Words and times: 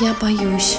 Я 0.00 0.12
боюсь. 0.20 0.78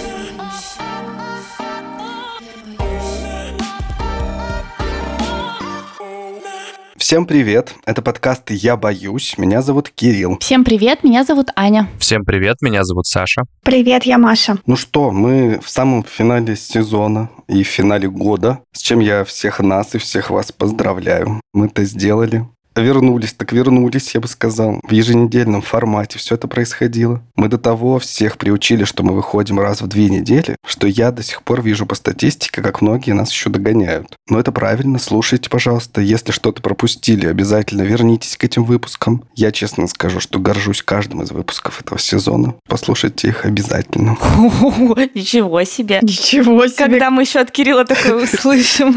Всем 6.98 7.26
привет! 7.26 7.76
Это 7.86 8.02
подкаст 8.02 8.52
«Я 8.52 8.76
боюсь». 8.76 9.38
Меня 9.38 9.62
зовут 9.62 9.90
Кирилл. 9.90 10.38
Всем 10.40 10.66
привет, 10.66 11.04
меня 11.04 11.24
зовут 11.24 11.50
Аня. 11.56 11.88
Всем 11.98 12.26
привет, 12.26 12.58
меня 12.62 12.84
зовут 12.84 13.06
Саша. 13.06 13.44
Привет, 13.64 14.04
я 14.04 14.18
Маша. 14.18 14.58
Ну 14.66 14.76
что, 14.76 15.12
мы 15.12 15.62
в 15.64 15.70
самом 15.70 16.04
финале 16.04 16.58
сезона 16.58 17.30
и 17.48 17.64
в 17.64 17.68
финале 17.68 18.10
года, 18.10 18.60
с 18.74 18.82
чем 18.82 19.00
я 19.00 19.24
всех 19.24 19.62
нас 19.62 19.96
и 19.96 19.98
всех 19.98 20.30
вас 20.30 20.52
поздравляю. 20.52 21.40
Мы 21.54 21.68
это 21.68 21.86
сделали. 21.86 22.48
Вернулись, 22.76 23.34
так 23.34 23.54
вернулись, 23.54 24.14
я 24.14 24.22
бы 24.22 24.28
сказал. 24.28 24.82
В 24.84 24.92
еженедельном 24.92 25.62
формате 25.62 26.20
все 26.20 26.36
это 26.36 26.48
происходило. 26.48 27.22
Мы 27.36 27.48
до 27.48 27.58
того 27.58 28.00
всех 28.00 28.38
приучили, 28.38 28.84
что 28.84 29.04
мы 29.04 29.14
выходим 29.14 29.60
раз 29.60 29.82
в 29.82 29.88
две 29.88 30.10
недели, 30.10 30.58
что 30.66 30.86
я 30.88 31.12
до 31.12 31.24
сих 31.24 31.42
пор 31.44 31.62
вижу 31.62 31.86
по 31.86 31.96
статистике, 31.96 32.62
как 32.62 32.82
многие 32.82 33.14
нас 33.14 33.32
еще 33.32 33.50
догоняют. 33.50 34.18
Но 34.30 34.40
это 34.40 34.52
правильно, 34.52 35.00
слушайте, 35.00 35.50
пожалуйста. 35.50 36.02
Если 36.02 36.32
что-то 36.32 36.62
пропустили, 36.62 37.28
обязательно 37.28 37.84
вернитесь 37.84 38.36
к 38.36 38.44
этим 38.44 38.66
выпускам. 38.66 39.24
Я 39.36 39.52
честно 39.52 39.88
скажу, 39.88 40.20
что 40.20 40.40
горжусь 40.40 40.82
каждым 40.82 41.24
из 41.24 41.32
выпусков 41.32 41.82
этого 41.82 42.00
сезона. 42.00 42.56
Послушайте 42.68 43.30
их 43.30 43.46
обязательно. 43.46 44.18
Ничего 45.16 45.64
себе. 45.64 46.00
Ничего 46.02 46.68
себе. 46.68 46.78
Когда 46.78 47.10
мы 47.10 47.22
еще 47.24 47.40
от 47.40 47.52
Кирилла 47.52 47.86
такое 47.86 48.16
услышим. 48.24 48.94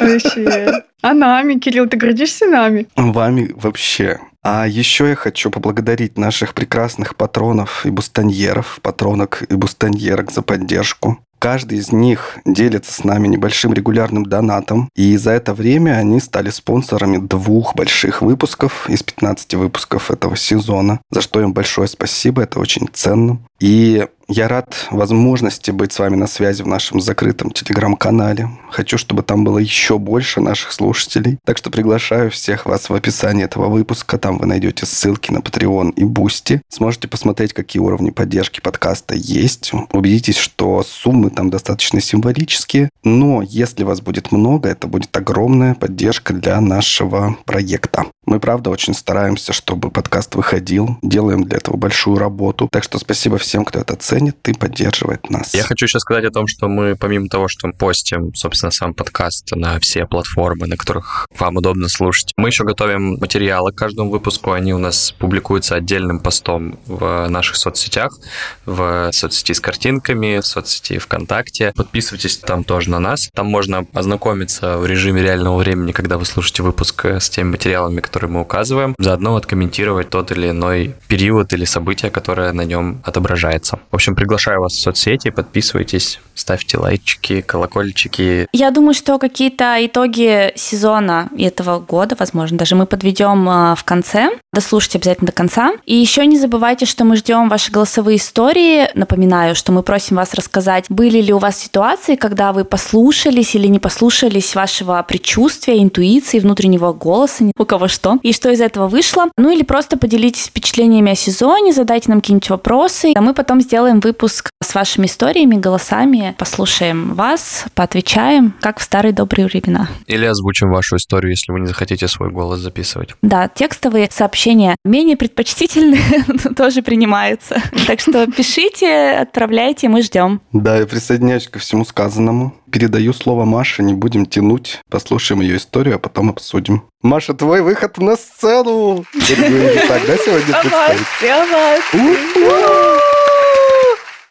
Вообще. 0.00 0.82
А 1.02 1.14
нами, 1.14 1.54
Кирилл, 1.54 1.88
ты 1.88 1.96
гордишься 1.96 2.46
нами? 2.46 2.86
Вами 2.94 3.52
вообще. 3.56 4.20
А 4.44 4.66
еще 4.68 5.08
я 5.08 5.16
хочу 5.16 5.50
поблагодарить 5.50 6.16
наших 6.16 6.54
прекрасных 6.54 7.16
патронов 7.16 7.84
и 7.84 7.90
бустаньеров, 7.90 8.78
патронок 8.82 9.42
и 9.48 9.54
бустаньерок 9.54 10.30
за 10.30 10.42
поддержку. 10.42 11.18
Каждый 11.40 11.78
из 11.78 11.90
них 11.90 12.38
делится 12.44 12.92
с 12.92 13.02
нами 13.02 13.26
небольшим 13.26 13.72
регулярным 13.72 14.24
донатом, 14.24 14.88
и 14.94 15.16
за 15.16 15.32
это 15.32 15.54
время 15.54 15.98
они 15.98 16.20
стали 16.20 16.50
спонсорами 16.50 17.18
двух 17.18 17.74
больших 17.74 18.22
выпусков 18.22 18.88
из 18.88 19.02
15 19.02 19.54
выпусков 19.54 20.12
этого 20.12 20.36
сезона, 20.36 21.00
за 21.10 21.20
что 21.20 21.40
им 21.40 21.52
большое 21.52 21.88
спасибо, 21.88 22.42
это 22.42 22.60
очень 22.60 22.88
ценно. 22.92 23.40
И 23.58 24.06
я 24.28 24.48
рад 24.48 24.86
возможности 24.90 25.70
быть 25.70 25.92
с 25.92 25.98
вами 25.98 26.16
на 26.16 26.26
связи 26.26 26.62
в 26.62 26.66
нашем 26.66 27.00
закрытом 27.00 27.50
телеграм-канале. 27.50 28.48
Хочу, 28.70 28.96
чтобы 28.96 29.22
там 29.22 29.44
было 29.44 29.58
еще 29.58 29.98
больше 29.98 30.40
наших 30.40 30.72
слушателей. 30.72 31.38
Так 31.44 31.58
что 31.58 31.70
приглашаю 31.70 32.30
всех 32.30 32.64
вас 32.64 32.88
в 32.88 32.94
описании 32.94 33.44
этого 33.44 33.68
выпуска. 33.68 34.18
Там 34.18 34.38
вы 34.38 34.46
найдете 34.46 34.86
ссылки 34.86 35.30
на 35.30 35.38
Patreon 35.38 35.92
и 35.94 36.04
Boosty. 36.04 36.60
Сможете 36.68 37.08
посмотреть, 37.08 37.52
какие 37.52 37.82
уровни 37.82 38.10
поддержки 38.10 38.60
подкаста 38.60 39.14
есть. 39.14 39.72
Убедитесь, 39.92 40.38
что 40.38 40.82
суммы 40.82 41.30
там 41.30 41.50
достаточно 41.50 42.00
символические. 42.00 42.88
Но 43.04 43.42
если 43.42 43.84
вас 43.84 44.00
будет 44.00 44.32
много, 44.32 44.68
это 44.68 44.86
будет 44.86 45.14
огромная 45.16 45.74
поддержка 45.74 46.32
для 46.32 46.60
нашего 46.60 47.36
проекта. 47.44 48.06
Мы, 48.24 48.40
правда, 48.40 48.70
очень 48.70 48.94
стараемся, 48.94 49.52
чтобы 49.52 49.90
подкаст 49.90 50.36
выходил. 50.36 50.96
Делаем 51.02 51.44
для 51.44 51.58
этого 51.58 51.76
большую 51.76 52.18
работу. 52.18 52.68
Так 52.70 52.84
что 52.84 52.98
спасибо 52.98 53.36
всем, 53.36 53.64
кто 53.64 53.80
это 53.80 53.96
ценит 53.96 54.11
и 54.12 54.52
поддерживает 54.52 55.30
нас. 55.30 55.54
Я 55.54 55.62
хочу 55.62 55.86
еще 55.86 55.98
сказать 55.98 56.24
о 56.24 56.30
том, 56.30 56.46
что 56.46 56.68
мы, 56.68 56.96
помимо 56.96 57.28
того, 57.28 57.48
что 57.48 57.66
мы 57.66 57.72
постим, 57.72 58.34
собственно, 58.34 58.70
сам 58.70 58.94
подкаст 58.94 59.52
на 59.52 59.78
все 59.80 60.06
платформы, 60.06 60.66
на 60.66 60.76
которых 60.76 61.26
вам 61.38 61.56
удобно 61.56 61.88
слушать, 61.88 62.32
мы 62.36 62.48
еще 62.48 62.64
готовим 62.64 63.18
материалы 63.20 63.72
к 63.72 63.76
каждому 63.76 64.10
выпуску. 64.10 64.52
Они 64.52 64.74
у 64.74 64.78
нас 64.78 65.12
публикуются 65.18 65.76
отдельным 65.76 66.20
постом 66.20 66.78
в 66.86 67.26
наших 67.28 67.56
соцсетях, 67.56 68.18
в 68.66 69.10
соцсети 69.12 69.52
с 69.52 69.60
картинками, 69.60 70.40
в 70.40 70.46
соцсети 70.46 70.98
ВКонтакте. 70.98 71.72
Подписывайтесь 71.74 72.38
там 72.38 72.64
тоже 72.64 72.90
на 72.90 72.98
нас. 72.98 73.30
Там 73.32 73.46
можно 73.46 73.86
ознакомиться 73.92 74.78
в 74.78 74.86
режиме 74.86 75.22
реального 75.22 75.56
времени, 75.58 75.92
когда 75.92 76.18
вы 76.18 76.24
слушаете 76.24 76.62
выпуск 76.62 77.04
с 77.04 77.30
теми 77.30 77.52
материалами, 77.52 78.00
которые 78.00 78.30
мы 78.30 78.40
указываем, 78.40 78.94
заодно 78.98 79.36
откомментировать 79.36 80.10
тот 80.10 80.32
или 80.32 80.50
иной 80.50 80.94
период 81.08 81.52
или 81.52 81.64
событие, 81.64 82.10
которое 82.10 82.52
на 82.52 82.62
нем 82.62 83.00
отображается. 83.04 83.78
В 83.90 83.94
общем, 83.94 84.01
приглашаю 84.10 84.60
вас 84.60 84.72
в 84.72 84.80
соцсети, 84.80 85.30
подписывайтесь, 85.30 86.20
ставьте 86.34 86.78
лайчики, 86.78 87.40
колокольчики. 87.40 88.46
Я 88.52 88.70
думаю, 88.70 88.94
что 88.94 89.18
какие-то 89.18 89.76
итоги 89.80 90.52
сезона 90.56 91.28
этого 91.38 91.78
года, 91.78 92.16
возможно, 92.18 92.58
даже 92.58 92.74
мы 92.74 92.86
подведем 92.86 93.48
а, 93.48 93.74
в 93.74 93.84
конце. 93.84 94.30
Дослушайте 94.52 94.98
обязательно 94.98 95.26
до 95.26 95.32
конца. 95.32 95.72
И 95.86 95.94
еще 95.94 96.26
не 96.26 96.38
забывайте, 96.38 96.86
что 96.86 97.04
мы 97.04 97.16
ждем 97.16 97.48
ваши 97.48 97.70
голосовые 97.70 98.16
истории. 98.16 98.88
Напоминаю, 98.94 99.54
что 99.54 99.72
мы 99.72 99.82
просим 99.82 100.16
вас 100.16 100.34
рассказать, 100.34 100.86
были 100.88 101.20
ли 101.20 101.32
у 101.32 101.38
вас 101.38 101.58
ситуации, 101.58 102.16
когда 102.16 102.52
вы 102.52 102.64
послушались 102.64 103.54
или 103.54 103.66
не 103.66 103.78
послушались 103.78 104.54
вашего 104.54 105.04
предчувствия, 105.06 105.82
интуиции, 105.82 106.38
внутреннего 106.38 106.92
голоса, 106.92 107.44
у 107.56 107.64
кого 107.64 107.88
что 107.88 108.18
и 108.22 108.32
что 108.32 108.50
из 108.50 108.60
этого 108.60 108.88
вышло. 108.88 109.26
Ну 109.36 109.50
или 109.50 109.62
просто 109.62 109.96
поделитесь 109.96 110.46
впечатлениями 110.46 111.12
о 111.12 111.14
сезоне, 111.14 111.72
задайте 111.72 112.10
нам 112.10 112.20
какие-нибудь 112.20 112.50
вопросы, 112.50 113.12
а 113.14 113.20
мы 113.20 113.34
потом 113.34 113.60
сделаем 113.60 113.91
выпуск 114.00 114.50
с 114.62 114.74
вашими 114.74 115.06
историями, 115.06 115.56
голосами, 115.56 116.34
послушаем 116.38 117.14
вас, 117.14 117.64
поотвечаем, 117.74 118.54
как 118.60 118.78
в 118.78 118.82
старые 118.82 119.12
добрые 119.12 119.46
времена. 119.46 119.88
Или 120.06 120.24
озвучим 120.24 120.70
вашу 120.70 120.96
историю, 120.96 121.30
если 121.30 121.52
вы 121.52 121.60
не 121.60 121.66
захотите 121.66 122.08
свой 122.08 122.30
голос 122.30 122.60
записывать. 122.60 123.14
Да, 123.22 123.48
текстовые 123.48 124.08
сообщения 124.10 124.76
менее 124.84 125.16
предпочтительные 125.16 126.24
тоже 126.56 126.82
принимаются. 126.82 127.60
Так 127.86 128.00
что 128.00 128.26
пишите, 128.26 129.12
отправляйте, 129.12 129.88
мы 129.88 130.02
ждем. 130.02 130.40
Да, 130.52 130.76
я 130.76 130.86
присоединяюсь 130.86 131.48
ко 131.48 131.58
всему 131.58 131.84
сказанному. 131.84 132.54
Передаю 132.70 133.12
слово 133.12 133.44
Маше, 133.44 133.82
не 133.82 133.92
будем 133.92 134.24
тянуть. 134.24 134.80
Послушаем 134.88 135.42
ее 135.42 135.58
историю, 135.58 135.96
а 135.96 135.98
потом 135.98 136.30
обсудим. 136.30 136.84
Маша, 137.02 137.34
твой 137.34 137.60
выход 137.62 137.98
на 137.98 138.16
сцену! 138.16 139.04
Тогда 139.12 140.16
сегодня 140.16 140.54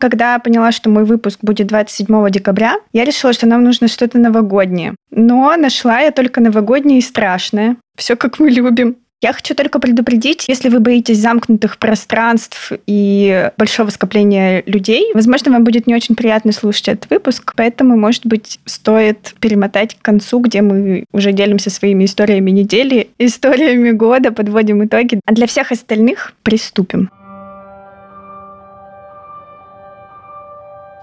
когда 0.02 0.34
я 0.34 0.40
поняла, 0.40 0.72
что 0.72 0.90
мой 0.90 1.06
выпуск 1.06 1.40
будет 1.44 1.68
27 1.68 2.30
декабря, 2.32 2.78
я 2.92 3.06
решила, 3.06 3.32
что 3.32 3.48
нам 3.48 3.64
нужно 3.64 3.88
что-то 3.88 4.18
новогоднее. 4.18 4.96
Но 5.12 5.56
нашла 5.56 6.00
я 6.00 6.12
только 6.12 6.42
новогоднее 6.42 7.00
и 7.00 7.04
страшное. 7.04 7.78
Все 7.96 8.16
как 8.16 8.40
мы 8.40 8.50
любим. 8.50 8.98
Я 9.22 9.34
хочу 9.34 9.54
только 9.54 9.78
предупредить, 9.78 10.46
если 10.48 10.70
вы 10.70 10.80
боитесь 10.80 11.20
замкнутых 11.20 11.78
пространств 11.78 12.72
и 12.88 13.52
большого 13.56 13.92
скопления 13.92 14.64
людей, 14.66 15.12
возможно, 15.14 15.52
вам 15.52 15.64
будет 15.64 15.86
не 15.86 15.94
очень 15.94 16.16
приятно 16.16 16.52
слушать 16.52 16.88
этот 16.88 17.12
выпуск, 17.12 17.54
поэтому, 17.56 17.96
может 17.96 18.26
быть, 18.26 18.60
стоит 18.66 19.36
перемотать 19.40 19.94
к 19.94 20.02
концу, 20.02 20.40
где 20.40 20.64
мы 20.64 21.06
уже 21.14 21.34
делимся 21.34 21.70
своими 21.70 22.06
историями 22.06 22.50
недели, 22.50 23.10
историями 23.20 23.92
года, 23.92 24.32
подводим 24.32 24.84
итоги. 24.84 25.20
А 25.28 25.34
для 25.34 25.46
всех 25.46 25.72
остальных 25.72 26.34
приступим. 26.42 27.12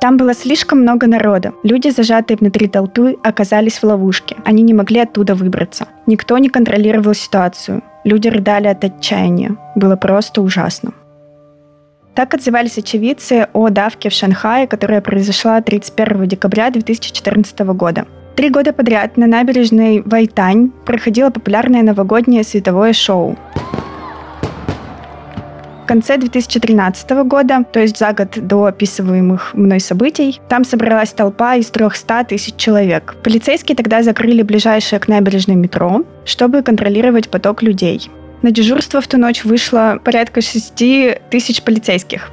Там 0.00 0.16
было 0.16 0.32
слишком 0.32 0.80
много 0.80 1.08
народа. 1.08 1.52
Люди, 1.64 1.88
зажатые 1.90 2.36
внутри 2.36 2.68
толпы, 2.68 3.16
оказались 3.24 3.78
в 3.78 3.84
ловушке. 3.84 4.36
Они 4.44 4.62
не 4.62 4.72
могли 4.72 5.00
оттуда 5.00 5.34
выбраться. 5.34 5.88
Никто 6.06 6.38
не 6.38 6.48
контролировал 6.48 7.14
ситуацию. 7.14 7.82
Люди 8.04 8.28
рыдали 8.28 8.68
от 8.68 8.84
отчаяния. 8.84 9.56
Было 9.74 9.96
просто 9.96 10.40
ужасно. 10.40 10.92
Так 12.14 12.34
отзывались 12.34 12.78
очевидцы 12.78 13.48
о 13.52 13.68
давке 13.70 14.08
в 14.08 14.12
Шанхае, 14.12 14.66
которая 14.68 15.00
произошла 15.00 15.60
31 15.60 16.28
декабря 16.28 16.70
2014 16.70 17.58
года. 17.74 18.06
Три 18.36 18.50
года 18.50 18.72
подряд 18.72 19.16
на 19.16 19.26
набережной 19.26 20.02
Вайтань 20.04 20.70
проходило 20.86 21.30
популярное 21.30 21.82
новогоднее 21.82 22.44
световое 22.44 22.92
шоу 22.92 23.36
конце 25.88 26.18
2013 26.18 27.10
года, 27.24 27.64
то 27.72 27.80
есть 27.80 27.98
за 27.98 28.12
год 28.12 28.28
до 28.36 28.66
описываемых 28.66 29.54
мной 29.54 29.80
событий, 29.80 30.40
там 30.48 30.64
собралась 30.64 31.12
толпа 31.12 31.56
из 31.56 31.70
300 31.70 32.24
тысяч 32.24 32.54
человек. 32.56 33.16
Полицейские 33.24 33.74
тогда 33.74 34.02
закрыли 34.02 34.42
ближайшее 34.42 35.00
к 35.00 35.08
набережной 35.08 35.56
метро, 35.56 36.04
чтобы 36.24 36.62
контролировать 36.62 37.30
поток 37.30 37.62
людей. 37.62 38.10
На 38.42 38.50
дежурство 38.52 39.00
в 39.00 39.08
ту 39.08 39.16
ночь 39.16 39.44
вышло 39.44 39.98
порядка 40.04 40.42
6 40.42 40.74
тысяч 41.30 41.62
полицейских. 41.62 42.30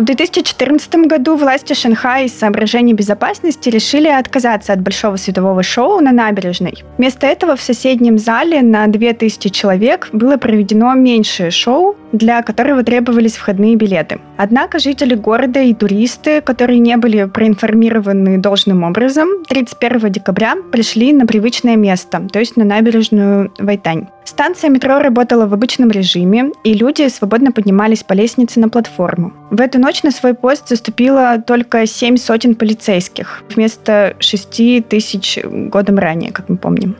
В 0.00 0.04
2014 0.04 0.94
году 1.06 1.36
власти 1.36 1.74
Шанхая 1.74 2.24
из 2.24 2.38
соображений 2.38 2.94
безопасности 2.94 3.68
решили 3.68 4.08
отказаться 4.08 4.72
от 4.72 4.80
большого 4.80 5.16
светового 5.16 5.62
шоу 5.62 6.00
на 6.00 6.10
набережной. 6.10 6.84
Вместо 6.96 7.26
этого 7.26 7.54
в 7.54 7.60
соседнем 7.60 8.16
зале 8.16 8.62
на 8.62 8.86
2000 8.86 9.50
человек 9.50 10.08
было 10.12 10.38
проведено 10.38 10.94
меньшее 10.94 11.50
шоу, 11.50 11.96
для 12.12 12.42
которого 12.42 12.82
требовались 12.82 13.36
входные 13.36 13.76
билеты. 13.76 14.20
Однако 14.36 14.78
жители 14.78 15.14
города 15.14 15.60
и 15.60 15.74
туристы, 15.74 16.40
которые 16.40 16.78
не 16.78 16.96
были 16.96 17.24
проинформированы 17.24 18.38
должным 18.38 18.82
образом, 18.82 19.28
31 19.48 20.12
декабря 20.12 20.56
пришли 20.72 21.12
на 21.12 21.26
привычное 21.26 21.76
место, 21.76 22.26
то 22.32 22.38
есть 22.38 22.56
на 22.56 22.64
набережную 22.64 23.52
Вайтань. 23.58 24.08
Станция 24.24 24.70
метро 24.70 24.98
работала 24.98 25.46
в 25.46 25.54
обычном 25.54 25.90
режиме, 25.90 26.52
и 26.62 26.74
люди 26.74 27.08
свободно 27.08 27.52
поднимались 27.52 28.04
по 28.04 28.12
лестнице 28.12 28.60
на 28.60 28.68
платформу. 28.68 29.32
В 29.50 29.60
эту 29.60 29.78
ночь 29.78 30.02
на 30.02 30.10
свой 30.10 30.34
пост 30.34 30.68
заступило 30.68 31.42
только 31.44 31.86
семь 31.86 32.16
сотен 32.16 32.54
полицейских, 32.54 33.42
вместо 33.54 34.14
шести 34.20 34.80
тысяч 34.80 35.38
годом 35.42 35.98
ранее, 35.98 36.32
как 36.32 36.48
мы 36.48 36.56
помним. 36.56 36.96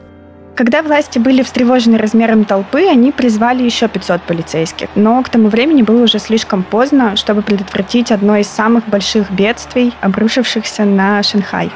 Когда 0.61 0.83
власти 0.83 1.19
были 1.19 1.43
встревожены 1.43 1.97
размером 1.97 2.45
толпы, 2.45 2.85
они 2.85 3.13
призвали 3.13 3.63
еще 3.63 3.89
500 3.89 4.21
полицейских. 4.21 4.89
Но 4.95 5.23
к 5.23 5.31
тому 5.31 5.49
времени 5.49 5.81
было 5.81 6.03
уже 6.03 6.19
слишком 6.19 6.65
поздно, 6.65 7.17
чтобы 7.17 7.41
предотвратить 7.41 8.13
одно 8.13 8.37
из 8.37 8.47
самых 8.47 8.87
больших 8.87 9.31
бедствий, 9.31 9.95
обрушившихся 10.03 10.85
на 10.85 11.23
Шанхай. 11.23 11.71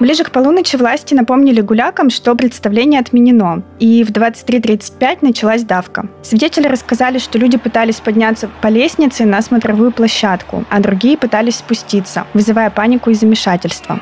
Ближе 0.00 0.24
к 0.24 0.30
полуночи 0.30 0.76
власти 0.76 1.12
напомнили 1.12 1.60
гулякам, 1.60 2.08
что 2.08 2.34
представление 2.34 3.00
отменено, 3.00 3.64
и 3.78 4.02
в 4.02 4.12
23.35 4.12 5.18
началась 5.20 5.64
давка. 5.64 6.08
Свидетели 6.22 6.68
рассказали, 6.68 7.18
что 7.18 7.36
люди 7.36 7.58
пытались 7.58 8.00
подняться 8.00 8.48
по 8.62 8.68
лестнице 8.68 9.26
на 9.26 9.42
смотровую 9.42 9.92
площадку, 9.92 10.64
а 10.70 10.80
другие 10.80 11.18
пытались 11.18 11.56
спуститься, 11.56 12.26
вызывая 12.32 12.70
панику 12.70 13.10
и 13.10 13.14
замешательство. 13.14 14.00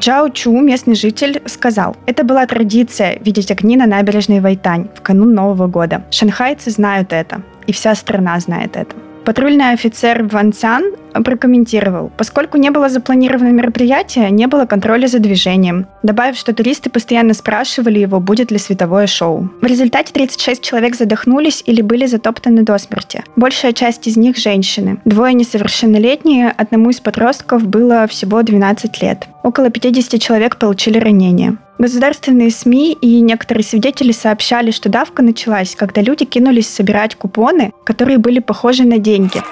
Джао 0.00 0.28
Чу, 0.28 0.60
местный 0.60 0.96
житель, 0.96 1.40
сказал, 1.46 1.96
это 2.06 2.24
была 2.24 2.46
традиция 2.46 3.18
видеть 3.20 3.50
огни 3.50 3.76
на 3.76 3.86
набережной 3.86 4.40
Вайтань 4.40 4.88
в 4.94 5.00
канун 5.00 5.34
Нового 5.34 5.66
года. 5.68 6.04
Шанхайцы 6.10 6.70
знают 6.70 7.12
это, 7.12 7.42
и 7.66 7.72
вся 7.72 7.94
страна 7.94 8.38
знает 8.40 8.76
это. 8.76 8.96
Патрульный 9.24 9.72
офицер 9.72 10.22
Ван 10.24 10.52
Цян 10.52 10.92
прокомментировал, 11.12 12.12
поскольку 12.16 12.58
не 12.58 12.70
было 12.70 12.90
запланировано 12.90 13.48
мероприятие, 13.48 14.30
не 14.30 14.46
было 14.46 14.66
контроля 14.66 15.06
за 15.06 15.18
движением, 15.18 15.86
добавив, 16.02 16.36
что 16.36 16.52
туристы 16.52 16.90
постоянно 16.90 17.32
спрашивали 17.32 18.00
его, 18.00 18.20
будет 18.20 18.50
ли 18.50 18.58
световое 18.58 19.06
шоу. 19.06 19.48
В 19.62 19.66
результате 19.66 20.12
36 20.12 20.62
человек 20.62 20.94
задохнулись 20.94 21.62
или 21.64 21.80
были 21.80 22.04
затоптаны 22.04 22.64
до 22.64 22.76
смерти. 22.76 23.24
Большая 23.36 23.72
часть 23.72 24.06
из 24.06 24.18
них– 24.18 24.36
женщины. 24.38 24.98
Двое 25.06 25.32
несовершеннолетние, 25.32 26.50
одному 26.50 26.90
из 26.90 27.00
подростков 27.00 27.66
было 27.66 28.06
всего 28.06 28.42
12 28.42 29.02
лет. 29.02 29.26
Около 29.42 29.70
50 29.70 30.20
человек 30.20 30.58
получили 30.58 30.98
ранения. 30.98 31.56
Государственные 31.78 32.50
СМИ 32.50 32.92
и 33.00 33.20
некоторые 33.20 33.64
свидетели 33.64 34.12
сообщали, 34.12 34.70
что 34.70 34.88
давка 34.88 35.22
началась, 35.22 35.74
когда 35.74 36.02
люди 36.02 36.24
кинулись 36.24 36.68
собирать 36.68 37.16
купоны, 37.16 37.72
которые 37.82 38.18
были 38.18 38.38
похожи 38.38 38.84
на 38.84 38.98
деньги. 38.98 39.42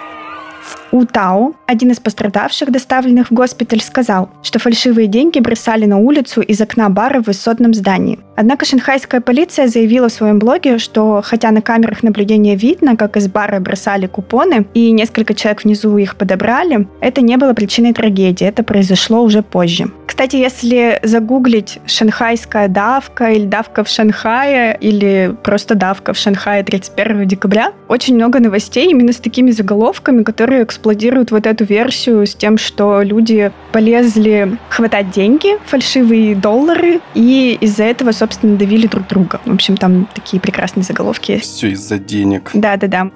У 0.93 1.07
Тао, 1.07 1.55
один 1.67 1.91
из 1.91 2.01
пострадавших, 2.01 2.71
доставленных 2.71 3.31
в 3.31 3.35
госпиталь, 3.35 3.81
сказал, 3.81 4.29
что 4.43 4.59
фальшивые 4.59 5.07
деньги 5.07 5.41
бросали 5.41 5.87
на 5.87 5.97
улицу 5.97 6.43
из 6.43 6.61
окна 6.61 6.91
бара 6.91 7.23
в 7.23 7.29
высотном 7.29 7.73
здании. 7.73 8.19
Однако 8.37 8.67
шанхайская 8.67 9.23
полиция 9.23 9.69
заявила 9.69 10.11
в 10.11 10.13
своем 10.13 10.39
блоге, 10.39 10.77
что 10.77 11.23
хотя 11.25 11.51
на 11.51 11.63
камерах 11.63 12.03
наблюдения 12.03 12.57
видно, 12.57 12.97
как 12.97 13.17
из 13.17 13.27
бара 13.27 13.59
бросали 13.59 14.07
купоны 14.07 14.67
и 14.75 14.91
несколько 14.91 15.33
человек 15.33 15.65
внизу 15.65 15.97
их 15.97 16.17
подобрали, 16.17 16.87
это 17.01 17.23
не 17.23 17.39
было 17.39 17.55
причиной 17.55 17.95
трагедии, 17.95 18.47
это 18.47 18.63
произошло 18.63 19.23
уже 19.23 19.43
позже. 19.43 19.91
Кстати, 20.07 20.37
если 20.37 21.01
загуглить 21.03 21.79
«шанхайская 21.87 22.69
давка» 22.69 23.31
или 23.31 23.47
«давка 23.47 23.83
в 23.83 23.89
Шанхае» 23.89 24.77
или 24.79 25.35
просто 25.43 25.75
«давка 25.75 26.13
в 26.13 26.19
Шанхае 26.19 26.63
31 26.63 27.27
декабря», 27.27 27.73
очень 27.89 28.17
много 28.17 28.39
новостей 28.39 28.91
именно 28.91 29.13
с 29.13 29.17
такими 29.17 29.51
заголовками, 29.53 30.23
которые 30.23 30.67
эксплодируют 30.83 31.31
вот 31.31 31.47
эту 31.47 31.65
версию 31.65 32.27
с 32.27 32.35
тем, 32.35 32.59
что 32.59 33.03
люди 33.03 33.53
полезли 33.71 34.59
хватать 34.69 35.13
деньги, 35.13 35.57
фальшивые 35.65 36.35
доллары, 36.35 37.01
и 37.15 37.57
из-за 37.61 37.85
этого, 37.85 38.11
собственно, 38.11 38.57
давили 38.57 38.89
друг 38.89 39.07
друга. 39.07 39.41
В 39.45 39.55
общем, 39.55 39.77
там 39.77 40.09
такие 40.13 40.41
прекрасные 40.41 40.83
заголовки. 40.83 41.39
Все 41.39 41.69
из-за 41.71 41.99
денег. 41.99 42.51
Да-да-да. 42.53 43.11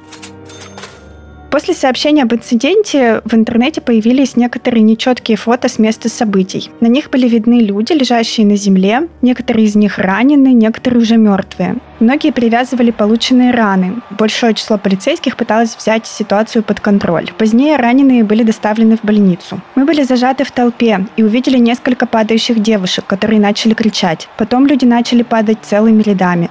После 1.56 1.72
сообщения 1.72 2.24
об 2.24 2.34
инциденте 2.34 3.22
в 3.24 3.32
интернете 3.32 3.80
появились 3.80 4.36
некоторые 4.36 4.82
нечеткие 4.82 5.38
фото 5.38 5.70
с 5.70 5.78
места 5.78 6.10
событий. 6.10 6.70
На 6.80 6.86
них 6.86 7.08
были 7.08 7.26
видны 7.26 7.60
люди, 7.60 7.94
лежащие 7.94 8.46
на 8.46 8.56
земле, 8.56 9.08
некоторые 9.22 9.64
из 9.64 9.74
них 9.74 9.98
ранены, 9.98 10.48
некоторые 10.48 11.00
уже 11.00 11.16
мертвые. 11.16 11.76
Многие 11.98 12.30
привязывали 12.30 12.90
полученные 12.90 13.52
раны. 13.52 14.02
Большое 14.10 14.52
число 14.52 14.76
полицейских 14.76 15.38
пыталось 15.38 15.74
взять 15.74 16.06
ситуацию 16.06 16.62
под 16.62 16.80
контроль. 16.80 17.30
Позднее 17.38 17.76
раненые 17.76 18.22
были 18.22 18.42
доставлены 18.42 18.98
в 18.98 19.02
больницу. 19.02 19.58
Мы 19.76 19.86
были 19.86 20.02
зажаты 20.02 20.44
в 20.44 20.50
толпе 20.50 21.06
и 21.16 21.22
увидели 21.22 21.56
несколько 21.56 22.04
падающих 22.04 22.60
девушек, 22.60 23.06
которые 23.06 23.40
начали 23.40 23.72
кричать. 23.72 24.28
Потом 24.36 24.66
люди 24.66 24.84
начали 24.84 25.22
падать 25.22 25.60
целыми 25.62 26.02
рядами 26.02 26.50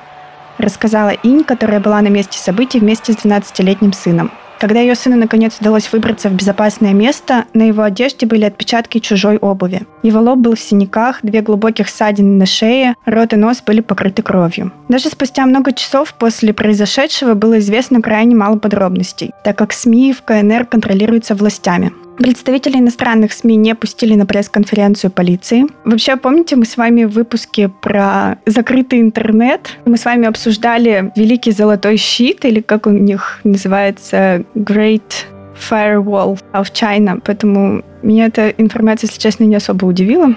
рассказала 0.57 1.09
Инь, 1.09 1.43
которая 1.43 1.81
была 1.81 2.01
на 2.01 2.07
месте 2.07 2.39
событий 2.39 2.79
вместе 2.79 3.11
с 3.11 3.17
12-летним 3.17 3.91
сыном. 3.91 4.31
Когда 4.59 4.79
ее 4.79 4.95
сыну 4.95 5.17
наконец 5.17 5.57
удалось 5.59 5.91
выбраться 5.91 6.29
в 6.29 6.33
безопасное 6.33 6.93
место, 6.93 7.45
на 7.53 7.63
его 7.63 7.83
одежде 7.83 8.25
были 8.25 8.45
отпечатки 8.45 8.99
чужой 8.99 9.37
обуви. 9.37 9.81
Его 10.01 10.21
лоб 10.21 10.39
был 10.39 10.55
в 10.55 10.59
синяках, 10.59 11.19
две 11.23 11.41
глубоких 11.41 11.89
ссадины 11.89 12.37
на 12.37 12.45
шее, 12.45 12.95
рот 13.05 13.33
и 13.33 13.35
нос 13.35 13.61
были 13.65 13.81
покрыты 13.81 14.21
кровью. 14.21 14.71
Даже 14.87 15.09
спустя 15.09 15.45
много 15.45 15.73
часов 15.73 16.13
после 16.13 16.53
произошедшего 16.53 17.33
было 17.33 17.59
известно 17.59 18.01
крайне 18.01 18.35
мало 18.35 18.57
подробностей, 18.57 19.31
так 19.43 19.57
как 19.57 19.73
СМИ 19.73 20.13
в 20.13 20.21
КНР 20.21 20.65
контролируются 20.65 21.35
властями. 21.35 21.91
Представители 22.17 22.77
иностранных 22.77 23.33
СМИ 23.33 23.57
не 23.57 23.75
пустили 23.75 24.15
на 24.15 24.25
пресс-конференцию 24.25 25.11
полиции. 25.11 25.65
Вообще, 25.83 26.15
помните, 26.15 26.55
мы 26.55 26.65
с 26.65 26.77
вами 26.77 27.03
в 27.03 27.11
выпуске 27.11 27.67
про 27.69 28.37
закрытый 28.45 29.01
интернет, 29.01 29.77
мы 29.85 29.97
с 29.97 30.05
вами 30.05 30.27
обсуждали 30.27 31.11
Великий 31.15 31.51
Золотой 31.51 31.97
Щит, 31.97 32.45
или 32.45 32.61
как 32.61 32.87
у 32.87 32.91
них 32.91 33.41
называется, 33.43 34.43
Great 34.55 35.25
Firewall 35.69 36.39
of 36.53 36.71
China, 36.73 37.21
поэтому 37.23 37.83
меня 38.01 38.27
эта 38.27 38.49
информация, 38.49 39.07
если 39.07 39.19
честно, 39.19 39.43
не 39.43 39.55
особо 39.55 39.85
удивила. 39.85 40.35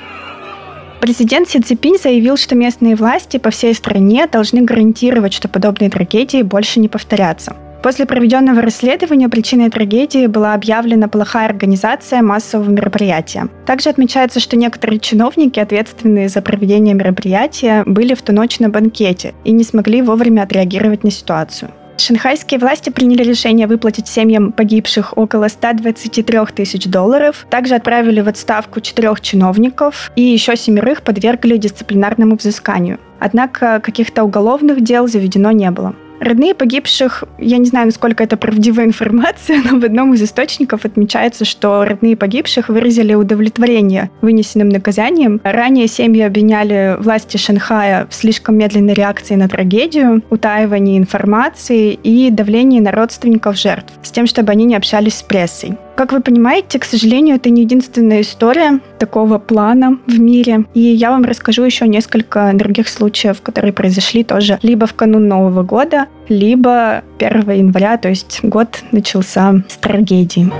Президент 1.01 1.49
Си 1.49 1.61
Цзипинь 1.61 1.99
заявил, 2.03 2.37
что 2.37 2.57
местные 2.57 2.97
власти 2.97 3.37
по 3.37 3.51
всей 3.51 3.73
стране 3.73 4.27
должны 4.27 4.63
гарантировать, 4.63 5.33
что 5.33 5.49
подобные 5.49 5.91
трагедии 5.91 6.43
больше 6.43 6.81
не 6.81 6.89
повторятся. 6.89 7.55
После 7.83 8.07
проведенного 8.07 8.61
расследования 8.61 9.29
причиной 9.29 9.71
трагедии 9.71 10.27
была 10.27 10.55
объявлена 10.55 11.09
плохая 11.09 11.49
организация 11.49 12.23
массового 12.23 12.69
мероприятия. 12.71 13.49
Также 13.67 13.89
отмечается, 13.91 14.41
что 14.41 14.57
некоторые 14.57 14.99
чиновники, 14.99 15.61
ответственные 15.61 16.29
за 16.29 16.43
проведение 16.43 16.95
мероприятия, 16.95 17.85
были 17.87 18.15
в 18.15 18.23
ту 18.23 18.33
ночь 18.33 18.59
на 18.59 18.69
банкете 18.69 19.35
и 19.45 19.53
не 19.53 19.63
смогли 19.63 20.03
вовремя 20.03 20.43
отреагировать 20.43 21.05
на 21.05 21.11
ситуацию. 21.11 21.71
Шанхайские 21.99 22.61
власти 22.61 22.91
приняли 22.91 23.25
решение 23.25 23.67
выплатить 23.67 24.07
семьям 24.07 24.53
погибших 24.53 25.17
около 25.17 25.49
123 25.49 26.39
тысяч 26.55 26.85
долларов. 26.87 27.45
Также 27.51 27.75
отправили 27.75 28.21
в 28.21 28.29
отставку 28.29 28.81
четырех 28.81 29.21
чиновников 29.21 30.13
и 30.15 30.23
еще 30.23 30.57
семерых 30.57 31.03
подвергли 31.03 31.57
дисциплинарному 31.57 32.37
взысканию. 32.37 32.99
Однако 33.19 33.81
каких-то 33.81 34.23
уголовных 34.23 34.81
дел 34.83 35.09
заведено 35.09 35.51
не 35.51 35.71
было. 35.73 35.95
Родные 36.21 36.55
погибших, 36.55 37.25
я 37.39 37.59
не 37.59 37.67
знаю, 37.67 37.87
насколько 37.87 38.25
это 38.25 38.37
правдивая 38.37 38.87
информация, 38.87 39.63
но 39.65 39.79
в 39.79 39.85
одном 39.85 40.15
из 40.15 40.23
источников 40.23 40.85
отмечается, 40.85 41.45
что 41.45 41.85
родные 41.85 42.17
погибших 42.17 42.69
выразили 42.69 43.15
удовлетворение 43.15 44.11
вынесенным 44.21 44.69
наказанием. 44.69 45.41
Ранее 45.45 45.87
семьи 45.87 46.23
обвиняли 46.23 46.97
власти 46.99 47.37
Шанхая 47.37 48.07
в 48.07 48.15
слишком 48.15 48.57
медленной 48.57 48.95
реакции 48.95 49.35
на 49.35 49.49
трагедию, 49.49 50.23
утаивании 50.31 50.99
информации 50.99 51.93
и 51.93 52.31
давлении 52.31 52.81
на 52.81 52.93
родственников 52.93 53.57
жертв, 53.57 53.93
с 54.03 54.11
тем, 54.11 54.27
чтобы 54.27 54.53
они 54.53 54.65
не 54.65 54.77
общались 54.77 55.19
с 55.19 55.23
прессой. 55.23 55.77
Как 55.99 56.13
вы 56.13 56.21
понимаете, 56.21 56.79
к 56.79 56.85
сожалению, 56.85 57.35
это 57.35 57.51
не 57.51 57.63
единственная 57.63 58.21
история 58.21 58.79
такого 59.01 59.39
плана 59.39 59.99
в 60.07 60.21
мире. 60.21 60.65
И 60.73 60.81
я 60.81 61.11
вам 61.11 61.25
расскажу 61.25 61.65
еще 61.65 61.89
несколько 61.89 62.53
других 62.55 62.89
случаев, 62.89 63.43
которые 63.43 63.73
произошли 63.73 64.23
тоже 64.23 64.61
либо 64.63 64.87
в 64.87 64.95
канун 64.95 65.27
Нового 65.27 65.65
года, 65.65 66.07
либо 66.29 67.03
1 67.19 67.51
января, 67.51 67.97
то 67.97 68.09
есть 68.09 68.39
год 68.45 68.85
начался 68.93 69.65
с 69.67 69.77
трагедии. 69.77 70.53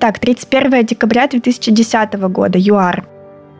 Итак, 0.00 0.20
31 0.20 0.86
декабря 0.86 1.26
2010 1.26 2.14
года, 2.30 2.56
ЮАР. 2.56 3.04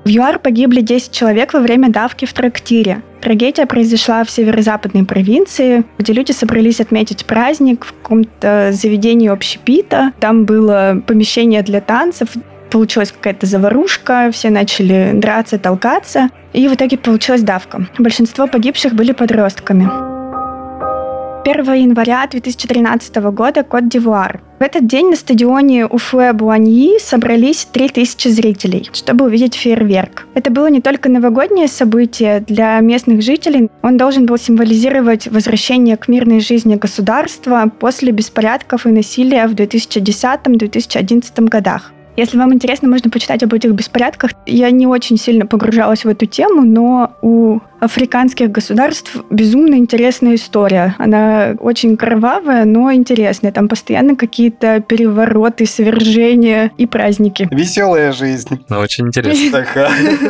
В 0.05 0.09
ЮАР 0.09 0.39
погибли 0.39 0.83
10 0.83 1.11
человек 1.11 1.53
во 1.53 1.59
время 1.59 1.89
давки 1.89 2.27
в 2.27 2.33
трактире. 2.33 3.03
Трагедия 3.21 3.67
произошла 3.67 4.23
в 4.23 4.31
северо-западной 4.31 5.05
провинции, 5.05 5.83
где 5.99 6.13
люди 6.13 6.31
собрались 6.31 6.81
отметить 6.81 7.25
праздник 7.25 7.85
в 7.85 7.93
каком-то 7.93 8.71
заведении 8.71 9.29
общепита. 9.29 10.13
Там 10.21 10.45
было 10.45 11.03
помещение 11.05 11.63
для 11.63 11.81
танцев, 11.81 12.29
получилась 12.71 13.11
какая-то 13.11 13.47
заварушка, 13.47 14.31
все 14.33 14.51
начали 14.51 15.11
драться, 15.15 15.59
толкаться, 15.59 16.29
и 16.53 16.69
в 16.69 16.75
итоге 16.75 16.99
получилась 16.99 17.43
давка. 17.43 17.89
Большинство 17.99 18.47
погибших 18.47 18.95
были 18.95 19.11
подростками. 19.11 20.18
1 21.51 21.75
января 21.75 22.27
2013 22.27 23.17
года 23.33 23.63
Кот-Дивуар. 23.63 24.43
В 24.59 24.63
этот 24.63 24.87
день 24.87 25.09
на 25.09 25.17
стадионе 25.17 25.87
Уфе 25.87 26.35
Буаньи 26.35 26.99
собрались 26.99 27.65
3000 27.65 28.29
зрителей, 28.29 28.91
чтобы 28.93 29.25
увидеть 29.25 29.55
фейерверк. 29.55 30.27
Это 30.35 30.51
было 30.51 30.67
не 30.67 30.83
только 30.83 31.09
новогоднее 31.09 31.69
событие 31.69 32.41
для 32.41 32.79
местных 32.81 33.23
жителей, 33.23 33.71
он 33.81 33.97
должен 33.97 34.27
был 34.27 34.37
символизировать 34.37 35.27
возвращение 35.29 35.97
к 35.97 36.09
мирной 36.09 36.41
жизни 36.41 36.75
государства 36.75 37.71
после 37.81 38.13
беспорядков 38.13 38.85
и 38.85 38.91
насилия 38.91 39.47
в 39.47 39.55
2010-2011 39.55 41.49
годах. 41.49 41.93
Если 42.19 42.37
вам 42.37 42.53
интересно, 42.53 42.89
можно 42.89 43.11
почитать 43.11 43.45
об 43.45 43.55
этих 43.55 43.71
беспорядках. 43.71 44.33
Я 44.45 44.73
не 44.73 44.89
очень 44.89 45.17
сильно 45.17 45.47
погружалась 45.47 46.05
в 46.05 46.09
эту 46.09 46.27
тему, 46.27 46.63
но 46.63 47.13
у 47.23 47.61
африканских 47.79 48.51
государств 48.51 49.17
безумно 49.31 49.77
интересная 49.77 50.35
история. 50.35 50.97
Она 50.99 51.55
очень 51.61 51.97
кровавая, 51.97 52.65
но 52.65 52.93
интересная. 52.93 53.53
Там 53.53 53.69
постоянно 53.69 54.17
какие-то 54.17 54.81
перевороты, 54.81 55.65
свержения 55.65 56.73
и 56.77 56.87
праздники. 56.87 57.47
Веселая 57.53 58.11
жизнь. 58.11 58.65
Ну, 58.69 58.79
очень 58.79 59.07
интересно. 59.07 59.65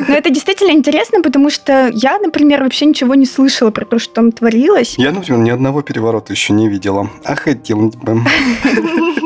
Но 0.08 0.14
это 0.14 0.28
действительно 0.28 0.72
интересно, 0.72 1.22
потому 1.22 1.48
что 1.48 1.90
я, 1.94 2.18
например, 2.18 2.64
вообще 2.64 2.84
ничего 2.84 3.14
не 3.14 3.24
слышала 3.24 3.70
про 3.70 3.86
то, 3.86 3.98
что 3.98 4.12
там 4.12 4.30
творилось. 4.30 4.96
Я, 4.98 5.10
например, 5.10 5.40
ни 5.40 5.48
одного 5.48 5.80
переворота 5.80 6.34
еще 6.34 6.52
не 6.52 6.68
видела. 6.68 7.08
А 7.24 7.34
хотел 7.34 7.88
бы. 7.88 8.20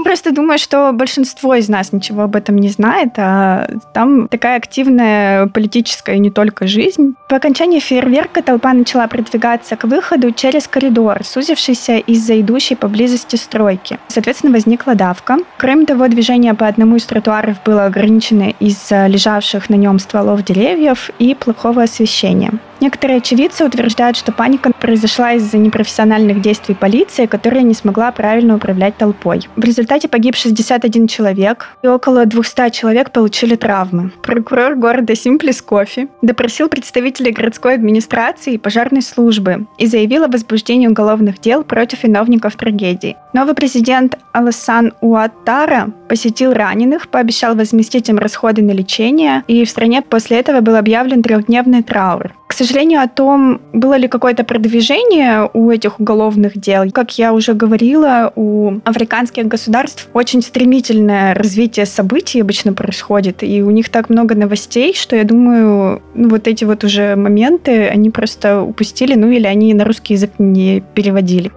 Просто 0.04 0.32
думаю, 0.32 0.58
что 0.58 0.92
большинство 0.92 1.54
из 1.54 1.68
нас 1.68 1.92
ничего 1.92 2.22
об 2.22 2.36
этом 2.36 2.51
не 2.56 2.68
знает, 2.68 3.10
а 3.16 3.68
там 3.92 4.28
такая 4.28 4.56
активная 4.56 5.46
политическая 5.46 6.18
не 6.18 6.30
только 6.30 6.66
жизнь. 6.66 7.14
По 7.28 7.36
окончании 7.36 7.80
фейерверка 7.80 8.42
толпа 8.42 8.72
начала 8.72 9.06
продвигаться 9.06 9.76
к 9.76 9.84
выходу 9.84 10.32
через 10.32 10.68
коридор, 10.68 11.24
сузившийся 11.24 11.98
из-за 11.98 12.40
идущей 12.40 12.76
поблизости 12.76 13.36
стройки. 13.36 13.98
Соответственно, 14.08 14.52
возникла 14.52 14.94
давка. 14.94 15.38
Кроме 15.56 15.86
того, 15.86 16.08
движение 16.08 16.54
по 16.54 16.66
одному 16.66 16.96
из 16.96 17.04
тротуаров 17.04 17.56
было 17.64 17.86
ограничено 17.86 18.52
из-за 18.60 19.06
лежавших 19.06 19.70
на 19.70 19.74
нем 19.74 19.98
стволов 19.98 20.44
деревьев 20.44 21.10
и 21.18 21.34
плохого 21.34 21.82
освещения. 21.82 22.52
Некоторые 22.82 23.18
очевидцы 23.18 23.64
утверждают, 23.64 24.16
что 24.16 24.32
паника 24.32 24.72
произошла 24.72 25.34
из-за 25.34 25.56
непрофессиональных 25.56 26.40
действий 26.40 26.74
полиции, 26.74 27.26
которая 27.26 27.62
не 27.62 27.74
смогла 27.74 28.10
правильно 28.10 28.56
управлять 28.56 28.96
толпой. 28.96 29.48
В 29.54 29.62
результате 29.62 30.08
погиб 30.08 30.34
61 30.34 31.06
человек, 31.06 31.68
и 31.82 31.86
около 31.86 32.26
200 32.42 32.70
человек 32.70 33.12
получили 33.12 33.54
травмы. 33.54 34.10
Прокурор 34.22 34.74
города 34.74 35.14
Симплис 35.14 35.62
Кофи 35.62 36.08
допросил 36.22 36.68
представителей 36.68 37.30
городской 37.30 37.74
администрации 37.74 38.54
и 38.54 38.58
пожарной 38.58 39.02
службы 39.02 39.66
и 39.78 39.86
заявил 39.86 40.24
о 40.24 40.28
возбуждении 40.28 40.88
уголовных 40.88 41.40
дел 41.40 41.62
против 41.62 42.02
виновников 42.02 42.56
трагедии. 42.56 43.16
Новый 43.32 43.54
президент 43.54 44.18
Аласан 44.32 44.92
Уаттара 45.00 45.92
посетил 46.08 46.52
раненых, 46.52 47.08
пообещал 47.08 47.54
возместить 47.54 48.08
им 48.08 48.18
расходы 48.18 48.60
на 48.62 48.72
лечение, 48.72 49.44
и 49.46 49.64
в 49.64 49.70
стране 49.70 50.02
после 50.02 50.40
этого 50.40 50.60
был 50.60 50.74
объявлен 50.74 51.22
трехдневный 51.22 51.82
траур. 51.84 52.32
К 52.52 52.54
сожалению, 52.54 53.00
о 53.00 53.08
том, 53.08 53.62
было 53.72 53.94
ли 53.96 54.08
какое-то 54.08 54.44
продвижение 54.44 55.48
у 55.54 55.70
этих 55.70 55.98
уголовных 56.00 56.58
дел, 56.58 56.84
как 56.92 57.16
я 57.16 57.32
уже 57.32 57.54
говорила, 57.54 58.30
у 58.36 58.74
африканских 58.84 59.48
государств 59.48 60.06
очень 60.12 60.42
стремительное 60.42 61.32
развитие 61.32 61.86
событий 61.86 62.42
обычно 62.42 62.74
происходит, 62.74 63.42
и 63.42 63.62
у 63.62 63.70
них 63.70 63.88
так 63.88 64.10
много 64.10 64.34
новостей, 64.34 64.92
что 64.92 65.16
я 65.16 65.24
думаю, 65.24 66.02
ну, 66.14 66.28
вот 66.28 66.46
эти 66.46 66.64
вот 66.64 66.84
уже 66.84 67.16
моменты, 67.16 67.88
они 67.88 68.10
просто 68.10 68.60
упустили, 68.60 69.14
ну 69.14 69.30
или 69.30 69.46
они 69.46 69.72
на 69.72 69.86
русский 69.86 70.12
язык 70.12 70.32
не 70.36 70.82
переводили. 70.94 71.52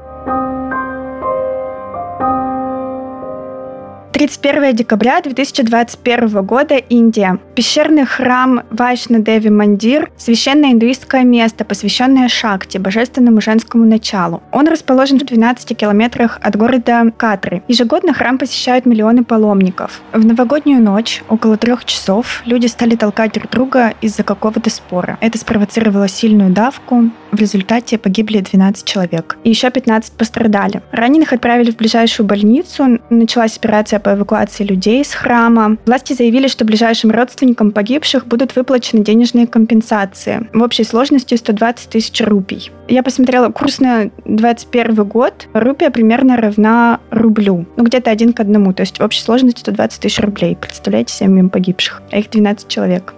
31 4.15 4.73
декабря 4.73 5.19
2021 5.19 6.41
года, 6.45 6.75
Индия. 6.75 7.37
Пещерный 7.53 8.05
храм 8.05 8.61
Вайшна 8.69 9.19
Деви 9.19 9.49
Мандир– 9.49 10.09
священное 10.17 10.71
индуистское 10.71 11.25
место, 11.25 11.65
посвященное 11.65 12.29
Шакти, 12.29 12.77
божественному 12.77 13.41
женскому 13.41 13.85
началу. 13.85 14.41
Он 14.53 14.69
расположен 14.69 15.19
в 15.19 15.25
12 15.25 15.77
километрах 15.77 16.39
от 16.41 16.55
города 16.55 17.11
Катры. 17.17 17.61
Ежегодно 17.67 18.13
храм 18.13 18.37
посещают 18.37 18.85
миллионы 18.85 19.25
паломников. 19.25 19.99
В 20.13 20.25
новогоднюю 20.25 20.81
ночь, 20.81 21.21
около 21.27 21.57
трех 21.57 21.83
часов, 21.83 22.41
люди 22.45 22.67
стали 22.67 22.95
толкать 22.95 23.33
друг 23.33 23.51
друга 23.51 23.95
из-за 23.99 24.23
какого-то 24.23 24.69
спора. 24.69 25.17
Это 25.19 25.37
спровоцировало 25.37 26.07
сильную 26.07 26.51
давку. 26.51 27.09
В 27.35 27.39
результате 27.39 27.97
погибли 27.97 28.39
12 28.39 28.85
человек. 28.85 29.37
И 29.43 29.49
еще 29.49 29.69
15 29.69 30.13
пострадали. 30.13 30.81
Раненых 30.93 31.33
отправили 31.33 31.71
в 31.71 31.75
ближайшую 31.75 32.25
больницу. 32.25 32.97
Началась 33.09 33.57
операция 33.57 33.99
по 33.99 34.13
эвакуации 34.13 34.63
людей 34.63 35.01
из 35.01 35.13
храма. 35.13 35.75
Власти 35.85 36.13
заявили, 36.13 36.47
что 36.47 36.63
ближайшим 36.63 37.11
родственникам 37.11 37.73
погибших 37.73 38.25
будут 38.25 38.55
выплачены 38.55 39.03
денежные 39.03 39.47
компенсации 39.47 40.47
в 40.53 40.63
общей 40.63 40.85
сложности 40.85 41.35
120 41.35 41.89
тысяч 41.89 42.21
рупий. 42.21 42.71
Я 42.87 43.03
посмотрела 43.03 43.49
курс 43.49 43.81
на 43.81 44.11
21 44.23 45.03
год. 45.03 45.49
Рупия 45.51 45.89
примерно 45.89 46.37
равна 46.37 47.01
рублю. 47.11 47.65
Ну, 47.75 47.83
где-то 47.83 48.11
один 48.11 48.31
к 48.31 48.39
одному. 48.39 48.71
То 48.71 48.81
есть 48.83 48.99
в 48.99 49.03
общей 49.03 49.19
сложности 49.19 49.59
120 49.59 49.99
тысяч 49.99 50.19
рублей. 50.21 50.55
Представляете, 50.55 51.13
семьям 51.13 51.49
погибших. 51.49 52.01
А 52.13 52.17
их 52.17 52.29
12 52.29 52.69
человек. 52.69 53.13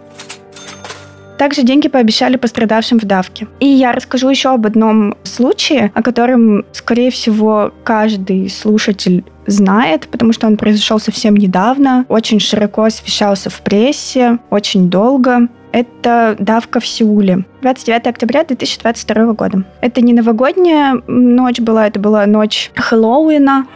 Также 1.37 1.63
деньги 1.63 1.87
пообещали 1.87 2.35
пострадавшим 2.35 2.99
в 2.99 3.05
давке. 3.05 3.47
И 3.59 3.67
я 3.67 3.91
расскажу 3.91 4.29
еще 4.29 4.49
об 4.49 4.65
одном 4.65 5.15
случае, 5.23 5.91
о 5.93 6.01
котором, 6.01 6.65
скорее 6.71 7.11
всего, 7.11 7.71
каждый 7.83 8.49
слушатель 8.49 9.23
знает, 9.45 10.07
потому 10.09 10.33
что 10.33 10.47
он 10.47 10.57
произошел 10.57 10.99
совсем 10.99 11.35
недавно, 11.35 12.05
очень 12.09 12.39
широко 12.39 12.83
освещался 12.83 13.49
в 13.49 13.61
прессе, 13.61 14.39
очень 14.49 14.89
долго. 14.89 15.47
Это 15.71 16.35
давка 16.39 16.79
в 16.79 16.87
Сеуле. 16.87 17.45
29 17.61 18.07
октября 18.07 18.43
2022 18.43 19.33
года. 19.33 19.63
Это 19.81 20.01
не 20.01 20.13
новогодняя 20.13 21.01
ночь 21.07 21.59
была, 21.59 21.87
это 21.87 21.99
была 21.99 22.25
ночь 22.25 22.71
Хэллоуина. 22.75 23.67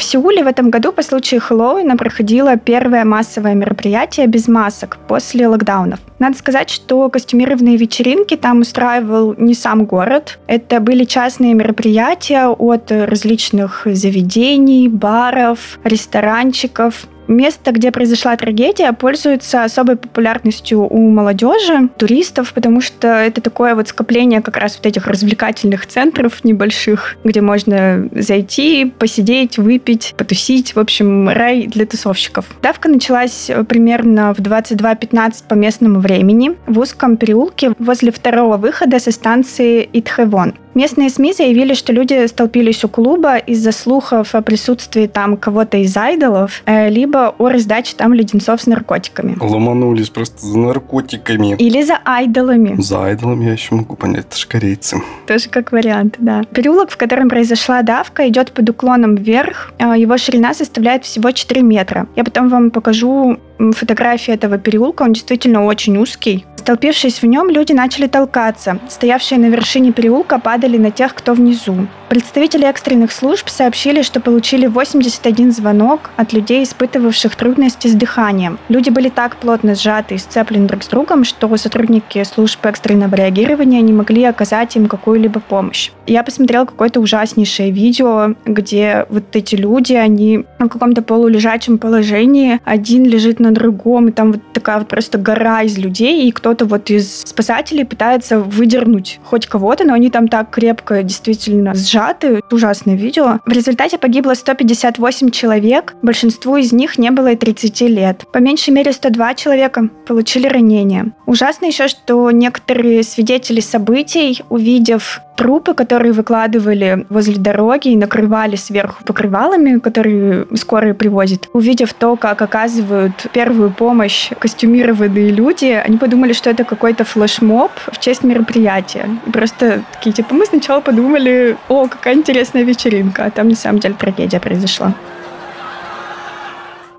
В 0.00 0.02
Сеуле 0.02 0.42
в 0.42 0.46
этом 0.46 0.70
году 0.70 0.92
по 0.92 1.02
случаю 1.02 1.42
Хэллоуина 1.42 1.94
проходило 1.98 2.56
первое 2.56 3.04
массовое 3.04 3.54
мероприятие 3.54 4.26
без 4.28 4.48
масок 4.48 4.96
после 5.06 5.46
локдаунов. 5.46 6.00
Надо 6.18 6.38
сказать, 6.38 6.70
что 6.70 7.10
костюмированные 7.10 7.76
вечеринки 7.76 8.34
там 8.38 8.62
устраивал 8.62 9.34
не 9.36 9.52
сам 9.52 9.84
город. 9.84 10.38
Это 10.46 10.80
были 10.80 11.04
частные 11.04 11.52
мероприятия 11.52 12.46
от 12.46 12.90
различных 12.90 13.82
заведений, 13.84 14.88
баров, 14.88 15.78
ресторанчиков. 15.84 17.06
Место, 17.30 17.70
где 17.70 17.92
произошла 17.92 18.36
трагедия, 18.36 18.92
пользуется 18.92 19.62
особой 19.62 19.94
популярностью 19.94 20.80
у 20.80 21.10
молодежи, 21.10 21.88
туристов, 21.96 22.52
потому 22.52 22.80
что 22.80 23.06
это 23.06 23.40
такое 23.40 23.76
вот 23.76 23.86
скопление 23.86 24.42
как 24.42 24.56
раз 24.56 24.76
вот 24.76 24.84
этих 24.84 25.06
развлекательных 25.06 25.86
центров 25.86 26.42
небольших, 26.42 27.16
где 27.22 27.40
можно 27.40 28.08
зайти, 28.10 28.92
посидеть, 28.98 29.58
выпить, 29.58 30.12
потусить. 30.18 30.74
В 30.74 30.80
общем, 30.80 31.28
рай 31.28 31.68
для 31.68 31.86
тусовщиков. 31.86 32.46
Давка 32.62 32.88
началась 32.88 33.48
примерно 33.68 34.34
в 34.34 34.40
22.15 34.40 35.44
по 35.48 35.54
местному 35.54 36.00
времени 36.00 36.56
в 36.66 36.80
узком 36.80 37.16
переулке 37.16 37.74
возле 37.78 38.10
второго 38.10 38.56
выхода 38.56 38.98
со 38.98 39.12
станции 39.12 39.88
Итхэвон. 39.92 40.54
Местные 40.74 41.10
СМИ 41.10 41.32
заявили, 41.32 41.74
что 41.74 41.92
люди 41.92 42.26
столпились 42.26 42.84
у 42.84 42.88
клуба 42.88 43.36
из-за 43.38 43.72
слухов 43.72 44.34
о 44.34 44.40
присутствии 44.40 45.08
там 45.08 45.36
кого-то 45.36 45.78
из 45.78 45.96
айдолов, 45.96 46.62
э, 46.64 46.88
либо 47.20 47.34
о 47.38 47.48
раздаче 47.48 47.94
там 47.96 48.14
леденцов 48.14 48.62
с 48.62 48.66
наркотиками. 48.66 49.36
Ломанулись 49.40 50.10
просто 50.10 50.46
за 50.46 50.58
наркотиками. 50.58 51.56
Или 51.56 51.82
за 51.82 51.98
айдолами. 52.04 52.80
За 52.80 53.04
айдолами 53.04 53.44
я 53.44 53.52
еще 53.52 53.74
могу 53.74 53.96
понять, 53.96 54.26
это 54.28 54.38
же 54.38 54.46
корейцы. 54.46 55.02
Тоже 55.26 55.48
как 55.48 55.72
вариант, 55.72 56.16
да. 56.18 56.42
Переулок, 56.44 56.90
в 56.90 56.96
котором 56.96 57.28
произошла 57.28 57.82
давка, 57.82 58.28
идет 58.28 58.52
под 58.52 58.70
уклоном 58.70 59.16
вверх. 59.16 59.72
Э, 59.78 59.94
его 59.96 60.16
ширина 60.16 60.54
составляет 60.54 61.04
всего 61.04 61.30
4 61.30 61.62
метра. 61.62 62.06
Я 62.16 62.24
потом 62.24 62.48
вам 62.48 62.70
покажу 62.70 63.38
фотографии 63.72 64.32
этого 64.32 64.58
переулка, 64.58 65.02
он 65.02 65.12
действительно 65.12 65.64
очень 65.64 65.96
узкий. 65.98 66.44
Столпившись 66.56 67.22
в 67.22 67.26
нем, 67.26 67.48
люди 67.48 67.72
начали 67.72 68.06
толкаться. 68.06 68.78
Стоявшие 68.88 69.38
на 69.38 69.46
вершине 69.46 69.92
переулка 69.92 70.38
падали 70.38 70.76
на 70.76 70.90
тех, 70.90 71.14
кто 71.14 71.32
внизу. 71.32 71.86
Представители 72.10 72.66
экстренных 72.66 73.12
служб 73.12 73.48
сообщили, 73.48 74.02
что 74.02 74.20
получили 74.20 74.66
81 74.66 75.52
звонок 75.52 76.10
от 76.16 76.32
людей, 76.32 76.64
испытывавших 76.64 77.34
трудности 77.34 77.88
с 77.88 77.94
дыханием. 77.94 78.58
Люди 78.68 78.90
были 78.90 79.08
так 79.08 79.36
плотно 79.36 79.74
сжаты 79.74 80.16
и 80.16 80.18
сцеплены 80.18 80.66
друг 80.66 80.82
с 80.82 80.88
другом, 80.88 81.24
что 81.24 81.56
сотрудники 81.56 82.22
служб 82.24 82.66
экстренного 82.66 83.14
реагирования 83.14 83.80
не 83.80 83.92
могли 83.92 84.24
оказать 84.24 84.76
им 84.76 84.86
какую-либо 84.86 85.40
помощь. 85.40 85.92
Я 86.06 86.24
посмотрела 86.24 86.64
какое-то 86.66 87.00
ужаснейшее 87.00 87.70
видео, 87.70 88.34
где 88.44 89.06
вот 89.08 89.24
эти 89.34 89.54
люди, 89.54 89.94
они 89.94 90.44
в 90.58 90.68
каком-то 90.68 91.02
полулежачем 91.02 91.78
положении, 91.78 92.60
один 92.64 93.04
лежит 93.04 93.40
на 93.40 93.49
другом, 93.50 94.08
и 94.08 94.12
там 94.12 94.32
вот 94.32 94.40
такая 94.52 94.78
вот 94.78 94.88
просто 94.88 95.18
гора 95.18 95.62
из 95.62 95.78
людей, 95.78 96.28
и 96.28 96.32
кто-то 96.32 96.64
вот 96.64 96.90
из 96.90 97.22
спасателей 97.22 97.84
пытается 97.84 98.40
выдернуть 98.40 99.20
хоть 99.24 99.46
кого-то, 99.46 99.84
но 99.84 99.94
они 99.94 100.10
там 100.10 100.28
так 100.28 100.50
крепко 100.50 101.02
действительно 101.02 101.74
сжаты. 101.74 102.40
Ужасное 102.50 102.96
видео. 102.96 103.40
В 103.46 103.52
результате 103.52 103.98
погибло 103.98 104.34
158 104.34 105.30
человек. 105.30 105.94
Большинству 106.02 106.56
из 106.56 106.72
них 106.72 106.98
не 106.98 107.10
было 107.10 107.32
и 107.32 107.36
30 107.36 107.80
лет. 107.82 108.24
По 108.32 108.38
меньшей 108.38 108.70
мере 108.70 108.92
102 108.92 109.34
человека 109.34 109.88
получили 110.06 110.46
ранения. 110.46 111.12
Ужасно 111.26 111.66
еще, 111.66 111.88
что 111.88 112.30
некоторые 112.30 113.02
свидетели 113.02 113.60
событий, 113.60 114.42
увидев 114.48 115.20
трупы, 115.40 115.72
которые 115.72 116.12
выкладывали 116.12 117.06
возле 117.08 117.36
дороги 117.36 117.88
и 117.88 117.96
накрывали 117.96 118.56
сверху 118.56 119.02
покрывалами, 119.04 119.78
которые 119.78 120.46
скорые 120.54 120.92
привозят. 120.92 121.48
Увидев 121.54 121.94
то, 121.94 122.16
как 122.16 122.42
оказывают 122.42 123.14
первую 123.32 123.70
помощь 123.70 124.32
костюмированные 124.38 125.30
люди, 125.30 125.80
они 125.82 125.96
подумали, 125.96 126.34
что 126.34 126.50
это 126.50 126.64
какой-то 126.64 127.04
флешмоб 127.04 127.70
в 127.90 127.98
честь 127.98 128.22
мероприятия. 128.22 129.08
И 129.26 129.30
просто 129.30 129.82
такие, 129.94 130.12
типа, 130.12 130.34
мы 130.34 130.44
сначала 130.44 130.80
подумали, 130.82 131.56
о, 131.70 131.88
какая 131.88 132.16
интересная 132.16 132.62
вечеринка, 132.62 133.24
а 133.24 133.30
там 133.30 133.48
на 133.48 133.56
самом 133.56 133.80
деле 133.80 133.94
трагедия 133.94 134.40
произошла. 134.40 134.92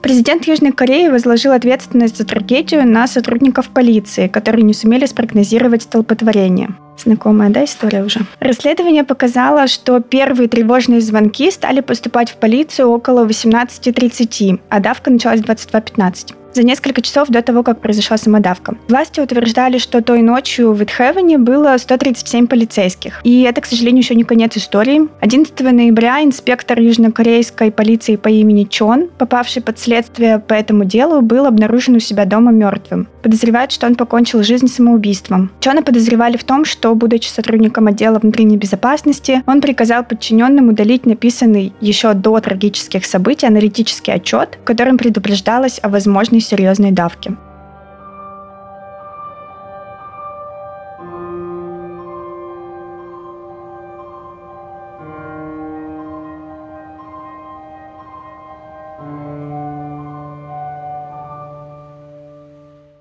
Президент 0.02 0.48
Южной 0.48 0.72
Кореи 0.72 1.10
возложил 1.10 1.52
ответственность 1.52 2.18
за 2.18 2.26
трагедию 2.26 2.88
на 2.88 3.06
сотрудников 3.06 3.70
полиции, 3.70 4.28
которые 4.28 4.64
не 4.64 4.74
сумели 4.74 5.06
спрогнозировать 5.06 5.84
столпотворение. 5.84 6.70
Знакомая, 7.04 7.50
да, 7.50 7.64
история 7.64 8.04
уже? 8.04 8.22
Расследование 8.40 9.04
показало, 9.04 9.68
что 9.68 10.00
первые 10.02 10.48
тревожные 10.48 11.02
звонки 11.02 11.50
стали 11.50 11.82
поступать 11.82 12.30
в 12.30 12.36
полицию 12.36 12.90
около 12.90 13.26
18.30, 13.26 14.60
а 14.70 14.80
давка 14.80 15.10
началась 15.10 15.40
в 15.40 15.46
22.15 15.46 16.41
за 16.54 16.64
несколько 16.64 17.02
часов 17.02 17.30
до 17.30 17.42
того, 17.42 17.64
как 17.64 17.80
произошла 17.80 18.18
самодавка. 18.18 18.76
Власти 18.88 19.20
утверждали, 19.20 19.78
что 19.78 20.02
той 20.02 20.22
ночью 20.22 20.74
в 20.74 20.84
Итхевене 20.84 21.38
было 21.38 21.78
137 21.78 22.48
полицейских. 22.48 23.22
И 23.24 23.44
это, 23.44 23.62
к 23.62 23.66
сожалению, 23.66 24.04
еще 24.04 24.16
не 24.16 24.24
конец 24.24 24.58
истории. 24.58 25.08
11 25.22 25.60
ноября 25.60 26.24
инспектор 26.24 26.80
южнокорейской 26.80 27.72
полиции 27.72 28.16
по 28.16 28.28
имени 28.28 28.64
Чон, 28.66 29.10
попавший 29.18 29.62
под 29.62 29.80
следствие 29.80 30.40
по 30.40 30.54
этому 30.54 30.86
делу, 30.86 31.22
был 31.22 31.46
обнаружен 31.46 31.96
у 31.96 32.00
себя 32.00 32.26
дома 32.26 32.52
мертвым. 32.52 33.08
Подозревают, 33.22 33.72
что 33.72 33.88
он 33.88 33.96
покончил 33.96 34.44
жизнь 34.44 34.68
самоубийством. 34.68 35.52
Чона 35.60 35.84
подозревали 35.84 36.38
в 36.38 36.44
том, 36.44 36.66
что, 36.66 36.94
будучи 36.96 37.28
сотрудником 37.28 37.88
отдела 37.88 38.20
внутренней 38.20 38.58
безопасности, 38.58 39.44
он 39.46 39.62
приказал 39.62 40.04
подчиненным 40.04 40.70
удалить 40.70 41.06
написанный 41.06 41.74
еще 41.82 42.14
до 42.14 42.40
трагических 42.40 43.06
событий 43.06 43.48
аналитический 43.48 44.14
отчет, 44.14 44.58
в 44.62 44.66
котором 44.66 44.98
предупреждалось 44.98 45.80
о 45.82 45.90
возможной 45.90 46.41
серьезной 46.42 46.92
давки. 46.92 47.38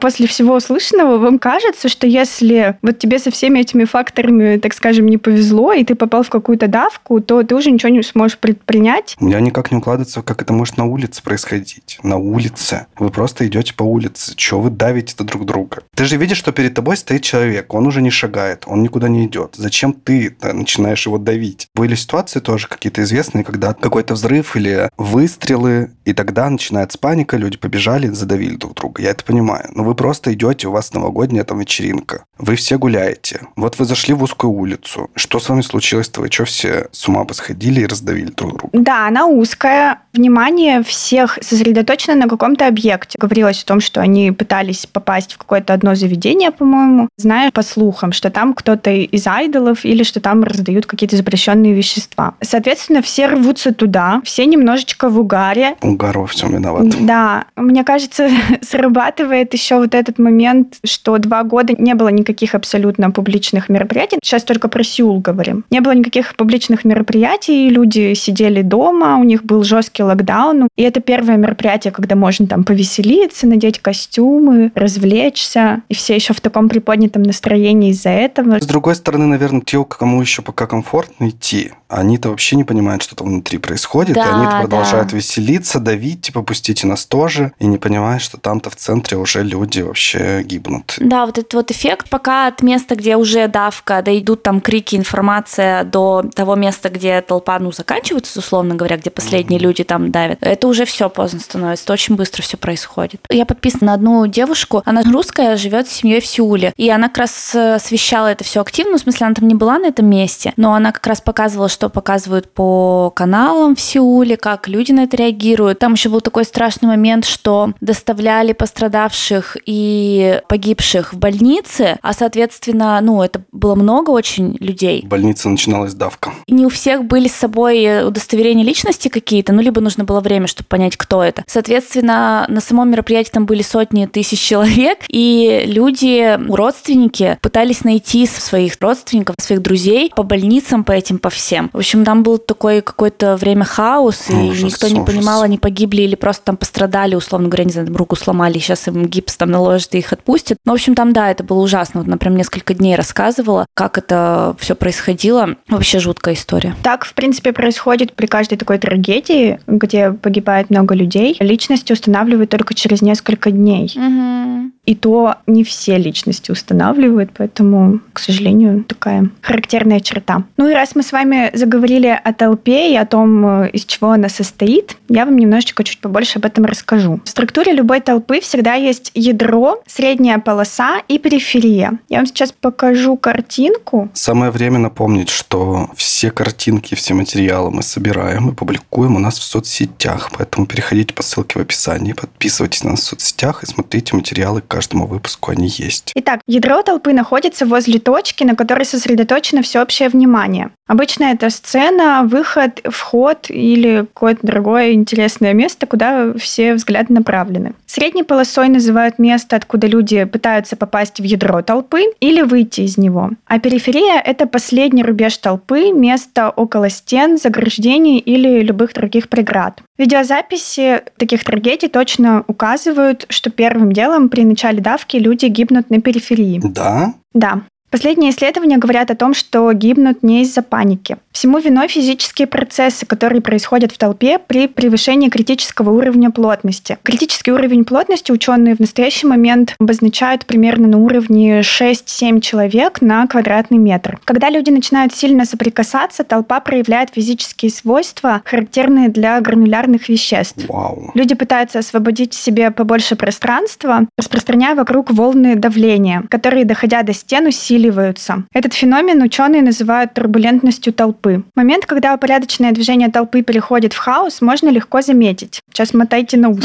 После 0.01 0.27
всего 0.27 0.57
услышанного 0.57 1.19
вам 1.19 1.39
кажется, 1.39 1.89
что 1.89 2.07
если 2.07 2.77
вот 2.83 2.99
тебе 2.99 3.19
со 3.19 3.31
всеми 3.31 3.61
этими 3.61 3.85
факторами, 3.85 4.57
так 4.57 4.75
скажем, 4.75 5.07
не 5.07 5.19
повезло, 5.19 5.73
и 5.73 5.85
ты 5.85 5.95
попал 5.95 6.23
в 6.23 6.31
какую-то 6.31 6.67
давку, 6.67 7.21
то 7.21 7.43
ты 7.43 7.55
уже 7.55 7.71
ничего 7.71 7.91
не 7.91 8.03
сможешь 8.03 8.39
предпринять? 8.39 9.17
У 9.21 9.27
меня 9.27 9.41
никак 9.41 9.71
не 9.71 9.79
укладывается, 9.79 10.23
как 10.23 10.43
это 10.43 10.53
может 10.53 10.77
на 10.77 10.87
улице 10.87 11.23
происходить. 11.23 11.99
На 12.03 12.17
улице. 12.17 12.87
Вы 12.99 13.11
просто 13.11 13.47
идете 13.47 13.75
по 13.75 13.83
улице. 13.83 14.35
Чего 14.37 14.63
вы 14.63 14.71
давите-то 14.71 15.25
друг 15.25 15.45
друга? 15.45 15.83
Ты 15.95 16.05
же 16.05 16.17
видишь, 16.17 16.39
что 16.39 16.53
перед 16.53 16.75
тобой 16.75 16.97
стоит 16.97 17.23
человек. 17.23 17.73
Он 17.75 17.87
уже 17.87 18.03
не 18.03 18.11
шагает, 18.11 18.65
он 18.67 18.83
никуда 18.83 19.09
не 19.09 19.27
идет. 19.27 19.55
Зачем 19.57 19.93
ты 19.93 20.37
начинаешь 20.41 21.07
его 21.07 21.19
давить? 21.19 21.69
Были 21.75 21.95
ситуации 21.95 22.41
тоже 22.41 22.69
какие-то 22.69 23.03
известные, 23.03 23.45
когда 23.45 23.75
какой-то 23.75 24.15
взрыв 24.15 24.57
или 24.57 24.89
выстрелы, 24.97 25.91
и 26.05 26.13
тогда 26.13 26.49
начинается 26.49 26.99
паника, 26.99 27.37
люди 27.37 27.59
побежали, 27.59 28.09
задавили 28.09 28.57
друг 28.57 28.75
друга. 28.75 29.03
Я 29.03 29.11
это 29.11 29.25
понимаю. 29.25 29.69
Но 29.75 29.85
вы 29.91 29.97
просто 29.97 30.33
идете, 30.33 30.69
у 30.69 30.71
вас 30.71 30.95
новогодняя 30.95 31.43
там 31.43 31.59
вечеринка. 31.59 32.23
Вы 32.39 32.55
все 32.55 32.79
гуляете. 32.79 33.41
Вот 33.57 33.77
вы 33.81 33.85
зашли 33.85 34.15
в 34.15 34.23
узкую 34.23 34.53
улицу. 34.53 35.11
Что 35.17 35.41
с 35.41 35.49
вами 35.49 35.63
случилось-то? 35.63 36.21
Вы 36.21 36.31
что, 36.31 36.45
все 36.45 36.87
с 36.93 37.09
ума 37.09 37.25
посходили 37.25 37.81
и 37.81 37.87
раздавили 37.87 38.31
друг 38.31 38.57
друга? 38.57 38.69
Да, 38.73 39.09
она 39.09 39.27
узкая. 39.27 39.99
Внимание 40.13 40.85
всех 40.85 41.39
сосредоточено 41.41 42.15
на 42.15 42.29
каком-то 42.29 42.69
объекте. 42.69 43.19
Говорилось 43.19 43.65
о 43.65 43.67
том, 43.67 43.81
что 43.81 44.01
они 44.01 44.31
пытались 44.31 44.87
попасть 44.87 45.33
в 45.33 45.39
какое-то 45.39 45.75
одно 45.75 45.97
заведение, 45.97 46.53
по-моему, 46.53 47.09
зная 47.17 47.51
по 47.51 47.63
слухам, 47.63 48.13
что 48.13 48.31
там 48.31 48.55
кто-то 48.55 48.91
из 48.93 49.27
айдолов 49.27 49.85
или 49.85 50.05
что 50.05 50.21
там 50.21 50.45
раздают 50.45 50.87
какие-то 50.87 51.17
запрещенные 51.17 51.75
вещества. 51.75 52.35
Соответственно, 52.41 53.03
все 53.03 53.27
рвутся 53.27 53.75
туда, 53.75 54.23
все 54.25 54.47
немножечко 54.47 55.09
в 55.09 55.19
угаре. 55.19 55.75
Угар 55.83 56.19
во 56.19 56.27
всем 56.29 56.53
виноват. 56.53 56.87
Да, 57.01 57.47
мне 57.57 57.83
кажется, 57.83 58.29
срабатывает 58.63 59.53
еще 59.53 59.80
вот 59.81 59.95
этот 59.95 60.19
момент, 60.19 60.79
что 60.85 61.19
два 61.19 61.43
года 61.43 61.75
не 61.77 61.95
было 61.95 62.09
никаких 62.09 62.55
абсолютно 62.55 63.11
публичных 63.11 63.69
мероприятий. 63.69 64.19
Сейчас 64.23 64.45
только 64.45 64.69
про 64.69 64.83
Сеул 64.83 65.21
говорим. 65.21 65.65
Не 65.71 65.81
было 65.81 65.93
никаких 65.93 66.37
публичных 66.37 66.85
мероприятий, 66.85 67.69
люди 67.69 68.15
сидели 68.15 68.63
дома, 68.63 69.17
у 69.19 69.25
них 69.25 69.45
был 69.45 69.63
жесткий 69.65 70.03
локдаун. 70.03 70.69
И 70.77 70.83
это 70.83 71.01
первое 71.01 71.37
мероприятие, 71.37 71.93
когда 71.93 72.15
можно 72.17 72.47
там 72.47 72.65
повеселиться, 72.65 73.47
надеть 73.47 73.79
костюмы, 73.79 74.73
развлечься. 74.75 75.83
И 75.89 75.95
все 75.95 76.15
еще 76.15 76.35
в 76.35 76.41
таком 76.41 76.69
приподнятом 76.69 77.23
настроении 77.23 77.91
из-за 77.91 78.11
этого. 78.11 78.59
С 78.61 78.67
другой 78.67 78.95
стороны, 78.95 79.27
наверное, 79.27 79.63
те, 79.63 79.85
кому 79.85 80.21
еще 80.21 80.43
пока 80.43 80.67
комфортно 80.67 81.29
идти, 81.29 81.73
они-то 81.89 82.31
вообще 82.31 82.57
не 82.57 82.65
понимают, 82.65 83.03
что 83.03 83.17
там 83.17 83.29
внутри 83.29 83.59
происходит, 83.59 84.15
да, 84.15 84.25
и 84.25 84.33
они 84.33 84.47
продолжают 84.63 85.09
да. 85.11 85.17
веселиться, 85.17 85.81
давить, 85.81 86.23
типа, 86.23 86.43
пустите 86.43 86.87
нас 86.87 87.05
тоже, 87.07 87.53
и 87.59 87.67
не 87.67 87.79
понимают, 87.79 88.23
что 88.23 88.39
там-то 88.39 88.71
в 88.71 88.77
центре 88.77 89.17
уже 89.17 89.43
люди 89.43 89.70
вообще 89.79 90.43
гибнут. 90.43 90.95
Да, 90.99 91.27
вот 91.27 91.39
этот 91.39 91.55
вот 91.55 91.71
эффект, 91.71 92.09
пока 92.11 92.47
от 92.47 92.63
места, 92.63 92.95
где 92.95 93.17
уже 93.17 93.49
давка, 93.49 94.03
дойдут 94.03 94.43
там 94.43 94.61
крики, 94.61 94.97
информация 94.97 95.85
до 95.85 96.25
того 96.35 96.55
места, 96.55 96.89
где 96.89 97.21
толпа, 97.21 97.59
ну, 97.59 97.73
заканчивается, 97.73 98.39
условно 98.39 98.75
говоря, 98.75 98.97
где 98.97 99.11
последние 99.11 99.59
mm-hmm. 99.59 99.63
люди 99.63 99.85
там 99.85 100.11
давят, 100.11 100.39
это 100.41 100.69
уже 100.69 100.85
все 100.85 101.09
поздно 101.09 101.41
становится, 101.41 101.85
это 101.85 101.93
очень 101.93 102.17
быстро 102.17 102.43
все 102.43 102.57
происходит. 102.57 103.21
Я 103.31 103.47
подписана 103.47 103.87
на 103.87 103.95
одну 103.95 104.27
девушку, 104.27 104.83
она 104.85 105.03
русская, 105.03 105.57
живет 105.57 105.89
с 105.89 105.93
семьей 105.93 106.21
в 106.21 106.27
Сеуле, 106.27 106.73
и 106.77 106.89
она 106.91 107.09
как 107.09 107.19
раз 107.19 107.55
э, 107.55 107.75
освещала 107.75 108.29
это 108.29 108.45
все 108.45 108.61
активно, 108.61 108.99
в 108.99 109.01
смысле, 109.01 109.27
она 109.27 109.35
там 109.35 109.49
не 109.49 109.55
была 109.55 109.79
на 109.79 109.87
этом 109.87 110.07
месте, 110.07 110.53
но 110.57 110.75
она 110.75 110.93
как 110.93 111.07
раз 111.07 111.21
показывала, 111.21 111.69
что 111.69 111.89
показывают 111.89 112.53
по 112.53 113.11
каналам 113.15 113.75
в 113.75 113.81
Сеуле, 113.81 114.37
как 114.37 114.69
люди 114.69 114.93
на 114.93 115.05
это 115.05 115.17
реагируют. 115.17 115.79
Там 115.79 115.95
еще 115.95 116.09
был 116.09 116.21
такой 116.21 116.45
страшный 116.45 116.89
момент, 116.89 117.25
что 117.25 117.73
доставляли 117.81 118.53
пострадавших 118.53 119.57
и 119.67 120.41
погибших 120.49 121.13
в 121.13 121.19
больнице, 121.19 121.99
а, 122.03 122.13
соответственно, 122.13 122.99
ну, 123.03 123.23
это 123.23 123.43
было 123.53 123.75
много 123.75 124.11
очень 124.11 124.57
людей. 124.61 125.03
В 125.05 125.09
больнице 125.09 125.49
начиналась 125.49 125.95
давка. 125.95 126.33
Не 126.49 126.67
у 126.67 126.69
всех 126.69 127.05
были 127.05 127.29
с 127.29 127.35
собой 127.35 128.07
удостоверения 128.07 128.65
личности 128.65 129.09
какие-то, 129.09 129.53
ну, 129.53 129.63
либо 129.63 129.81
нужно 129.81 130.05
было 130.05 130.21
время, 130.21 130.47
чтобы 130.47 130.69
понять, 130.69 130.97
кто 130.97 131.23
это. 131.23 131.45
Соответственно, 131.47 132.45
на 132.49 132.61
самом 132.61 132.91
мероприятии 132.91 133.31
там 133.31 133.47
были 133.47 133.63
сотни 133.63 134.07
тысяч 134.07 134.41
человек, 134.41 134.99
и 135.09 135.63
люди, 135.67 136.39
родственники, 136.51 137.39
пытались 137.41 137.85
найти 137.85 138.27
своих 138.27 138.77
родственников, 138.81 139.37
своих 139.39 139.63
друзей 139.63 140.13
по 140.15 140.23
больницам, 140.23 140.85
по 140.85 140.93
этим, 140.93 141.19
по 141.19 141.31
всем. 141.31 141.71
В 141.73 141.79
общем, 141.79 142.05
там 142.05 142.23
был 142.23 142.39
такой 142.39 142.83
какое-то 142.83 143.37
время 143.37 143.65
хаос, 143.65 144.31
и 144.31 144.35
ужас, 144.35 144.63
никто 144.63 144.89
не 144.89 145.01
ужас. 145.01 145.07
понимал, 145.07 145.43
они 145.43 145.59
погибли 145.59 146.03
или 146.03 146.15
просто 146.15 146.45
там 146.45 146.57
пострадали, 146.57 147.15
условно 147.15 147.49
говоря, 147.49 147.65
не 147.65 147.73
знаю, 147.73 147.95
руку 147.97 148.17
сломали, 148.17 148.59
сейчас 148.59 148.89
им 148.89 149.07
гипс 149.07 149.37
там 149.41 149.51
наложит 149.51 149.95
и 149.95 149.99
их 149.99 150.13
отпустит. 150.13 150.59
Ну, 150.65 150.73
в 150.73 150.75
общем, 150.75 150.95
там, 150.95 151.13
да, 151.13 151.31
это 151.31 151.43
было 151.43 151.61
ужасно. 151.61 152.01
Вот 152.01 152.09
она 152.09 152.19
прям 152.19 152.37
несколько 152.37 152.75
дней 152.75 152.95
рассказывала, 152.95 153.67
как 153.75 153.97
это 153.97 154.55
все 154.59 154.75
происходило. 154.75 155.57
Вообще 155.69 155.99
жуткая 155.99 156.35
история. 156.35 156.75
Так, 156.83 157.07
в 157.07 157.15
принципе, 157.15 157.53
происходит 157.53 158.13
при 158.13 158.27
каждой 158.27 158.59
такой 158.59 158.79
трагедии, 158.79 159.59
где 159.67 160.13
погибает 160.13 160.69
много 160.69 160.95
людей. 160.95 161.37
Личности 161.41 161.93
устанавливают 161.93 162.51
только 162.51 162.75
через 162.75 163.01
несколько 163.01 163.51
дней. 163.51 163.91
Угу. 163.97 164.73
И 164.91 164.97
то 164.97 165.37
не 165.47 165.63
все 165.63 165.99
личности 165.99 166.51
устанавливают, 166.51 167.31
поэтому, 167.33 168.01
к 168.13 168.19
сожалению, 168.19 168.83
такая 168.83 169.31
характерная 169.41 170.01
черта. 170.01 170.43
Ну 170.57 170.69
и 170.69 170.75
раз 170.75 170.97
мы 170.97 171.05
с 171.05 171.13
вами 171.13 171.53
заговорили 171.55 172.09
о 172.09 172.33
толпе 172.33 172.93
и 172.93 172.97
о 172.97 173.07
том, 173.07 173.67
из 173.67 173.85
чего 173.85 174.11
она 174.11 174.29
состоит, 174.29 174.97
я 175.09 175.27
вам 175.27 175.37
немножечко 175.37 175.85
чуть 175.85 176.01
побольше 176.01 176.41
об 176.41 176.45
этом 176.45 176.65
расскажу. 176.65 177.21
В 177.25 177.29
структуре 177.29 177.73
любой 177.73 178.01
толпы 178.01 178.41
всегда 178.41 178.75
есть 178.75 179.13
ядро, 179.15 179.81
средняя 179.87 180.41
полоса 180.41 181.03
и 181.07 181.21
периферия. 181.21 182.01
Я 182.09 182.17
вам 182.17 182.27
сейчас 182.27 182.51
покажу 182.51 183.17
картинку. 183.17 184.11
Самое 184.13 184.51
время 184.51 184.81
напомнить, 184.81 185.29
что 185.29 185.89
все 185.95 186.33
картинки, 186.33 186.97
все 186.97 187.15
материалы 187.15 187.71
мы 187.71 187.85
собираем 187.85 188.49
и 188.49 188.55
публикуем 188.55 189.15
у 189.15 189.21
нас 189.21 189.39
в 189.39 189.45
соцсетях, 189.45 190.31
поэтому 190.37 190.67
переходите 190.67 191.15
по 191.15 191.23
ссылке 191.23 191.61
в 191.61 191.63
описании, 191.63 192.13
подписывайтесь 192.13 192.83
на 192.83 192.91
нас 192.91 193.03
в 193.03 193.05
соцсетях 193.05 193.63
и 193.63 193.67
смотрите 193.67 194.17
материалы 194.17 194.61
каждому 194.81 195.07
выпуску 195.07 195.51
они 195.51 195.69
есть. 195.69 196.11
Итак, 196.15 196.41
ядро 196.47 196.81
толпы 196.83 197.13
находится 197.13 197.67
возле 197.67 197.99
точки, 197.99 198.45
на 198.45 198.57
которой 198.57 198.87
сосредоточено 198.87 199.61
всеобщее 199.61 200.09
внимание. 200.09 200.71
Обычно 200.87 201.25
это 201.25 201.51
сцена, 201.51 202.23
выход, 202.25 202.81
вход 202.89 203.47
или 203.51 204.07
какое-то 204.15 204.47
другое 204.47 204.93
интересное 204.93 205.53
место, 205.53 205.87
куда 205.87 206.33
все 206.39 206.75
взгляды 206.75 207.13
направлены. 207.13 207.75
Средней 207.85 208.23
полосой 208.23 208.69
называют 208.69 209.19
место, 209.19 209.57
откуда 209.57 209.87
люди 209.87 210.25
пытаются 210.25 210.77
попасть 210.77 211.21
в 211.21 211.25
ядро 211.25 211.61
толпы 211.61 212.05
или 212.21 212.41
выйти 212.41 212.81
из 212.81 212.97
него. 212.97 213.31
А 213.47 213.59
периферия– 213.59 214.19
это 214.25 214.47
последний 214.47 215.05
рубеж 215.05 215.37
толпы, 215.37 215.93
место 215.93 216.49
около 216.49 216.89
стен, 216.89 217.37
заграждений 217.37 218.19
или 218.19 218.61
любых 218.63 218.95
других 218.95 219.29
преград. 219.29 219.83
Видеозаписи 219.99 221.03
таких 221.19 221.45
трагедий 221.45 221.89
точно 221.89 222.45
указывают, 222.47 223.27
что 223.29 223.51
первым 223.51 223.93
делом 223.93 224.31
при 224.31 224.45
начале 224.45 224.60
давки 224.81 225.17
люди 225.17 225.47
гибнут 225.47 225.91
на 225.91 226.01
периферии. 226.01 226.61
Да? 226.63 227.15
Да. 227.33 227.63
Последние 227.91 228.31
исследования 228.31 228.79
говорят 228.79 229.11
о 229.11 229.17
том, 229.17 229.35
что 229.35 229.73
гибнут 229.73 230.23
не 230.23 230.43
из-за 230.43 230.63
паники. 230.63 231.17
Всему 231.33 231.59
виной 231.59 231.89
физические 231.89 232.47
процессы, 232.47 233.05
которые 233.05 233.43
происходят 233.43 233.91
в 233.91 233.99
толпе 233.99 234.39
при 234.39 234.69
превышении 234.69 235.29
критического 235.29 235.91
уровня 235.91 236.31
плотности. 236.31 236.99
Критический 237.03 237.51
уровень 237.51 237.85
плотности 237.85 238.31
ученые 238.31 238.77
в 238.77 238.81
настоящий 238.81 239.27
момент 239.27 239.75
обозначают 239.81 240.47
примерно 240.47 240.87
на 240.87 240.99
уровне 240.99 241.61
6-7 241.61 242.41
человек 242.41 243.01
на 243.01 243.27
квадратный 243.27 243.79
метр. 243.79 244.21
Когда 244.25 244.51
люди 244.51 244.71
начинают 244.71 245.13
сильно 245.13 245.45
соприкасаться, 245.45 246.23
толпа 246.23 246.61
проявляет 246.61 247.11
физические 247.13 247.73
свойства, 247.73 248.43
характерные 248.45 249.09
для 249.09 249.41
гранулярных 249.41 250.09
веществ. 250.09 250.65
Вау. 250.69 251.11
Люди 251.15 251.35
пытаются 251.35 251.81
освободить 251.81 252.35
себе 252.35 252.71
побольше 252.71 253.17
пространства, 253.17 254.07
распространяя 254.17 254.77
вокруг 254.77 255.11
волны 255.11 255.57
давления, 255.57 256.23
которые, 256.29 256.65
доходя 256.65 257.03
до 257.03 257.13
стен, 257.13 257.47
усиливаются 257.47 257.80
усиливаются. 257.81 258.45
Этот 258.53 258.75
феномен 258.75 259.23
ученые 259.23 259.63
называют 259.63 260.15
турбулентностью 260.15 260.93
толпы. 260.93 261.43
Момент, 261.55 261.87
когда 261.87 262.15
упорядоченное 262.15 262.73
движение 262.73 263.11
толпы 263.11 263.43
переходит 263.43 263.93
в 263.93 263.99
хаос, 263.99 264.41
можно 264.41 264.69
легко 264.69 265.03
заметить. 265.03 265.61
Сейчас 265.73 265.95
мотайте 265.95 266.37
на 266.37 266.51
ус. 266.51 266.65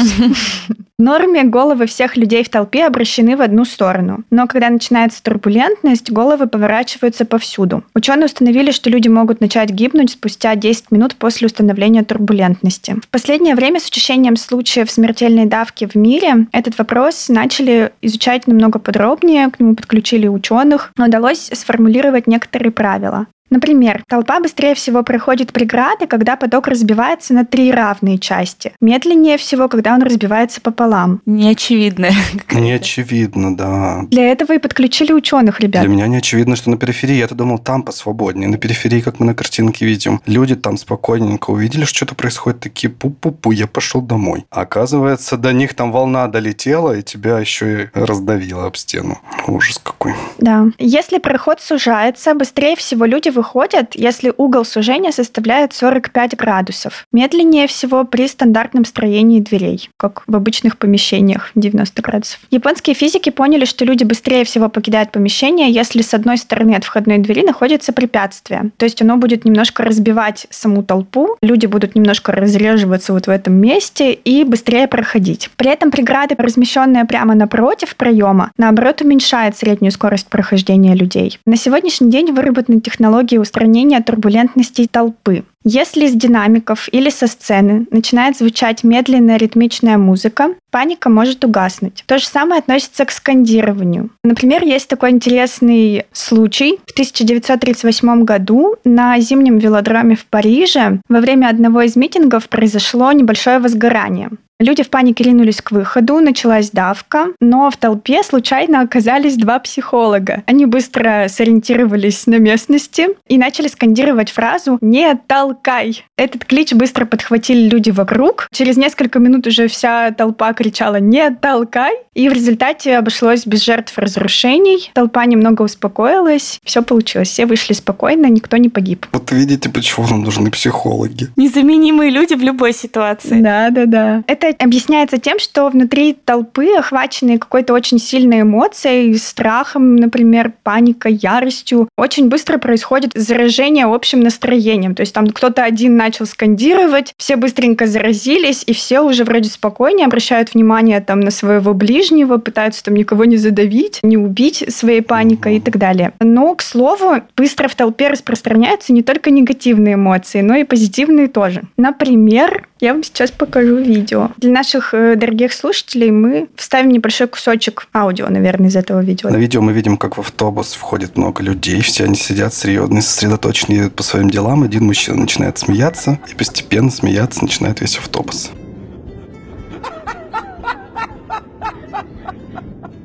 В 0.98 1.02
норме 1.02 1.44
головы 1.44 1.84
всех 1.86 2.16
людей 2.16 2.42
в 2.42 2.48
толпе 2.48 2.86
обращены 2.86 3.36
в 3.36 3.42
одну 3.42 3.66
сторону. 3.66 4.24
Но 4.30 4.46
когда 4.46 4.70
начинается 4.70 5.22
турбулентность, 5.22 6.10
головы 6.10 6.46
поворачиваются 6.46 7.26
повсюду. 7.26 7.84
Ученые 7.94 8.24
установили, 8.24 8.70
что 8.70 8.88
люди 8.88 9.08
могут 9.08 9.42
начать 9.42 9.68
гибнуть 9.68 10.12
спустя 10.12 10.54
10 10.54 10.90
минут 10.92 11.14
после 11.16 11.48
установления 11.48 12.02
турбулентности. 12.02 12.96
В 13.02 13.08
последнее 13.08 13.54
время 13.54 13.78
с 13.78 13.88
учащением 13.88 14.36
случаев 14.36 14.90
смертельной 14.90 15.44
давки 15.44 15.86
в 15.86 15.96
мире 15.96 16.46
этот 16.52 16.78
вопрос 16.78 17.28
начали 17.28 17.92
изучать 18.00 18.46
намного 18.46 18.78
подробнее, 18.78 19.50
к 19.50 19.60
нему 19.60 19.74
подключили 19.74 20.28
ученых, 20.28 20.92
но 20.96 21.05
удалось 21.06 21.50
сформулировать 21.52 22.26
некоторые 22.26 22.72
правила. 22.72 23.26
Например, 23.50 24.02
толпа 24.08 24.40
быстрее 24.40 24.74
всего 24.74 25.02
проходит 25.02 25.52
преграды, 25.52 26.06
когда 26.06 26.36
поток 26.36 26.68
разбивается 26.68 27.34
на 27.34 27.44
три 27.44 27.70
равные 27.70 28.18
части. 28.18 28.72
Медленнее 28.80 29.38
всего, 29.38 29.68
когда 29.68 29.94
он 29.94 30.02
разбивается 30.02 30.60
пополам. 30.60 31.20
Не 31.26 31.50
очевидно. 31.50 32.10
Не 32.52 32.72
очевидно, 32.72 33.56
да. 33.56 34.02
Для 34.08 34.28
этого 34.28 34.52
и 34.52 34.58
подключили 34.58 35.12
ученых, 35.12 35.60
ребят. 35.60 35.82
Для 35.82 35.90
меня 35.90 36.06
не 36.06 36.16
очевидно, 36.16 36.56
что 36.56 36.70
на 36.70 36.76
периферии. 36.76 37.16
Я-то 37.16 37.34
думал, 37.34 37.58
там 37.58 37.82
посвободнее. 37.82 38.48
На 38.48 38.58
периферии, 38.58 39.00
как 39.00 39.20
мы 39.20 39.26
на 39.26 39.34
картинке 39.34 39.86
видим, 39.86 40.20
люди 40.26 40.56
там 40.56 40.76
спокойненько 40.76 41.50
увидели, 41.50 41.84
что 41.84 41.96
что-то 41.96 42.14
происходит, 42.14 42.60
такие 42.60 42.92
пу-пу-пу, 42.92 43.52
я 43.52 43.66
пошел 43.66 44.00
домой. 44.00 44.44
А 44.50 44.62
оказывается, 44.62 45.36
до 45.36 45.52
них 45.52 45.74
там 45.74 45.92
волна 45.92 46.28
долетела, 46.28 46.96
и 46.96 47.02
тебя 47.02 47.38
еще 47.38 47.84
и 47.84 47.88
раздавила 47.94 48.66
об 48.66 48.76
стену. 48.76 49.18
Ужас 49.46 49.80
какой. 49.82 50.14
Да. 50.38 50.66
Если 50.78 51.18
проход 51.18 51.60
сужается, 51.60 52.34
быстрее 52.34 52.76
всего 52.76 53.04
люди 53.04 53.30
выходят, 53.36 53.94
если 53.94 54.32
угол 54.36 54.64
сужения 54.64 55.12
составляет 55.12 55.72
45 55.74 56.36
градусов. 56.36 57.06
Медленнее 57.12 57.66
всего 57.66 58.04
при 58.04 58.26
стандартном 58.26 58.84
строении 58.84 59.40
дверей, 59.40 59.88
как 59.96 60.24
в 60.26 60.34
обычных 60.34 60.78
помещениях 60.78 61.50
90 61.54 62.02
градусов. 62.02 62.40
Японские 62.50 62.94
физики 62.94 63.30
поняли, 63.30 63.64
что 63.64 63.84
люди 63.84 64.04
быстрее 64.04 64.44
всего 64.44 64.68
покидают 64.68 65.12
помещение, 65.12 65.70
если 65.70 66.02
с 66.02 66.14
одной 66.14 66.38
стороны 66.38 66.74
от 66.74 66.84
входной 66.84 67.18
двери 67.18 67.44
находится 67.44 67.92
препятствие. 67.92 68.70
То 68.76 68.84
есть 68.84 69.02
оно 69.02 69.16
будет 69.16 69.44
немножко 69.44 69.84
разбивать 69.84 70.46
саму 70.50 70.82
толпу, 70.82 71.36
люди 71.42 71.66
будут 71.66 71.94
немножко 71.94 72.32
разреживаться 72.32 73.12
вот 73.12 73.26
в 73.26 73.30
этом 73.30 73.54
месте 73.54 74.12
и 74.12 74.44
быстрее 74.44 74.88
проходить. 74.88 75.50
При 75.56 75.70
этом 75.70 75.90
преграды, 75.90 76.34
размещенные 76.38 77.04
прямо 77.04 77.34
напротив 77.34 77.96
проема, 77.96 78.50
наоборот 78.56 79.02
уменьшает 79.02 79.56
среднюю 79.56 79.92
скорость 79.92 80.28
прохождения 80.28 80.94
людей. 80.94 81.38
На 81.44 81.56
сегодняшний 81.56 82.10
день 82.10 82.32
выработаны 82.32 82.80
технологии 82.80 83.25
технологии 83.26 83.38
устранения 83.38 84.00
турбулентностей 84.00 84.86
толпы. 84.86 85.44
Если 85.64 86.06
с 86.06 86.12
динамиков 86.12 86.88
или 86.92 87.10
со 87.10 87.26
сцены 87.26 87.86
начинает 87.90 88.36
звучать 88.36 88.84
медленная 88.84 89.36
ритмичная 89.36 89.98
музыка, 89.98 90.54
паника 90.70 91.10
может 91.10 91.44
угаснуть. 91.44 92.04
То 92.06 92.18
же 92.18 92.26
самое 92.26 92.60
относится 92.60 93.04
к 93.04 93.10
скандированию. 93.10 94.10
Например, 94.22 94.62
есть 94.62 94.88
такой 94.88 95.10
интересный 95.10 96.04
случай. 96.12 96.78
В 96.86 96.92
1938 96.92 98.24
году 98.24 98.76
на 98.84 99.18
зимнем 99.18 99.58
велодроме 99.58 100.14
в 100.14 100.24
Париже 100.26 101.00
во 101.08 101.20
время 101.20 101.48
одного 101.48 101.82
из 101.82 101.96
митингов 101.96 102.48
произошло 102.48 103.10
небольшое 103.12 103.58
возгорание. 103.58 104.30
Люди 104.58 104.82
в 104.82 104.88
панике 104.88 105.24
ринулись 105.24 105.60
к 105.60 105.70
выходу, 105.70 106.18
началась 106.20 106.70
давка, 106.70 107.26
но 107.40 107.70
в 107.70 107.76
толпе 107.76 108.22
случайно 108.22 108.80
оказались 108.80 109.36
два 109.36 109.58
психолога. 109.58 110.42
Они 110.46 110.64
быстро 110.64 111.26
сориентировались 111.28 112.26
на 112.26 112.38
местности 112.38 113.08
и 113.28 113.36
начали 113.36 113.68
скандировать 113.68 114.30
фразу 114.30 114.78
«Не 114.80 115.14
толкай!». 115.14 116.04
Этот 116.16 116.46
клич 116.46 116.72
быстро 116.72 117.04
подхватили 117.04 117.68
люди 117.68 117.90
вокруг. 117.90 118.48
Через 118.50 118.78
несколько 118.78 119.18
минут 119.18 119.46
уже 119.46 119.68
вся 119.68 120.10
толпа 120.12 120.54
кричала 120.54 121.00
«Не 121.00 121.30
толкай!». 121.30 122.05
И 122.16 122.28
в 122.28 122.32
результате 122.32 122.96
обошлось 122.96 123.46
без 123.46 123.62
жертв 123.62 123.98
разрушений. 123.98 124.90
Толпа 124.94 125.26
немного 125.26 125.62
успокоилась, 125.62 126.58
все 126.64 126.82
получилось. 126.82 127.28
Все 127.28 127.44
вышли 127.44 127.74
спокойно, 127.74 128.26
никто 128.26 128.56
не 128.56 128.70
погиб. 128.70 129.06
Вот 129.12 129.30
видите, 129.32 129.68
почему 129.68 130.06
нам 130.08 130.22
нужны 130.22 130.50
психологи. 130.50 131.28
Незаменимые 131.36 132.10
люди 132.10 132.34
в 132.34 132.40
любой 132.40 132.72
ситуации. 132.72 133.40
Да, 133.40 133.68
да, 133.70 133.84
да. 133.84 134.24
Это 134.26 134.46
это 134.46 134.64
объясняется 134.64 135.18
тем, 135.18 135.38
что 135.38 135.68
внутри 135.68 136.12
толпы, 136.12 136.74
охваченные 136.76 137.38
какой-то 137.38 137.74
очень 137.74 137.98
сильной 137.98 138.42
эмоцией, 138.42 139.14
страхом, 139.16 139.96
например, 139.96 140.52
паникой, 140.62 141.14
яростью, 141.14 141.88
очень 141.96 142.28
быстро 142.28 142.58
происходит 142.58 143.12
заражение 143.14 143.86
общим 143.86 144.20
настроением. 144.20 144.94
То 144.94 145.00
есть 145.00 145.12
там 145.12 145.28
кто-то 145.28 145.64
один 145.64 145.96
начал 145.96 146.26
скандировать, 146.26 147.14
все 147.16 147.36
быстренько 147.36 147.86
заразились, 147.86 148.62
и 148.66 148.72
все 148.72 149.00
уже 149.00 149.24
вроде 149.24 149.48
спокойнее 149.48 150.06
обращают 150.06 150.54
внимание 150.54 151.00
там 151.00 151.20
на 151.20 151.30
своего 151.30 151.74
ближнего, 151.74 152.05
пытаются 152.38 152.84
там 152.84 152.94
никого 152.94 153.24
не 153.24 153.36
задавить, 153.36 154.00
не 154.02 154.16
убить 154.16 154.64
своей 154.68 155.00
паникой 155.00 155.56
и 155.56 155.60
так 155.60 155.78
далее. 155.78 156.12
Но, 156.20 156.54
к 156.54 156.62
слову, 156.62 157.22
быстро 157.36 157.68
в 157.68 157.74
толпе 157.74 158.08
распространяются 158.08 158.92
не 158.92 159.02
только 159.02 159.30
негативные 159.30 159.94
эмоции, 159.94 160.40
но 160.40 160.56
и 160.56 160.64
позитивные 160.64 161.28
тоже. 161.28 161.62
Например, 161.76 162.66
я 162.80 162.92
вам 162.92 163.02
сейчас 163.02 163.30
покажу 163.30 163.76
видео. 163.76 164.30
Для 164.36 164.50
наших 164.52 164.92
э, 164.92 165.16
дорогих 165.16 165.52
слушателей 165.52 166.10
мы 166.10 166.48
вставим 166.56 166.90
небольшой 166.90 167.26
кусочек 167.26 167.88
аудио, 167.94 168.28
наверное, 168.28 168.68
из 168.68 168.76
этого 168.76 169.00
видео. 169.00 169.30
На 169.30 169.36
видео 169.36 169.62
мы 169.62 169.72
видим, 169.72 169.96
как 169.96 170.16
в 170.16 170.20
автобус 170.20 170.74
входит 170.74 171.16
много 171.16 171.42
людей. 171.42 171.80
Все 171.80 172.04
они 172.04 172.16
сидят 172.16 172.52
серьезные, 172.52 173.02
сосредоточенные 173.02 173.90
по 173.90 174.02
своим 174.02 174.28
делам. 174.28 174.62
Один 174.62 174.84
мужчина 174.84 175.20
начинает 175.20 175.58
смеяться, 175.58 176.18
и 176.30 176.34
постепенно 176.34 176.90
смеяться 176.90 177.42
начинает 177.42 177.80
весь 177.80 177.96
автобус. 177.96 178.50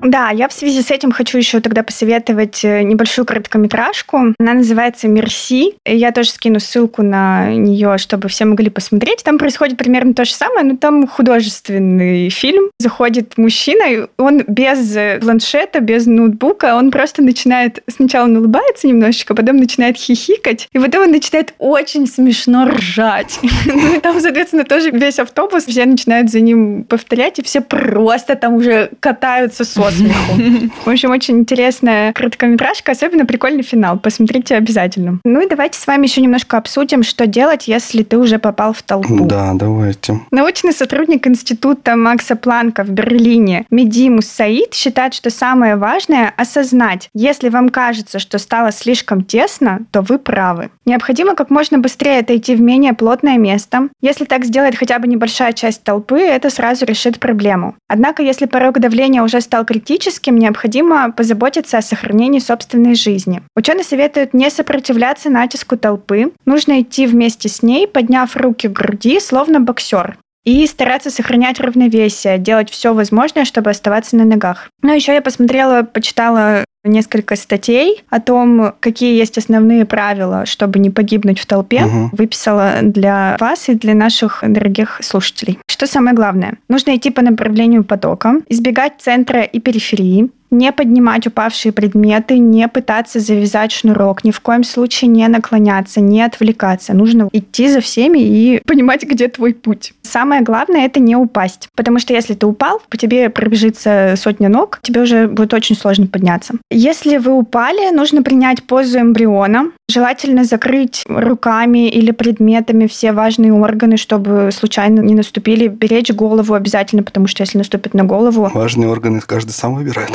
Да, 0.04 0.30
я 0.30 0.48
в 0.48 0.54
связи 0.54 0.82
с 0.82 0.90
этим 0.92 1.12
хочу 1.12 1.38
еще 1.38 1.60
тогда 1.60 1.84
посоветовать 1.84 2.64
э, 2.64 2.82
небольшую 2.82 3.26
короткометражку. 3.26 4.34
Она 4.40 4.54
называется 4.54 5.08
«Мерси». 5.08 5.76
Я 5.86 6.12
тоже 6.12 6.32
скину 6.32 6.60
ссылку 6.60 7.04
на 7.04 7.54
нее, 7.54 7.98
чтобы 7.98 8.28
все 8.28 8.46
могли 8.46 8.70
посмотреть. 8.70 9.24
Там 9.24 9.38
происходит 9.38 9.78
примерно 9.78 10.14
то 10.14 10.26
же 10.26 10.34
самое, 10.34 10.66
но 10.66 10.78
там 10.78 11.08
художественный 11.08 12.30
фильм. 12.30 12.72
Заходит 12.80 13.38
мужчина, 13.38 13.84
и 13.92 14.06
он 14.18 14.44
без 14.48 14.98
планшета, 15.22 15.80
без 15.80 16.06
ноутбука, 16.08 16.76
он 16.76 16.92
просто 16.92 17.22
начинает... 17.22 17.84
Сначала 17.88 18.26
он 18.26 18.38
улыбается 18.38 18.88
немножечко, 18.88 19.36
потом 19.36 19.58
начинает 19.58 19.98
хихикать, 19.98 20.68
и 20.74 20.80
потом 20.80 21.04
он 21.04 21.12
начинает 21.12 21.54
очень 21.60 22.08
смешно 22.08 22.66
ржать. 22.66 23.40
Ну 23.66 23.96
и 23.96 24.00
там, 24.00 24.20
соответственно, 24.20 24.64
тоже 24.66 24.90
весь 24.92 25.20
автобус, 25.20 25.66
все 25.66 25.86
начинают 25.86 26.30
за 26.30 26.40
ним 26.40 26.84
повторять, 26.84 27.40
и 27.40 27.44
все 27.44 27.62
просто 27.62 28.36
там 28.36 28.56
уже 28.56 28.90
катаются 29.00 29.64
смеху. 29.92 30.70
В 30.86 30.90
общем, 30.90 31.12
очень 31.12 31.40
интересная 31.40 32.14
короткометражка, 32.14 32.92
особенно 32.94 33.26
прикольный 33.26 33.64
финал. 33.64 34.00
Посмотрите 34.00 34.56
обязательно. 34.56 35.20
Ну 35.24 35.42
и 35.42 35.50
давайте 35.50 35.80
с 35.80 35.88
вами 35.88 36.08
еще 36.08 36.22
немножко 36.22 36.58
обсудим, 36.58 37.04
что 37.04 37.28
делать, 37.28 37.68
если 37.68 38.04
ты 38.04 38.18
уже 38.18 38.40
попал 38.40 38.74
в 38.74 38.82
толпу. 38.82 39.26
Да, 39.26 39.54
давайте. 39.54 40.20
Научный 40.32 40.74
сотрудник 40.74 41.28
Института 41.28 41.96
Макса 41.96 42.36
Планка 42.36 42.84
в 42.84 42.90
Берлине 42.90 43.66
Медимус 43.70 44.28
Саид 44.28 44.74
считает, 44.74 45.14
что 45.14 45.30
самое 45.30 45.76
важное– 45.76 46.34
осознать, 46.38 47.10
если 47.14 47.50
вам 47.50 47.70
кажется, 47.70 48.20
что 48.20 48.38
стало 48.38 48.72
слишком 48.72 49.24
тесно, 49.24 49.82
то 49.92 50.02
вы 50.02 50.18
правы. 50.18 50.70
Необходимо 50.86 51.36
как 51.36 51.50
можно 51.50 51.78
быстрее 51.78 52.20
отойти 52.20 52.56
в 52.56 52.62
менее 52.62 52.94
плотное 52.94 53.38
место. 53.38 53.90
Если 54.02 54.26
так 54.26 54.46
сделает 54.46 54.76
хотя 54.76 55.00
бы 55.00 55.08
небольшая 55.08 55.54
часть 55.54 55.84
толпы, 55.84 56.20
это 56.20 56.50
сразу 56.50 56.86
решит 56.86 57.20
проблему. 57.20 57.76
Однако, 57.88 58.24
если 58.24 58.46
порог 58.46 58.80
давления 58.80 59.24
уже 59.24 59.42
стал 59.42 59.66
критическим, 59.82 60.38
необходимо 60.38 61.12
позаботиться 61.12 61.78
о 61.78 61.82
сохранении 61.82 62.40
собственной 62.40 62.96
жизни. 62.96 63.42
Ученые 63.56 63.84
советуют 63.84 64.34
не 64.34 64.50
сопротивляться 64.50 65.30
натиску 65.30 65.76
толпы. 65.76 66.32
Нужно 66.46 66.82
идти 66.82 67.08
вместе 67.08 67.50
с 67.50 67.64
ней, 67.64 67.88
подняв 67.88 68.36
руки 68.38 68.68
к 68.68 68.72
груди, 68.72 69.20
словно 69.20 69.60
боксер. 69.60 70.18
И 70.44 70.66
стараться 70.66 71.12
сохранять 71.12 71.60
равновесие, 71.60 72.38
делать 72.38 72.70
все 72.70 72.94
возможное, 72.94 73.46
чтобы 73.46 73.70
оставаться 73.70 74.16
на 74.16 74.26
ногах. 74.26 74.70
Ну, 74.82 74.94
еще 74.94 75.14
я 75.14 75.22
посмотрела, 75.22 75.84
почитала 75.84 76.64
несколько 76.84 77.36
статей 77.36 78.04
о 78.10 78.20
том, 78.20 78.74
какие 78.80 79.18
есть 79.18 79.38
основные 79.38 79.86
правила, 79.86 80.46
чтобы 80.46 80.80
не 80.80 80.90
погибнуть 80.90 81.40
в 81.40 81.46
толпе. 81.46 81.84
Угу. 81.86 82.10
Выписала 82.14 82.80
для 82.82 83.38
вас 83.40 83.70
и 83.70 83.76
для 83.76 83.94
наших 83.94 84.44
дорогих 84.48 85.00
слушателей. 85.02 85.60
Что 85.68 85.88
самое 85.88 86.16
главное? 86.16 86.58
Нужно 86.70 86.96
идти 86.96 87.12
по 87.12 87.22
направлению 87.22 87.84
потока, 87.84 88.36
избегать 88.50 88.94
центра 89.00 89.42
и 89.42 89.60
периферии, 89.60 90.30
не 90.52 90.72
поднимать 90.72 91.26
упавшие 91.26 91.72
предметы, 91.72 92.38
не 92.38 92.68
пытаться 92.68 93.20
завязать 93.20 93.72
шнурок, 93.72 94.24
ни 94.24 94.32
в 94.32 94.42
коем 94.42 94.64
случае 94.64 95.10
не 95.10 95.28
наклоняться, 95.28 96.02
не 96.02 96.22
отвлекаться. 96.22 96.94
Нужно 96.94 97.30
идти 97.32 97.70
за 97.70 97.82
всеми 97.82 98.20
и 98.20 98.62
понимать, 98.66 99.04
где 99.04 99.28
твой 99.30 99.54
путь. 99.54 99.94
Самое 100.02 100.42
главное— 100.42 100.86
это 100.86 101.00
не 101.00 101.16
упасть. 101.16 101.70
Потому 101.76 102.00
что 102.00 102.14
если 102.14 102.34
ты 102.34 102.46
упал, 102.46 102.82
по 102.90 102.98
тебе 102.98 103.30
пробежится 103.30 104.16
сотня 104.18 104.50
ног, 104.50 104.80
тебе 104.82 105.02
уже 105.02 105.28
будет 105.28 105.54
очень 105.54 105.76
сложно 105.76 106.08
подняться. 106.08 106.56
Если 106.70 107.18
вы 107.18 107.32
упали, 107.32 107.94
нужно 107.96 108.22
принять 108.22 108.64
позу 108.64 109.00
эмбриона. 109.00 109.72
Желательно 109.90 110.44
закрыть 110.44 111.04
руками 111.08 111.90
или 111.90 112.12
предметами 112.12 112.88
все 112.88 113.14
важные 113.14 113.54
органы, 113.54 113.98
чтобы 113.98 114.50
случайно 114.52 115.00
не 115.00 115.16
наступили. 115.16 115.68
Беречь 115.68 116.12
голову 116.12 116.54
обязательно, 116.54 117.04
потому 117.04 117.28
что 117.28 117.44
если 117.44 117.58
наступит 117.58 117.94
на 117.94 118.04
голову... 118.04 118.50
Важные 118.54 118.90
органы 118.90 119.22
каждый 119.22 119.52
сам 119.52 119.76
выбирает. 119.76 120.12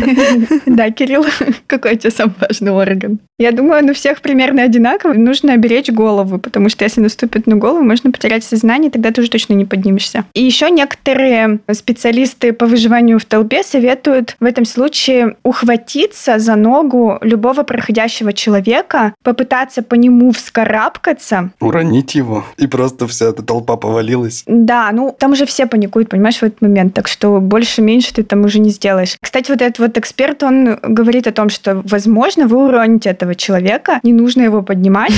Да, 0.66 0.90
Кирилл, 0.90 1.24
какой 1.66 1.94
у 1.94 1.96
тебя 1.96 2.10
самый 2.10 2.34
важный 2.40 2.72
орган? 2.72 3.18
Я 3.38 3.52
думаю, 3.52 3.82
он 3.82 3.90
у 3.90 3.94
всех 3.94 4.20
примерно 4.20 4.62
одинаковый. 4.62 5.16
Нужно 5.16 5.56
беречь 5.56 5.90
голову, 5.90 6.38
потому 6.38 6.68
что 6.68 6.84
если 6.84 7.00
наступит 7.00 7.46
на 7.46 7.56
голову, 7.56 7.82
можно 7.82 8.10
потерять 8.10 8.44
сознание, 8.44 8.90
тогда 8.90 9.10
ты 9.12 9.22
уже 9.22 9.30
точно 9.30 9.54
не 9.54 9.64
поднимешься. 9.64 10.24
И 10.34 10.42
еще 10.42 10.70
некоторые 10.70 11.60
специалисты 11.72 12.52
по 12.52 12.66
выживанию 12.66 13.18
в 13.18 13.24
толпе 13.24 13.62
советуют 13.62 14.36
в 14.40 14.44
этом 14.44 14.66
случае 14.66 15.36
ухватиться 15.42 16.38
за 16.38 16.54
ногу 16.56 17.18
любого 17.22 17.62
проходящего 17.62 18.32
человека, 18.32 19.14
попытаться 19.24 19.82
по 19.82 19.94
нему 19.94 20.32
вскарабкаться. 20.32 21.50
Уронить 21.60 22.14
его, 22.14 22.44
и 22.58 22.66
просто 22.66 23.06
вся 23.06 23.26
эта 23.30 23.42
толпа 23.42 23.76
повалилась. 23.76 24.44
Да, 24.46 24.90
ну 24.92 25.16
там 25.18 25.32
уже 25.32 25.46
все 25.46 25.66
паникуют, 25.66 26.10
понимаешь, 26.10 26.36
в 26.36 26.42
этот 26.42 26.60
момент, 26.60 26.92
так 26.92 27.08
что 27.08 27.40
больше-меньше 27.40 28.12
ты 28.12 28.22
там 28.22 28.44
уже 28.44 28.58
не 28.58 28.70
сделаешь. 28.70 29.16
Кстати, 29.20 29.50
вот 29.50 29.62
этот 29.62 29.78
вот 29.78 29.89
эксперт, 29.98 30.42
он 30.42 30.78
говорит 30.82 31.26
о 31.26 31.32
том, 31.32 31.48
что, 31.48 31.82
возможно, 31.84 32.46
вы 32.46 32.66
уроните 32.66 33.10
этого 33.10 33.30
этого 33.30 33.34
человека, 33.34 34.00
не 34.02 34.12
нужно 34.12 34.42
его 34.42 34.62
поднимать. 34.62 35.12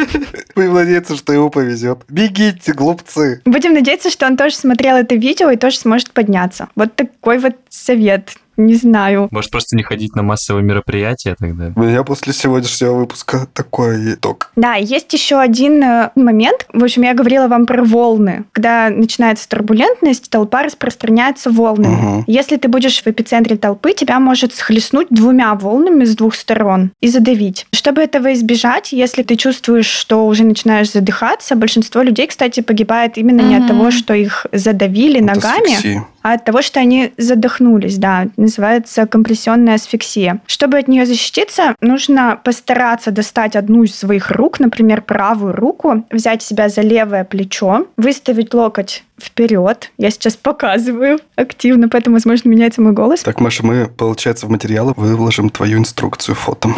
Будем 0.54 0.74
надеяться, 0.74 1.16
что 1.16 1.32
его 1.32 1.50
повезет. 1.50 2.00
Бегите, 2.08 2.72
глупцы. 2.72 3.40
Будем 3.44 3.74
надеяться, 3.74 4.10
что 4.10 4.26
он 4.26 4.36
тоже 4.36 4.54
смотрел 4.56 4.96
это 4.96 5.14
видео 5.14 5.50
и 5.50 5.56
тоже 5.56 5.78
сможет 5.78 6.10
подняться. 6.10 6.68
Вот 6.74 6.94
такой 6.94 7.38
вот 7.38 7.56
совет. 7.68 8.30
Не 8.56 8.74
знаю. 8.74 9.28
Может, 9.30 9.50
просто 9.50 9.76
не 9.76 9.82
ходить 9.82 10.14
на 10.14 10.22
массовые 10.22 10.62
мероприятия 10.62 11.34
тогда? 11.38 11.72
У 11.74 11.82
меня 11.82 12.02
после 12.02 12.32
сегодняшнего 12.32 12.94
выпуска 12.94 13.46
такой 13.52 14.14
итог. 14.14 14.50
Да, 14.56 14.74
есть 14.74 15.12
еще 15.12 15.38
один 15.38 15.82
э, 15.82 16.10
момент. 16.14 16.66
В 16.72 16.82
общем, 16.82 17.02
я 17.02 17.14
говорила 17.14 17.48
вам 17.48 17.66
про 17.66 17.82
волны. 17.82 18.44
Когда 18.52 18.90
начинается 18.90 19.48
турбулентность, 19.48 20.30
толпа 20.30 20.62
распространяется 20.62 21.50
волнами. 21.50 21.94
Угу. 21.94 22.24
Если 22.26 22.56
ты 22.56 22.68
будешь 22.68 23.02
в 23.02 23.06
эпицентре 23.06 23.56
толпы, 23.56 23.94
тебя 23.94 24.20
может 24.20 24.54
схлестнуть 24.54 25.08
двумя 25.10 25.54
волнами 25.54 26.04
с 26.04 26.14
двух 26.14 26.34
сторон 26.34 26.92
и 27.00 27.08
задавить. 27.08 27.66
Чтобы 27.72 28.02
этого 28.02 28.32
избежать, 28.32 28.92
если 28.92 29.22
ты 29.22 29.36
чувствуешь, 29.36 29.86
что 29.86 30.26
уже 30.26 30.44
начинаешь 30.44 30.92
задыхаться, 30.92 31.56
большинство 31.56 32.02
людей, 32.02 32.26
кстати, 32.26 32.60
погибает 32.60 33.16
именно 33.18 33.42
угу. 33.42 33.50
не 33.50 33.56
от 33.56 33.66
того, 33.66 33.90
что 33.90 34.14
их 34.14 34.46
задавили 34.52 35.16
Это 35.16 35.34
ногами, 35.34 35.74
асфиксии 35.74 36.02
а 36.22 36.34
от 36.34 36.44
того, 36.44 36.62
что 36.62 36.80
они 36.80 37.12
задохнулись, 37.18 37.98
да, 37.98 38.26
называется 38.42 39.06
компрессионная 39.06 39.74
асфиксия. 39.74 40.40
Чтобы 40.46 40.78
от 40.78 40.88
нее 40.88 41.06
защититься, 41.06 41.74
нужно 41.80 42.38
постараться 42.42 43.10
достать 43.10 43.56
одну 43.56 43.84
из 43.84 43.94
своих 43.94 44.30
рук, 44.30 44.60
например, 44.60 45.02
правую 45.02 45.54
руку, 45.54 46.04
взять 46.10 46.42
себя 46.42 46.68
за 46.68 46.82
левое 46.82 47.24
плечо, 47.24 47.86
выставить 47.96 48.52
локоть 48.52 49.04
вперед. 49.22 49.90
Я 49.98 50.10
сейчас 50.10 50.36
показываю 50.36 51.18
активно, 51.36 51.88
поэтому, 51.88 52.16
возможно, 52.16 52.48
меняется 52.48 52.82
мой 52.82 52.92
голос. 52.92 53.20
Так, 53.20 53.40
Маша, 53.40 53.64
мы, 53.64 53.86
получается, 53.88 54.46
в 54.46 54.50
материалы 54.50 54.94
выложим 54.96 55.48
твою 55.48 55.78
инструкцию 55.78 56.34
фото. 56.34 56.68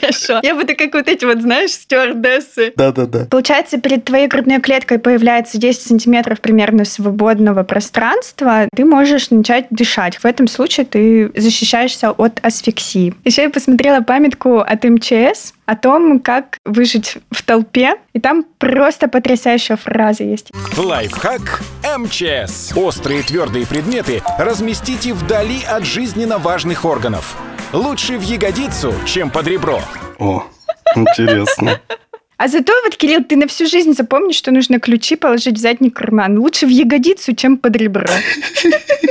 Хорошо. 0.00 0.40
Я 0.42 0.54
буду 0.54 0.76
как 0.76 0.92
вот 0.94 1.08
эти 1.08 1.24
вот, 1.24 1.40
знаешь, 1.40 1.72
стюардессы. 1.72 2.72
Да-да-да. 2.76 3.26
Получается, 3.30 3.80
перед 3.80 4.04
твоей 4.04 4.28
грудной 4.28 4.60
клеткой 4.60 4.98
появляется 4.98 5.58
10 5.58 5.80
сантиметров 5.80 6.40
примерно 6.40 6.84
свободного 6.84 7.62
пространства. 7.62 8.68
Ты 8.74 8.84
можешь 8.84 9.30
начать 9.30 9.66
дышать. 9.70 10.16
В 10.16 10.26
этом 10.34 10.48
случае 10.48 10.84
ты 10.84 11.30
защищаешься 11.34 12.10
от 12.10 12.44
асфиксии. 12.44 13.14
Еще 13.24 13.42
я 13.42 13.50
посмотрела 13.50 14.00
памятку 14.00 14.58
от 14.58 14.82
МЧС 14.82 15.54
о 15.64 15.76
том, 15.76 16.18
как 16.18 16.58
выжить 16.64 17.18
в 17.30 17.42
толпе. 17.44 17.94
И 18.12 18.20
там 18.20 18.44
просто 18.58 19.08
потрясающая 19.08 19.76
фраза 19.76 20.24
есть. 20.24 20.50
Лайфхак 20.76 21.62
МЧС. 21.96 22.76
Острые 22.76 23.22
твердые 23.22 23.66
предметы 23.66 24.22
разместите 24.38 25.14
вдали 25.14 25.62
от 25.64 25.84
жизненно 25.84 26.38
важных 26.38 26.84
органов. 26.84 27.36
Лучше 27.72 28.18
в 28.18 28.22
ягодицу, 28.22 28.92
чем 29.06 29.30
под 29.30 29.46
ребро. 29.46 29.80
О, 30.18 30.44
интересно. 30.96 31.80
А 32.36 32.48
зато 32.48 32.72
вот, 32.84 32.96
Кирилл, 32.96 33.22
ты 33.22 33.36
на 33.36 33.46
всю 33.46 33.66
жизнь 33.66 33.92
запомнишь, 33.92 34.36
что 34.36 34.50
нужно 34.50 34.80
ключи 34.80 35.16
положить 35.16 35.56
в 35.56 35.60
задний 35.60 35.90
карман. 35.90 36.38
Лучше 36.38 36.66
в 36.66 36.70
ягодицу, 36.70 37.34
чем 37.34 37.56
под 37.56 37.76
ребро. 37.76 38.06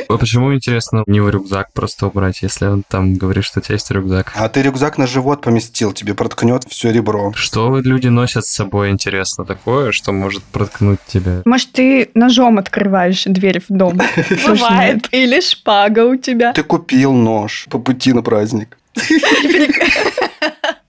А 0.09 0.17
почему, 0.17 0.53
интересно, 0.53 1.03
не 1.07 1.21
в 1.21 1.29
рюкзак 1.29 1.71
просто 1.73 2.07
убрать, 2.07 2.41
если 2.41 2.65
он 2.65 2.83
там 2.88 3.13
говорит, 3.13 3.45
что 3.45 3.59
у 3.59 3.63
тебя 3.63 3.75
есть 3.75 3.89
рюкзак? 3.91 4.33
А 4.36 4.49
ты 4.49 4.62
рюкзак 4.62 4.97
на 4.97 5.07
живот 5.07 5.41
поместил, 5.41 5.93
тебе 5.93 6.13
проткнет 6.15 6.65
все 6.67 6.91
ребро. 6.91 7.31
Что 7.36 7.79
люди 7.79 8.07
носят 8.07 8.45
с 8.45 8.49
собой, 8.49 8.89
интересно, 8.89 9.45
такое, 9.45 9.93
что 9.93 10.12
может 10.12 10.43
проткнуть 10.43 10.99
тебя? 11.07 11.41
Может, 11.45 11.71
ты 11.71 12.09
ножом 12.13 12.57
открываешь 12.57 13.23
дверь 13.23 13.62
в 13.62 13.65
дом? 13.69 14.01
Бывает. 14.45 15.07
Или 15.12 15.39
шпага 15.39 16.05
у 16.05 16.17
тебя. 16.17 16.51
Ты 16.51 16.63
купил 16.63 17.13
нож 17.13 17.67
по 17.69 17.79
пути 17.79 18.12
на 18.12 18.21
праздник. 18.21 18.77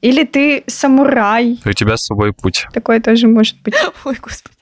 Или 0.04 0.24
ты 0.24 0.64
самурай. 0.66 1.58
У 1.64 1.72
тебя 1.72 1.96
с 1.96 2.04
собой 2.04 2.34
путь. 2.34 2.66
Такое 2.74 3.00
тоже 3.00 3.26
может 3.26 3.56
быть. 3.62 3.74
Ой, 4.04 4.18
господи. 4.20 4.54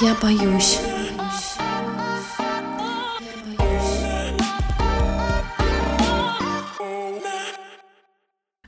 Я 0.00 0.14
боюсь. 0.22 0.78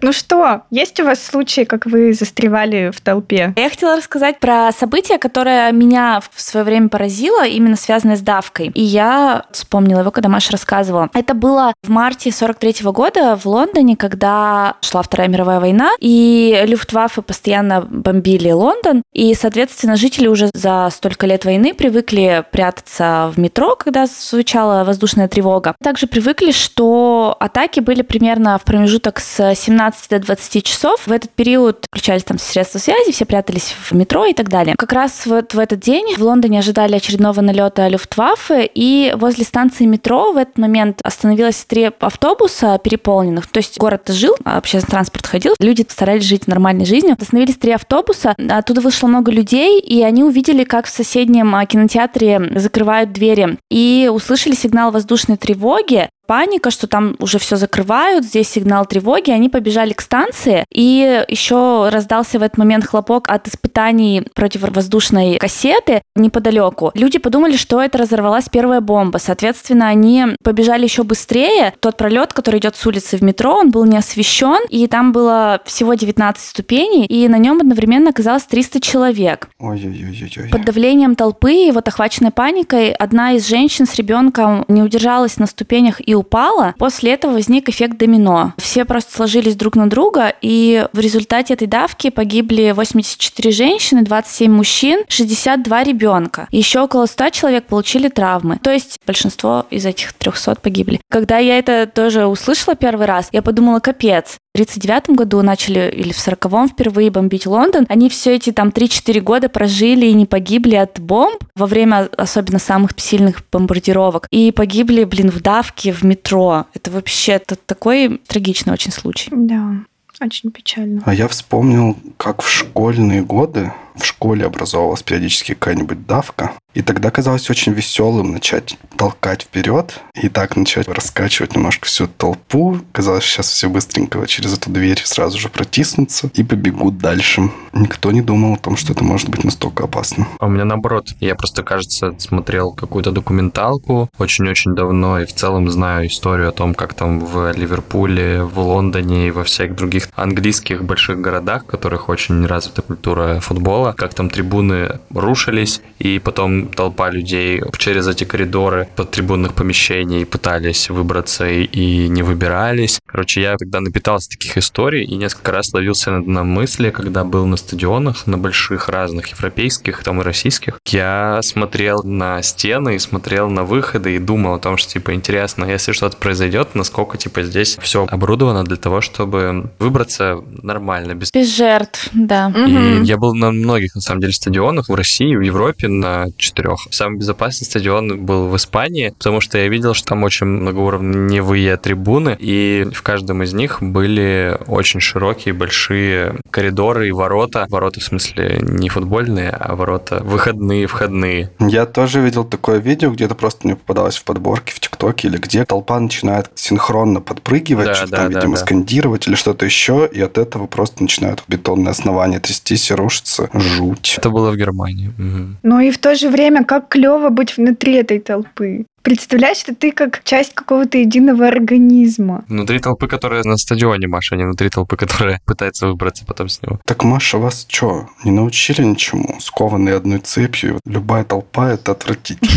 Ну 0.00 0.12
что, 0.12 0.62
есть 0.70 1.00
у 1.00 1.04
вас 1.04 1.22
случаи, 1.22 1.64
как 1.64 1.86
вы 1.86 2.12
застревали 2.12 2.90
в 2.94 3.00
толпе? 3.00 3.52
Я 3.56 3.68
хотела 3.68 3.96
рассказать 3.96 4.38
про 4.38 4.70
событие, 4.72 5.18
которое 5.18 5.72
меня 5.72 6.20
в 6.32 6.40
свое 6.40 6.64
время 6.64 6.88
поразило, 6.88 7.44
именно 7.46 7.76
связанное 7.76 8.16
с 8.16 8.20
давкой. 8.20 8.70
И 8.74 8.82
я 8.82 9.44
вспомнила 9.50 10.00
его, 10.00 10.10
когда 10.10 10.28
Маша 10.28 10.52
рассказывала. 10.52 11.08
Это 11.14 11.34
было 11.34 11.72
в 11.82 11.90
марте 11.90 12.30
43 12.30 12.82
-го 12.82 12.92
года 12.92 13.36
в 13.36 13.46
Лондоне, 13.46 13.96
когда 13.96 14.74
шла 14.80 15.02
Вторая 15.02 15.28
мировая 15.28 15.58
война, 15.58 15.90
и 15.98 16.62
Люфтваффе 16.66 17.22
постоянно 17.22 17.80
бомбили 17.80 18.50
Лондон, 18.50 19.02
и, 19.12 19.34
соответственно, 19.34 19.96
жители 19.96 20.28
уже 20.28 20.50
за 20.54 20.88
столько 20.92 21.26
лет 21.26 21.44
войны 21.44 21.74
привыкли 21.74 22.44
прятаться 22.52 23.32
в 23.34 23.38
метро, 23.38 23.74
когда 23.74 24.06
звучала 24.06 24.84
воздушная 24.84 25.28
тревога. 25.28 25.74
Также 25.82 26.06
привыкли, 26.06 26.52
что 26.52 27.36
атаки 27.40 27.80
были 27.80 28.02
примерно 28.02 28.58
в 28.58 28.62
промежуток 28.62 29.18
с 29.18 29.54
17 29.54 29.87
до 30.08 30.18
20 30.18 30.64
часов. 30.64 31.06
В 31.06 31.12
этот 31.12 31.30
период 31.30 31.86
включались 31.90 32.24
там 32.24 32.38
средства 32.38 32.78
связи, 32.78 33.12
все 33.12 33.24
прятались 33.24 33.74
в 33.78 33.92
метро 33.92 34.24
и 34.24 34.32
так 34.32 34.48
далее. 34.48 34.74
Как 34.76 34.92
раз 34.92 35.26
вот 35.26 35.54
в 35.54 35.58
этот 35.58 35.80
день 35.80 36.14
в 36.16 36.22
Лондоне 36.22 36.60
ожидали 36.60 36.96
очередного 36.96 37.40
налета 37.40 37.88
Люфтваффе, 37.88 38.68
и 38.74 39.14
возле 39.16 39.44
станции 39.44 39.84
метро 39.84 40.32
в 40.32 40.36
этот 40.36 40.58
момент 40.58 41.00
остановилось 41.02 41.64
три 41.64 41.90
автобуса 41.98 42.78
переполненных. 42.82 43.46
То 43.46 43.58
есть 43.58 43.78
город 43.78 44.08
жил, 44.08 44.36
а 44.44 44.58
общественный 44.58 44.92
транспорт 44.92 45.26
ходил, 45.26 45.54
люди 45.58 45.86
старались 45.88 46.24
жить 46.24 46.46
нормальной 46.46 46.84
жизнью. 46.84 47.16
Остановились 47.18 47.56
три 47.56 47.72
автобуса, 47.72 48.34
оттуда 48.48 48.80
вышло 48.80 49.06
много 49.06 49.30
людей, 49.30 49.80
и 49.80 50.02
они 50.02 50.24
увидели, 50.24 50.64
как 50.64 50.86
в 50.86 50.90
соседнем 50.90 51.54
а, 51.54 51.66
кинотеатре 51.66 52.52
закрывают 52.56 53.12
двери, 53.12 53.58
и 53.70 54.10
услышали 54.12 54.54
сигнал 54.54 54.90
воздушной 54.90 55.36
тревоги, 55.36 56.08
паника, 56.28 56.70
что 56.70 56.86
там 56.86 57.16
уже 57.18 57.38
все 57.38 57.56
закрывают, 57.56 58.24
здесь 58.24 58.50
сигнал 58.50 58.84
тревоги, 58.84 59.30
они 59.30 59.48
побежали 59.48 59.94
к 59.94 60.02
станции, 60.02 60.66
и 60.70 61.24
еще 61.26 61.88
раздался 61.88 62.38
в 62.38 62.42
этот 62.42 62.58
момент 62.58 62.84
хлопок 62.84 63.28
от 63.30 63.48
испытаний 63.48 64.22
противовоздушной 64.34 65.38
кассеты 65.38 66.02
неподалеку. 66.14 66.92
Люди 66.94 67.18
подумали, 67.18 67.56
что 67.56 67.80
это 67.80 67.98
разорвалась 67.98 68.50
первая 68.50 68.82
бомба, 68.82 69.16
соответственно, 69.16 69.88
они 69.88 70.26
побежали 70.44 70.84
еще 70.84 71.02
быстрее. 71.02 71.72
Тот 71.80 71.96
пролет, 71.96 72.34
который 72.34 72.60
идет 72.60 72.76
с 72.76 72.86
улицы 72.86 73.16
в 73.16 73.22
метро, 73.22 73.54
он 73.54 73.70
был 73.70 73.86
не 73.86 73.96
освещен, 73.96 74.66
и 74.68 74.86
там 74.86 75.12
было 75.12 75.62
всего 75.64 75.94
19 75.94 76.42
ступеней, 76.42 77.06
и 77.06 77.26
на 77.28 77.38
нем 77.38 77.60
одновременно 77.60 78.10
оказалось 78.10 78.44
300 78.44 78.80
человек. 78.82 79.48
Ой-ой-ой. 79.58 80.50
Под 80.50 80.64
давлением 80.66 81.14
толпы 81.14 81.68
и 81.68 81.70
вот 81.70 81.88
охваченной 81.88 82.32
паникой 82.32 82.92
одна 82.92 83.32
из 83.32 83.48
женщин 83.48 83.86
с 83.86 83.94
ребенком 83.94 84.66
не 84.68 84.82
удержалась 84.82 85.38
на 85.38 85.46
ступенях 85.46 86.06
и 86.06 86.17
упала, 86.18 86.74
после 86.78 87.12
этого 87.12 87.32
возник 87.32 87.68
эффект 87.68 87.96
домино. 87.98 88.54
Все 88.58 88.84
просто 88.84 89.14
сложились 89.14 89.56
друг 89.56 89.76
на 89.76 89.88
друга, 89.88 90.32
и 90.42 90.86
в 90.92 90.98
результате 90.98 91.54
этой 91.54 91.66
давки 91.66 92.10
погибли 92.10 92.72
84 92.72 93.50
женщины, 93.50 94.02
27 94.02 94.52
мужчин, 94.52 95.04
62 95.08 95.84
ребенка. 95.84 96.48
Еще 96.50 96.80
около 96.80 97.06
100 97.06 97.30
человек 97.30 97.64
получили 97.66 98.08
травмы. 98.08 98.58
То 98.62 98.70
есть 98.72 98.98
большинство 99.06 99.66
из 99.70 99.86
этих 99.86 100.12
300 100.12 100.56
погибли. 100.56 101.00
Когда 101.10 101.38
я 101.38 101.58
это 101.58 101.86
тоже 101.92 102.26
услышала 102.26 102.76
первый 102.76 103.06
раз, 103.06 103.28
я 103.32 103.42
подумала, 103.42 103.80
капец, 103.80 104.38
1939 104.62 105.16
году 105.16 105.42
начали, 105.42 105.90
или 105.90 106.12
в 106.12 106.18
40-м 106.18 106.68
впервые 106.68 107.10
бомбить 107.10 107.46
Лондон, 107.46 107.86
они 107.88 108.08
все 108.08 108.34
эти 108.34 108.52
там 108.52 108.68
3-4 108.68 109.20
года 109.20 109.48
прожили 109.48 110.06
и 110.06 110.12
не 110.12 110.26
погибли 110.26 110.76
от 110.76 110.98
бомб 111.00 111.42
во 111.54 111.66
время 111.66 112.08
особенно 112.16 112.58
самых 112.58 112.92
сильных 112.96 113.42
бомбардировок. 113.50 114.26
И 114.30 114.52
погибли, 114.52 115.04
блин, 115.04 115.30
в 115.30 115.40
давке, 115.40 115.92
в 115.92 116.02
метро. 116.02 116.66
Это 116.74 116.90
вообще 116.90 117.32
это 117.32 117.56
такой 117.56 118.20
трагичный 118.26 118.72
очень 118.72 118.92
случай. 118.92 119.30
Да, 119.32 119.74
очень 120.20 120.50
печально. 120.50 121.02
А 121.04 121.14
я 121.14 121.28
вспомнил, 121.28 121.96
как 122.16 122.42
в 122.42 122.48
школьные 122.48 123.22
годы 123.22 123.72
в 123.98 124.06
школе 124.06 124.46
образовалась 124.46 125.02
периодически 125.02 125.54
какая-нибудь 125.54 126.06
давка. 126.06 126.52
И 126.74 126.82
тогда 126.82 127.10
казалось 127.10 127.50
очень 127.50 127.72
веселым 127.72 128.32
начать 128.32 128.76
толкать 128.96 129.42
вперед 129.42 130.00
и 130.14 130.28
так 130.28 130.54
начать 130.54 130.86
раскачивать 130.86 131.56
немножко 131.56 131.86
всю 131.86 132.06
толпу. 132.06 132.78
Казалось, 132.92 133.24
сейчас 133.24 133.48
все 133.50 133.68
быстренько 133.68 134.24
через 134.26 134.56
эту 134.56 134.70
дверь 134.70 135.00
сразу 135.04 135.38
же 135.38 135.48
протиснутся 135.48 136.30
и 136.34 136.44
побегут 136.44 136.98
дальше. 136.98 137.50
Никто 137.72 138.12
не 138.12 138.22
думал 138.22 138.54
о 138.54 138.58
том, 138.58 138.76
что 138.76 138.92
это 138.92 139.02
может 139.02 139.28
быть 139.28 139.44
настолько 139.44 139.84
опасно. 139.84 140.28
А 140.38 140.46
у 140.46 140.50
меня 140.50 140.64
наоборот. 140.64 141.08
Я 141.20 141.34
просто, 141.34 141.62
кажется, 141.62 142.14
смотрел 142.18 142.72
какую-то 142.72 143.10
документалку 143.10 144.08
очень-очень 144.18 144.74
давно 144.74 145.20
и 145.20 145.26
в 145.26 145.34
целом 145.34 145.70
знаю 145.70 146.06
историю 146.06 146.50
о 146.50 146.52
том, 146.52 146.74
как 146.74 146.94
там 146.94 147.20
в 147.20 147.52
Ливерпуле, 147.52 148.42
в 148.42 148.58
Лондоне 148.58 149.28
и 149.28 149.30
во 149.30 149.44
всех 149.44 149.74
других 149.74 150.08
английских 150.14 150.84
больших 150.84 151.20
городах, 151.20 151.64
в 151.64 151.66
которых 151.66 152.08
очень 152.08 152.46
развита 152.46 152.82
культура 152.82 153.40
футбола, 153.40 153.87
как 153.96 154.14
там 154.14 154.30
трибуны 154.30 155.00
рушились, 155.10 155.80
и 155.98 156.18
потом 156.18 156.68
толпа 156.68 157.10
людей 157.10 157.62
через 157.78 158.06
эти 158.08 158.24
коридоры 158.24 158.88
под 158.96 159.10
трибунных 159.10 159.54
помещений 159.54 160.26
пытались 160.26 160.90
выбраться 160.90 161.48
и, 161.48 161.64
и 161.64 162.08
не 162.08 162.22
выбирались. 162.22 163.00
Короче, 163.06 163.42
я 163.42 163.56
тогда 163.56 163.80
напитался 163.80 164.30
таких 164.30 164.56
историй 164.58 165.04
и 165.04 165.16
несколько 165.16 165.52
раз 165.52 165.72
ловился 165.72 166.10
на, 166.10 166.20
на 166.20 166.44
мысли, 166.44 166.90
когда 166.90 167.24
был 167.24 167.46
на 167.46 167.56
стадионах, 167.56 168.26
на 168.26 168.38
больших 168.38 168.88
разных 168.88 169.28
европейских, 169.28 170.02
там 170.02 170.20
и 170.20 170.24
российских. 170.24 170.78
Я 170.86 171.40
смотрел 171.42 172.02
на 172.02 172.42
стены 172.42 172.96
и 172.96 172.98
смотрел 172.98 173.48
на 173.48 173.64
выходы 173.64 174.16
и 174.16 174.18
думал 174.18 174.54
о 174.54 174.58
том, 174.58 174.76
что, 174.76 174.92
типа, 174.92 175.14
интересно, 175.14 175.64
если 175.64 175.92
что-то 175.92 176.16
произойдет, 176.16 176.74
насколько, 176.74 177.16
типа, 177.16 177.42
здесь 177.42 177.78
все 177.80 178.06
оборудовано 178.08 178.64
для 178.64 178.76
того, 178.76 179.00
чтобы 179.00 179.70
выбраться 179.78 180.42
нормально, 180.62 181.14
без... 181.14 181.30
Без 181.32 181.54
жертв, 181.56 182.08
да. 182.12 182.52
И 182.66 183.04
я 183.04 183.16
был 183.16 183.34
на 183.34 183.50
многих, 183.50 183.77
на 183.94 184.00
самом 184.00 184.20
деле, 184.20 184.32
стадионах 184.32 184.88
в 184.88 184.94
России, 184.94 185.34
в 185.34 185.40
Европе, 185.40 185.88
на 185.88 186.26
четырех. 186.36 186.86
Самый 186.90 187.18
безопасный 187.18 187.66
стадион 187.66 188.24
был 188.24 188.48
в 188.48 188.56
Испании, 188.56 189.14
потому 189.16 189.40
что 189.40 189.58
я 189.58 189.68
видел, 189.68 189.94
что 189.94 190.08
там 190.08 190.22
очень 190.24 190.46
многоуровневые 190.46 191.76
трибуны, 191.76 192.36
и 192.38 192.86
в 192.92 193.02
каждом 193.02 193.42
из 193.42 193.52
них 193.52 193.82
были 193.82 194.58
очень 194.66 195.00
широкие, 195.00 195.54
большие 195.54 196.36
коридоры 196.50 197.08
и 197.08 197.12
ворота. 197.12 197.66
Ворота, 197.68 198.00
в 198.00 198.04
смысле, 198.04 198.58
не 198.62 198.88
футбольные, 198.88 199.50
а 199.50 199.74
ворота 199.74 200.22
выходные, 200.22 200.86
входные. 200.86 201.50
Я 201.58 201.86
тоже 201.86 202.20
видел 202.20 202.44
такое 202.44 202.78
видео, 202.78 203.10
где-то 203.10 203.34
просто 203.34 203.66
мне 203.66 203.76
попадалось 203.76 204.16
в 204.16 204.24
подборке 204.24 204.72
в 204.74 204.80
ТикТоке, 204.80 205.28
или 205.28 205.38
где 205.38 205.64
толпа 205.64 205.98
начинает 205.98 206.50
синхронно 206.54 207.20
подпрыгивать, 207.20 207.86
Да, 207.86 207.94
что-то 207.94 208.10
да, 208.10 208.16
там, 208.16 208.32
да, 208.32 208.38
видимо, 208.40 208.56
да. 208.56 208.62
скандировать 208.62 209.28
или 209.28 209.34
что-то 209.34 209.64
еще, 209.64 210.08
и 210.10 210.20
от 210.20 210.38
этого 210.38 210.66
просто 210.66 211.02
начинают 211.02 211.42
бетонные 211.48 211.90
основания 211.90 212.40
трястись 212.40 212.90
и 212.90 212.94
рушиться. 212.94 213.48
Жуть. 213.60 214.16
Это 214.18 214.30
было 214.30 214.50
в 214.50 214.56
Германии. 214.56 215.12
Мгм. 215.18 215.56
Но 215.62 215.80
и 215.80 215.90
в 215.90 215.98
то 215.98 216.14
же 216.14 216.28
время, 216.28 216.64
как 216.64 216.88
клево 216.88 217.28
быть 217.30 217.56
внутри 217.56 217.94
этой 217.94 218.20
толпы. 218.20 218.84
Представляешь, 219.02 219.58
что 219.58 219.74
ты 219.74 219.92
как 219.92 220.22
часть 220.24 220.54
какого-то 220.54 220.98
единого 220.98 221.46
организма. 221.46 222.44
Внутри 222.48 222.78
толпы, 222.78 223.06
которая 223.06 223.42
на 223.44 223.56
стадионе, 223.56 224.06
Маша, 224.06 224.34
а 224.34 224.38
не 224.38 224.44
внутри 224.44 224.68
толпы, 224.68 224.96
которая 224.96 225.40
пытается 225.46 225.86
выбраться 225.86 226.24
потом 226.26 226.48
с 226.48 226.60
него. 226.62 226.80
Так, 226.84 227.04
Маша, 227.04 227.38
вас 227.38 227.66
что, 227.68 228.08
не 228.24 228.30
научили 228.30 228.82
ничему? 228.82 229.36
Скованные 229.40 229.94
одной 229.94 230.18
цепью, 230.18 230.80
любая 230.84 231.24
толпа— 231.24 231.70
это 231.72 231.92
отвратительно. 231.92 232.50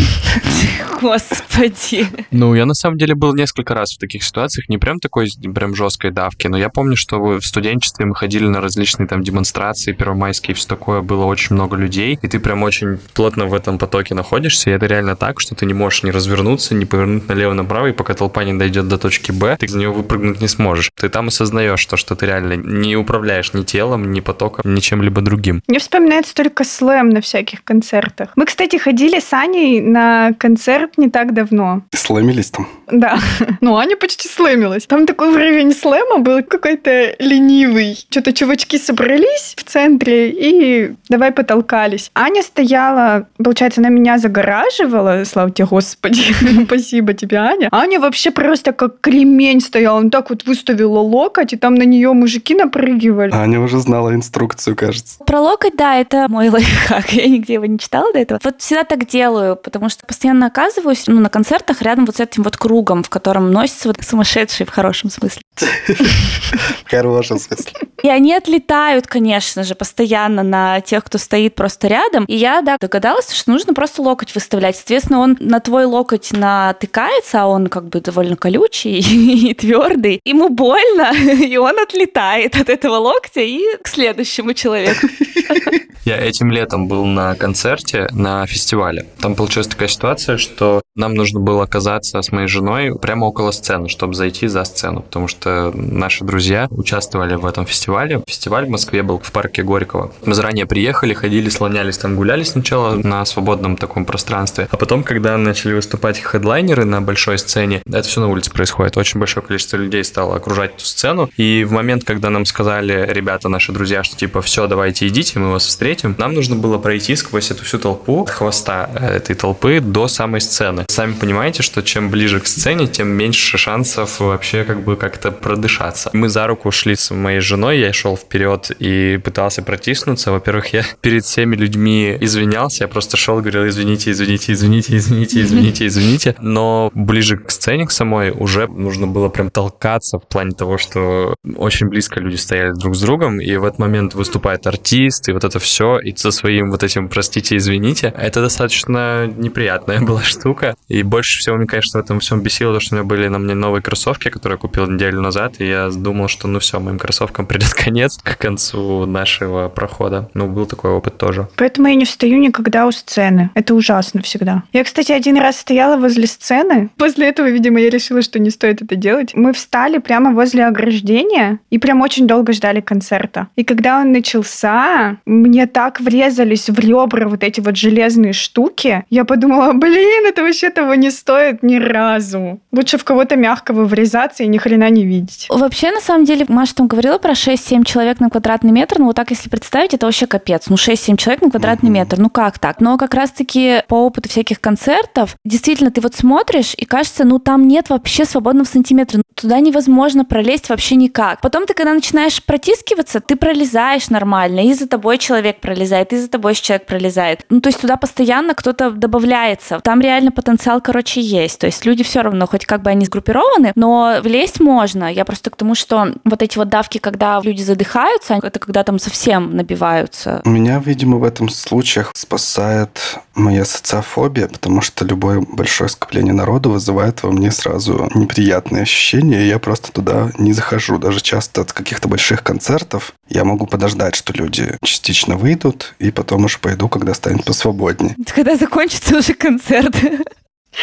Господи. 1.01 2.07
Ну, 2.31 2.53
я 2.53 2.65
на 2.65 2.73
самом 2.73 2.97
деле 2.97 3.15
был 3.15 3.33
несколько 3.33 3.73
раз 3.73 3.93
в 3.93 3.99
таких 3.99 4.23
ситуациях, 4.23 4.69
не 4.69 4.77
прям 4.77 4.99
такой 4.99 5.29
прям 5.53 5.75
жесткой 5.75 6.11
давки, 6.11 6.47
но 6.47 6.57
я 6.57 6.69
помню, 6.69 6.95
что 6.95 7.19
в 7.19 7.41
студенчестве 7.41 8.05
мы 8.05 8.15
ходили 8.15 8.47
на 8.47 8.61
различные 8.61 9.07
там 9.07 9.23
демонстрации 9.23 9.93
первомайские, 9.93 10.55
все 10.55 10.67
такое, 10.67 11.01
было 11.01 11.25
очень 11.25 11.55
много 11.55 11.75
людей, 11.75 12.19
и 12.21 12.27
ты 12.27 12.39
прям 12.39 12.63
очень 12.63 12.97
плотно 13.13 13.45
в 13.45 13.53
этом 13.53 13.77
потоке 13.77 14.15
находишься, 14.15 14.69
и 14.69 14.73
это 14.73 14.85
реально 14.85 15.15
так, 15.15 15.39
что 15.39 15.55
ты 15.55 15.65
не 15.65 15.73
можешь 15.73 16.03
не 16.03 16.11
развернуться, 16.31 16.75
не 16.75 16.85
повернуть 16.85 17.27
налево-направо, 17.27 17.87
и 17.87 17.91
пока 17.91 18.13
толпа 18.13 18.43
не 18.43 18.53
дойдет 18.53 18.87
до 18.87 18.97
точки 18.97 19.31
Б, 19.31 19.57
ты 19.59 19.67
за 19.67 19.77
нее 19.77 19.91
выпрыгнуть 19.91 20.41
не 20.41 20.47
сможешь. 20.47 20.91
Ты 20.95 21.09
там 21.09 21.27
осознаешь 21.27 21.85
то, 21.85 21.97
что 21.97 22.15
ты 22.15 22.25
реально 22.25 22.53
не 22.53 22.95
управляешь 22.95 23.53
ни 23.53 23.63
телом, 23.63 24.11
ни 24.11 24.21
потоком, 24.21 24.73
ни 24.73 24.79
чем-либо 24.79 25.21
другим. 25.21 25.61
Мне 25.67 25.79
вспоминается 25.79 26.33
только 26.33 26.63
слэм 26.63 27.09
на 27.09 27.21
всяких 27.21 27.63
концертах. 27.63 28.29
Мы, 28.35 28.45
кстати, 28.45 28.77
ходили 28.77 29.19
с 29.19 29.33
Аней 29.33 29.81
на 29.81 30.33
концерт 30.37 30.97
не 30.97 31.09
так 31.09 31.33
давно. 31.33 31.81
И 31.91 31.97
сломились 31.97 32.51
там. 32.51 32.67
Да. 32.91 33.19
Ну, 33.61 33.77
Аня 33.77 33.95
почти 33.95 34.27
слэмилась. 34.27 34.85
Там 34.85 35.05
такой 35.05 35.29
уровень 35.29 35.73
слэма 35.73 36.17
был 36.17 36.41
какой-то 36.43 37.15
ленивый. 37.19 37.95
Что-то 38.09 38.33
чувачки 38.33 38.77
собрались 38.77 39.53
в 39.55 39.63
центре 39.63 40.29
и 40.29 40.93
давай 41.09 41.31
потолкались. 41.31 42.09
Аня 42.15 42.41
стояла, 42.41 43.27
получается, 43.37 43.81
она 43.81 43.89
меня 43.89 44.17
загораживала, 44.17 45.23
слава 45.25 45.51
тебе, 45.51 45.67
Господи. 45.67 46.20
Спасибо 46.65 47.13
тебе, 47.13 47.37
Аня. 47.37 47.69
Аня 47.71 47.99
вообще 47.99 48.31
просто 48.31 48.73
как 48.73 49.01
кремень 49.01 49.61
стояла. 49.61 49.97
Он 49.97 50.09
так 50.09 50.29
вот 50.29 50.45
выставила 50.45 50.99
локоть, 50.99 51.53
и 51.53 51.57
там 51.57 51.75
на 51.75 51.83
нее 51.83 52.13
мужики 52.13 52.55
напрыгивали. 52.55 53.31
Аня 53.33 53.59
уже 53.59 53.79
знала 53.79 54.13
инструкцию, 54.13 54.75
кажется. 54.75 55.23
Про 55.25 55.41
локоть, 55.41 55.75
да, 55.75 55.97
это 55.97 56.27
мой 56.29 56.49
лайфхак. 56.51 57.13
Я 57.13 57.27
нигде 57.27 57.53
его 57.53 57.65
не 57.65 57.79
читала 57.79 58.11
до 58.13 58.19
этого. 58.19 58.39
Вот 58.43 58.61
всегда 58.61 58.83
так 58.83 59.07
делаю, 59.07 59.55
потому 59.55 59.89
что 59.89 60.05
постоянно 60.05 60.47
оказываюсь 60.47 61.03
ну, 61.07 61.19
на 61.19 61.29
концертах 61.29 61.81
рядом 61.81 62.05
вот 62.05 62.17
с 62.17 62.19
этим 62.19 62.43
вот 62.43 62.57
кругом, 62.57 63.03
в 63.03 63.09
котором 63.09 63.51
носится 63.51 63.87
вот 63.87 63.97
сумасшедший 64.01 64.65
в 64.65 64.69
хорошем 64.69 65.09
смысле. 65.09 65.41
В 66.85 66.89
хорошем 66.89 67.39
смысле. 67.39 67.71
И 68.03 68.09
они 68.09 68.33
отлетают, 68.33 69.07
конечно 69.07 69.63
же, 69.63 69.75
постоянно 69.75 70.43
на 70.43 70.81
тех, 70.81 71.03
кто 71.03 71.17
стоит 71.17 71.55
просто 71.55 71.87
рядом. 71.87 72.25
И 72.25 72.35
я, 72.35 72.61
да, 72.61 72.77
догадалась, 72.79 73.31
что 73.31 73.51
нужно 73.51 73.73
просто 73.73 74.01
локоть 74.01 74.33
выставлять. 74.33 74.75
Соответственно, 74.75 75.19
он 75.19 75.37
на 75.39 75.59
твой 75.59 75.85
локоть 75.85 76.10
натыкается, 76.31 77.43
а 77.43 77.47
он 77.47 77.67
как 77.67 77.85
бы 77.85 78.01
довольно 78.01 78.35
колючий 78.35 78.99
и 79.49 79.53
твердый. 79.53 80.21
Ему 80.25 80.49
больно, 80.49 81.11
и 81.43 81.57
он 81.57 81.79
отлетает 81.79 82.55
от 82.55 82.69
этого 82.69 82.95
локтя 82.95 83.41
и 83.41 83.61
к 83.81 83.87
следующему 83.87 84.53
человеку. 84.53 85.07
Я 86.05 86.17
этим 86.17 86.51
летом 86.51 86.87
был 86.87 87.05
на 87.05 87.35
концерте 87.35 88.07
на 88.11 88.45
фестивале. 88.47 89.05
Там 89.19 89.35
получилась 89.35 89.67
такая 89.67 89.87
ситуация, 89.87 90.37
что 90.37 90.80
нам 91.01 91.15
нужно 91.15 91.39
было 91.39 91.63
оказаться 91.63 92.21
с 92.21 92.31
моей 92.31 92.47
женой 92.47 92.95
прямо 92.97 93.25
около 93.25 93.49
сцены, 93.51 93.89
чтобы 93.89 94.13
зайти 94.13 94.47
за 94.47 94.63
сцену, 94.63 95.01
потому 95.01 95.27
что 95.27 95.71
наши 95.73 96.23
друзья 96.23 96.67
участвовали 96.69 97.33
в 97.33 97.45
этом 97.45 97.65
фестивале. 97.65 98.21
Фестиваль 98.27 98.67
в 98.67 98.69
Москве 98.69 99.01
был 99.01 99.19
в 99.19 99.31
парке 99.31 99.63
Горького. 99.63 100.11
Мы 100.23 100.35
заранее 100.35 100.67
приехали, 100.67 101.15
ходили, 101.15 101.49
слонялись 101.49 101.97
там, 101.97 102.15
гуляли 102.15 102.43
сначала 102.43 102.93
на 102.93 103.25
свободном 103.25 103.77
таком 103.77 104.05
пространстве, 104.05 104.67
а 104.69 104.77
потом, 104.77 105.03
когда 105.03 105.35
начали 105.37 105.73
выступать 105.73 106.19
хедлайнеры 106.19 106.85
на 106.85 107.01
большой 107.01 107.39
сцене, 107.39 107.81
это 107.87 108.03
все 108.03 108.21
на 108.21 108.27
улице 108.27 108.51
происходит. 108.51 108.95
Очень 108.95 109.19
большое 109.19 109.43
количество 109.43 109.77
людей 109.77 110.03
стало 110.03 110.35
окружать 110.35 110.75
эту 110.75 110.85
сцену, 110.85 111.31
и 111.35 111.63
в 111.63 111.71
момент, 111.71 112.03
когда 112.03 112.29
нам 112.29 112.45
сказали 112.45 113.09
ребята, 113.11 113.49
наши 113.49 113.71
друзья, 113.71 114.03
что 114.03 114.15
типа 114.15 114.43
все, 114.43 114.67
давайте 114.67 115.07
идите, 115.07 115.39
мы 115.39 115.51
вас 115.51 115.65
встретим, 115.65 116.13
нам 116.19 116.35
нужно 116.35 116.55
было 116.55 116.77
пройти 116.77 117.15
сквозь 117.15 117.49
эту 117.49 117.63
всю 117.63 117.79
толпу, 117.79 118.25
хвоста 118.25 118.87
этой 118.93 119.35
толпы 119.35 119.79
до 119.79 120.07
самой 120.07 120.41
сцены. 120.41 120.85
Сами 120.91 121.13
понимаете, 121.13 121.63
что 121.63 121.81
чем 121.83 122.09
ближе 122.09 122.41
к 122.41 122.47
сцене, 122.47 122.85
тем 122.85 123.07
меньше 123.07 123.57
шансов 123.57 124.19
вообще 124.19 124.65
как 124.65 124.83
бы 124.83 124.97
как-то 124.97 125.31
продышаться. 125.31 126.09
Мы 126.11 126.27
за 126.27 126.45
руку 126.47 126.69
шли 126.69 126.97
с 126.97 127.11
моей 127.11 127.39
женой, 127.39 127.79
я 127.79 127.93
шел 127.93 128.17
вперед 128.17 128.71
и 128.77 129.17
пытался 129.23 129.61
протиснуться. 129.61 130.33
Во-первых, 130.33 130.73
я 130.73 130.83
перед 131.01 131.23
всеми 131.23 131.55
людьми 131.55 132.17
извинялся, 132.19 132.83
я 132.83 132.87
просто 132.89 133.15
шел, 133.15 133.39
говорил, 133.39 133.69
извините, 133.69 134.11
извините, 134.11 134.51
извините, 134.51 134.97
извините, 134.97 135.41
извините, 135.41 135.87
извините. 135.87 136.35
Но 136.41 136.91
ближе 136.93 137.37
к 137.37 137.51
сцене 137.51 137.87
к 137.87 137.91
самой 137.91 138.31
уже 138.31 138.67
нужно 138.67 139.07
было 139.07 139.29
прям 139.29 139.49
толкаться 139.49 140.19
в 140.19 140.27
плане 140.27 140.51
того, 140.51 140.77
что 140.77 141.35
очень 141.55 141.87
близко 141.87 142.19
люди 142.19 142.35
стояли 142.35 142.73
друг 142.73 142.97
с 142.97 142.99
другом, 142.99 143.39
и 143.39 143.55
в 143.55 143.63
этот 143.63 143.79
момент 143.79 144.13
выступает 144.13 144.67
артист, 144.67 145.29
и 145.29 145.31
вот 145.31 145.45
это 145.45 145.57
все, 145.59 145.99
и 145.99 146.13
со 146.17 146.31
своим 146.31 146.69
вот 146.69 146.83
этим 146.83 147.07
«простите, 147.07 147.55
извините», 147.55 148.13
это 148.17 148.41
достаточно 148.41 149.25
неприятная 149.25 150.01
была 150.11 150.21
штука. 150.21 150.70
И 150.87 151.03
больше 151.03 151.39
всего 151.39 151.57
мне, 151.57 151.67
конечно, 151.67 151.99
в 151.99 152.03
этом 152.03 152.19
всем 152.19 152.41
бесило 152.41 152.73
то, 152.73 152.79
что 152.79 152.95
у 152.95 152.97
меня 152.99 153.07
были 153.07 153.27
на 153.27 153.39
мне 153.39 153.53
новые 153.53 153.81
кроссовки, 153.81 154.29
которые 154.29 154.55
я 154.55 154.59
купил 154.59 154.87
неделю 154.87 155.21
назад, 155.21 155.55
и 155.59 155.67
я 155.67 155.89
думал, 155.89 156.27
что 156.27 156.47
ну 156.47 156.59
все, 156.59 156.79
моим 156.79 156.99
кроссовкам 156.99 157.45
придет 157.47 157.73
конец 157.73 158.17
к 158.21 158.37
концу 158.37 159.05
нашего 159.05 159.69
прохода. 159.69 160.29
Ну, 160.33 160.47
был 160.47 160.65
такой 160.65 160.91
опыт 160.91 161.17
тоже. 161.17 161.47
Поэтому 161.55 161.87
я 161.87 161.95
не 161.95 162.05
встаю 162.05 162.37
никогда 162.37 162.85
у 162.87 162.91
сцены. 162.91 163.49
Это 163.53 163.73
ужасно 163.73 164.21
всегда. 164.21 164.63
Я, 164.73 164.83
кстати, 164.83 165.11
один 165.11 165.37
раз 165.37 165.59
стояла 165.59 165.97
возле 165.97 166.27
сцены. 166.27 166.89
После 166.97 167.27
этого, 167.27 167.49
видимо, 167.49 167.79
я 167.79 167.89
решила, 167.89 168.21
что 168.21 168.39
не 168.39 168.49
стоит 168.49 168.81
это 168.81 168.95
делать. 168.95 169.31
Мы 169.33 169.53
встали 169.53 169.97
прямо 169.97 170.31
возле 170.31 170.65
ограждения 170.65 171.59
и 171.69 171.77
прям 171.77 172.01
очень 172.01 172.27
долго 172.27 172.53
ждали 172.53 172.81
концерта. 172.81 173.47
И 173.55 173.63
когда 173.63 173.99
он 174.01 174.11
начался, 174.11 175.17
мне 175.25 175.67
так 175.67 175.99
врезались 175.99 176.69
в 176.69 176.79
ребра 176.79 177.27
вот 177.27 177.43
эти 177.43 177.59
вот 177.59 177.77
железные 177.77 178.33
штуки. 178.33 179.03
Я 179.09 179.25
подумала, 179.25 179.73
блин, 179.73 180.25
это 180.25 180.43
вообще 180.43 180.60
того 180.69 180.95
не 180.95 181.11
стоит 181.11 181.63
ни 181.63 181.77
разу. 181.77 182.59
Лучше 182.71 182.97
в 182.97 183.03
кого-то 183.03 183.35
мягкого 183.35 183.85
врезаться 183.85 184.43
и 184.43 184.47
ни 184.47 184.57
хрена 184.57 184.89
не 184.89 185.05
видеть. 185.05 185.47
Вообще, 185.49 185.91
на 185.91 186.01
самом 186.01 186.25
деле, 186.25 186.45
Маша 186.47 186.75
там 186.75 186.87
говорила 186.87 187.17
про 187.17 187.31
6-7 187.31 187.83
человек 187.83 188.19
на 188.19 188.29
квадратный 188.29 188.71
метр. 188.71 188.99
Ну, 188.99 189.05
вот 189.05 189.15
так, 189.15 189.31
если 189.31 189.49
представить, 189.49 189.93
это 189.93 190.05
вообще 190.05 190.27
капец. 190.27 190.67
Ну, 190.67 190.75
6-7 190.75 191.17
человек 191.17 191.41
на 191.41 191.49
квадратный 191.49 191.89
метр. 191.89 192.19
Ну, 192.19 192.29
как 192.29 192.59
так? 192.59 192.79
Но 192.79 192.97
как 192.97 193.13
раз-таки 193.13 193.83
по 193.87 193.95
опыту 194.05 194.29
всяких 194.29 194.61
концертов, 194.61 195.35
действительно, 195.43 195.91
ты 195.91 196.01
вот 196.01 196.15
смотришь, 196.15 196.73
и 196.77 196.85
кажется, 196.85 197.23
ну, 197.23 197.39
там 197.39 197.67
нет 197.67 197.89
вообще 197.89 198.25
свободного 198.25 198.67
сантиметра. 198.67 199.21
Туда 199.35 199.59
невозможно 199.59 200.25
пролезть 200.25 200.69
вообще 200.69 200.95
никак. 200.95 201.41
Потом 201.41 201.65
ты, 201.65 201.73
когда 201.73 201.93
начинаешь 201.93 202.43
протискиваться, 202.43 203.19
ты 203.21 203.35
пролезаешь 203.35 204.09
нормально, 204.09 204.67
и 204.67 204.73
за 204.73 204.87
тобой 204.87 205.17
человек 205.17 205.59
пролезает, 205.61 206.13
и 206.13 206.17
за 206.17 206.29
тобой 206.29 206.53
человек 206.55 206.85
пролезает. 206.85 207.45
Ну, 207.49 207.61
то 207.61 207.69
есть 207.69 207.81
туда 207.81 207.97
постоянно 207.97 208.53
кто-то 208.53 208.91
добавляется. 208.91 209.79
Там 209.83 210.01
реально 210.01 210.31
потенциал, 210.31 210.50
короче, 210.83 211.21
есть. 211.21 211.59
То 211.59 211.67
есть 211.67 211.85
люди 211.85 212.03
все 212.03 212.21
равно, 212.21 212.47
хоть 212.47 212.65
как 212.65 212.81
бы 212.81 212.89
они 212.89 213.05
сгруппированы, 213.05 213.71
но 213.75 214.17
влезть 214.21 214.59
можно. 214.59 215.11
Я 215.11 215.25
просто 215.25 215.49
к 215.49 215.55
тому, 215.55 215.75
что 215.75 216.13
вот 216.23 216.41
эти 216.41 216.57
вот 216.57 216.69
давки, 216.69 216.97
когда 216.97 217.39
люди 217.43 217.61
задыхаются, 217.61 218.39
это 218.41 218.59
когда 218.59 218.83
там 218.83 218.99
совсем 218.99 219.55
набиваются. 219.55 220.41
Меня, 220.45 220.81
видимо, 220.83 221.17
в 221.17 221.23
этом 221.23 221.49
случаях 221.49 222.11
спасает 222.15 223.19
моя 223.35 223.65
социофобия, 223.65 224.47
потому 224.47 224.81
что 224.81 225.05
любое 225.05 225.41
большое 225.41 225.89
скопление 225.89 226.33
народа 226.33 226.69
вызывает 226.69 227.23
во 227.23 227.31
мне 227.31 227.51
сразу 227.51 228.09
неприятные 228.13 228.83
ощущения, 228.83 229.43
и 229.43 229.47
я 229.47 229.59
просто 229.59 229.91
туда 229.91 230.31
не 230.37 230.53
захожу. 230.53 230.97
Даже 230.97 231.21
часто 231.21 231.61
от 231.61 231.73
каких-то 231.73 232.07
больших 232.07 232.43
концертов 232.43 233.13
я 233.29 233.43
могу 233.45 233.65
подождать, 233.65 234.15
что 234.15 234.33
люди 234.33 234.77
частично 234.83 235.37
выйдут, 235.37 235.95
и 235.99 236.11
потом 236.11 236.45
уже 236.45 236.59
пойду, 236.59 236.89
когда 236.89 237.13
станет 237.13 237.45
посвободнее. 237.45 238.15
Когда 238.35 238.55
закончится 238.55 239.17
уже 239.17 239.33
концерт. 239.33 239.95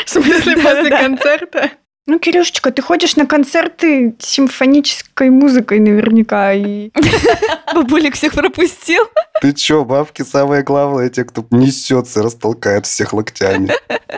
В 0.05 0.11
смысле, 0.11 0.57
после 0.57 0.91
концерта? 0.91 1.71
Ну, 2.07 2.19
Кирюшечка, 2.19 2.71
ты 2.71 2.81
ходишь 2.81 3.17
на 3.17 3.27
концерты 3.27 4.15
с 4.19 4.25
симфонической 4.27 5.29
музыкой 5.29 5.79
наверняка. 5.79 6.55
И... 6.55 6.91
Бабулик 7.75 8.15
всех 8.15 8.33
пропустил. 8.33 9.05
Ты 9.43 9.53
чё, 9.53 9.85
бабки 9.85 10.23
самое 10.23 10.63
главное, 10.63 11.11
те, 11.11 11.25
кто 11.25 11.45
несется, 11.51 12.23
растолкает 12.23 12.87
всех 12.87 13.13
локтями. 13.13 13.71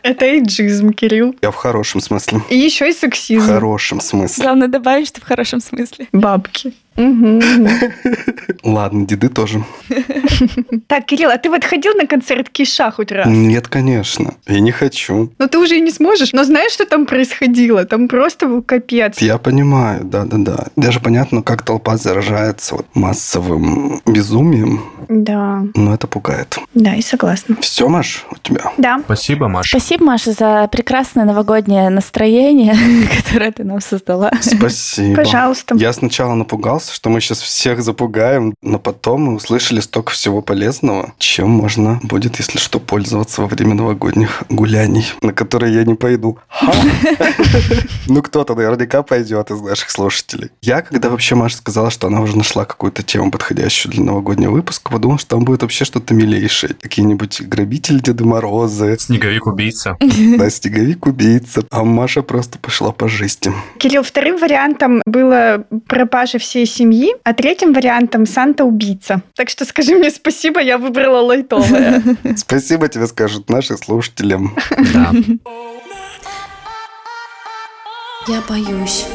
Это 0.05 0.25
эйджизм, 0.25 0.93
Кирилл. 0.93 1.35
Я 1.43 1.51
в 1.51 1.57
хорошем 1.57 2.01
смысле. 2.01 2.41
И 2.49 2.57
еще 2.57 2.89
и 2.89 2.93
В 2.93 2.97
сексизм. 2.97 3.47
хорошем 3.47 4.01
смысле. 4.01 4.45
Главное 4.45 4.69
добавить, 4.69 5.09
что 5.09 5.21
в 5.21 5.25
хорошем 5.25 5.61
смысле. 5.61 6.07
Бабки. 6.13 6.73
Ладно, 8.63 9.07
деды 9.07 9.29
тоже. 9.29 9.65
Так, 10.87 11.07
Кирилл, 11.07 11.31
а 11.31 11.39
ты 11.39 11.49
вот 11.51 11.65
ходил 11.65 11.95
на 11.95 12.07
концерт 12.07 12.49
Киша 12.51 12.91
хоть 12.91 13.13
раз? 13.13 13.27
Нет, 13.29 13.69
конечно. 13.69 14.35
Я 14.47 14.61
не 14.61 14.71
хочу. 14.73 15.33
Ну, 15.39 15.49
ты 15.49 15.59
уже 15.59 15.77
и 15.79 15.81
не 15.81 15.91
сможешь. 15.91 16.33
Но 16.33 16.45
знаешь, 16.45 16.73
что 16.73 16.85
там 16.87 17.07
происходило? 17.07 17.85
Там 17.85 18.09
просто 18.09 18.47
был 18.47 18.63
капец. 18.63 19.19
Я 19.21 19.39
понимаю, 19.39 20.05
да-да-да. 20.05 20.67
Даже 20.77 21.01
понятно, 21.01 21.43
как 21.43 21.63
толпа 21.63 21.97
заражается 21.97 22.77
вот 22.77 22.87
массовым 22.95 24.01
безумием, 24.07 24.83
Да, 25.09 25.63
но 25.75 25.95
это 25.95 26.07
пугает. 26.07 26.59
да, 26.75 26.95
и 26.95 27.03
согласна. 27.03 27.57
Все, 27.61 27.89
Маш, 27.89 28.25
у 28.31 28.37
тебя? 28.37 28.73
Да. 28.79 29.01
Спасибо, 29.05 29.49
Маша. 29.49 29.79
Спасибо, 29.79 30.05
Маша, 30.05 30.33
за 30.33 30.69
прекрасное 30.71 31.25
новогоднее 31.25 31.91
настроение, 31.91 32.75
которое 33.25 33.53
ты 33.53 33.65
нам 33.65 33.81
создала. 33.81 34.31
Спасибо. 34.41 35.17
Пожалуйста. 35.17 35.75
Я 35.77 35.93
сначала 35.93 36.35
напугался, 36.35 36.90
что 36.93 37.11
мы 37.11 37.21
сейчас 37.21 37.41
всех 37.41 37.83
запугаем, 37.83 38.55
но 38.63 38.79
потом 38.79 39.23
мы 39.23 39.35
услышали 39.35 39.81
столько 39.81 40.13
всего 40.13 40.43
полезного, 40.43 41.13
чем 41.19 41.51
можно 41.51 42.01
будет, 42.03 42.39
если 42.39 42.59
что, 42.59 42.81
пользоваться 42.81 43.43
во 43.43 43.49
время 43.49 43.75
новогодних 43.75 44.43
гуляний, 44.49 45.07
на 45.23 45.33
которые 45.33 45.75
я 45.75 45.85
не 45.85 45.95
пойду. 45.95 46.39
Ну, 48.07 48.23
кто-то 48.23 48.55
наверняка 48.55 49.03
пойдет 49.03 49.51
из 49.51 49.61
наших 49.61 49.91
слушателей. 49.91 50.51
Я, 50.63 50.83
когда 50.83 51.11
вообще 51.11 51.35
Маша 51.35 51.59
сказала, 51.59 51.91
что 51.91 52.09
она 52.09 52.21
уже 52.21 52.37
нашла 52.37 52.65
какую-то 52.65 53.03
тему, 53.03 53.31
подходящую 53.31 53.93
для 53.93 54.03
новогоднего 54.03 54.51
выпуска, 54.53 54.91
подумал, 54.91 55.19
что 55.19 55.31
там 55.37 55.45
будет 55.45 55.63
вообще 55.63 55.85
что-то 55.85 56.15
милейшее. 56.15 56.75
Какие-нибудь 56.81 57.43
грабители 57.43 57.99
Деда 58.01 58.25
Морозы, 58.25 58.97
Снеговик-убийца. 58.99 59.97
да, 60.01 60.51
снеговик-убийца. 60.51 61.65
А 61.71 61.85
Маша 61.85 62.23
просто 62.23 62.59
пошла 62.59 62.91
по 62.93 63.09
жести. 63.09 63.53
Кирилл, 63.79 64.03
вторым 64.03 64.39
вариантом 64.39 65.03
было 65.07 65.65
пропажа 65.87 66.39
всей 66.39 66.67
семьи, 66.71 67.15
а 67.25 67.35
третьим 67.35 67.73
вариантом 67.73 68.27
Санта-убийца. 68.27 69.23
Так 69.35 69.49
что 69.51 69.65
скажи 69.65 69.95
мне 69.95 70.11
спасибо, 70.11 70.61
я 70.61 70.79
выбрала 70.79 71.21
лайтовое. 71.21 72.03
Спасибо 72.37 72.89
тебе 72.89 73.07
скажут 73.07 73.51
наши 73.51 73.77
слушателям. 73.77 74.57
Да. 74.95 75.13
Я 78.29 78.43
боюсь. 78.49 79.07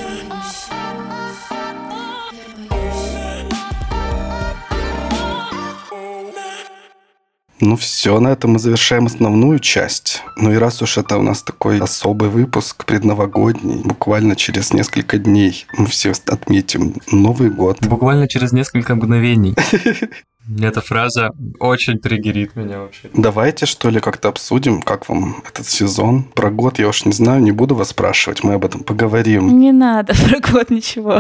Ну 7.61 7.77
все, 7.77 8.19
на 8.19 8.29
этом 8.29 8.51
мы 8.51 8.59
завершаем 8.59 9.05
основную 9.05 9.59
часть. 9.59 10.23
Ну 10.35 10.51
и 10.51 10.55
раз 10.57 10.81
уж 10.81 10.97
это 10.97 11.17
у 11.17 11.21
нас 11.21 11.41
такой 11.41 11.79
особый 11.79 12.29
выпуск 12.29 12.85
предновогодний, 12.85 13.81
буквально 13.83 14.35
через 14.35 14.73
несколько 14.73 15.17
дней 15.17 15.65
мы 15.77 15.87
все 15.87 16.11
отметим 16.27 16.95
Новый 17.11 17.49
год. 17.49 17.77
Буквально 17.85 18.27
через 18.27 18.51
несколько 18.51 18.95
мгновений. 18.95 19.55
Эта 20.61 20.81
фраза 20.81 21.31
очень 21.59 21.97
триггерит 21.97 22.55
меня 22.55 22.79
вообще. 22.79 23.09
Давайте, 23.13 23.65
что 23.65 23.89
ли, 23.89 23.99
как-то 23.99 24.29
обсудим, 24.29 24.81
как 24.81 25.09
вам 25.09 25.37
этот 25.47 25.67
сезон. 25.67 26.23
Про 26.23 26.51
год 26.51 26.77
я 26.77 26.87
уж 26.87 27.05
не 27.05 27.13
знаю, 27.13 27.41
не 27.41 27.51
буду 27.51 27.73
вас 27.73 27.89
спрашивать, 27.89 28.43
мы 28.43 28.53
об 28.53 28.65
этом 28.65 28.83
поговорим. 28.83 29.59
Не 29.59 29.71
надо 29.71 30.13
про 30.29 30.39
год 30.39 30.69
ничего. 30.69 31.19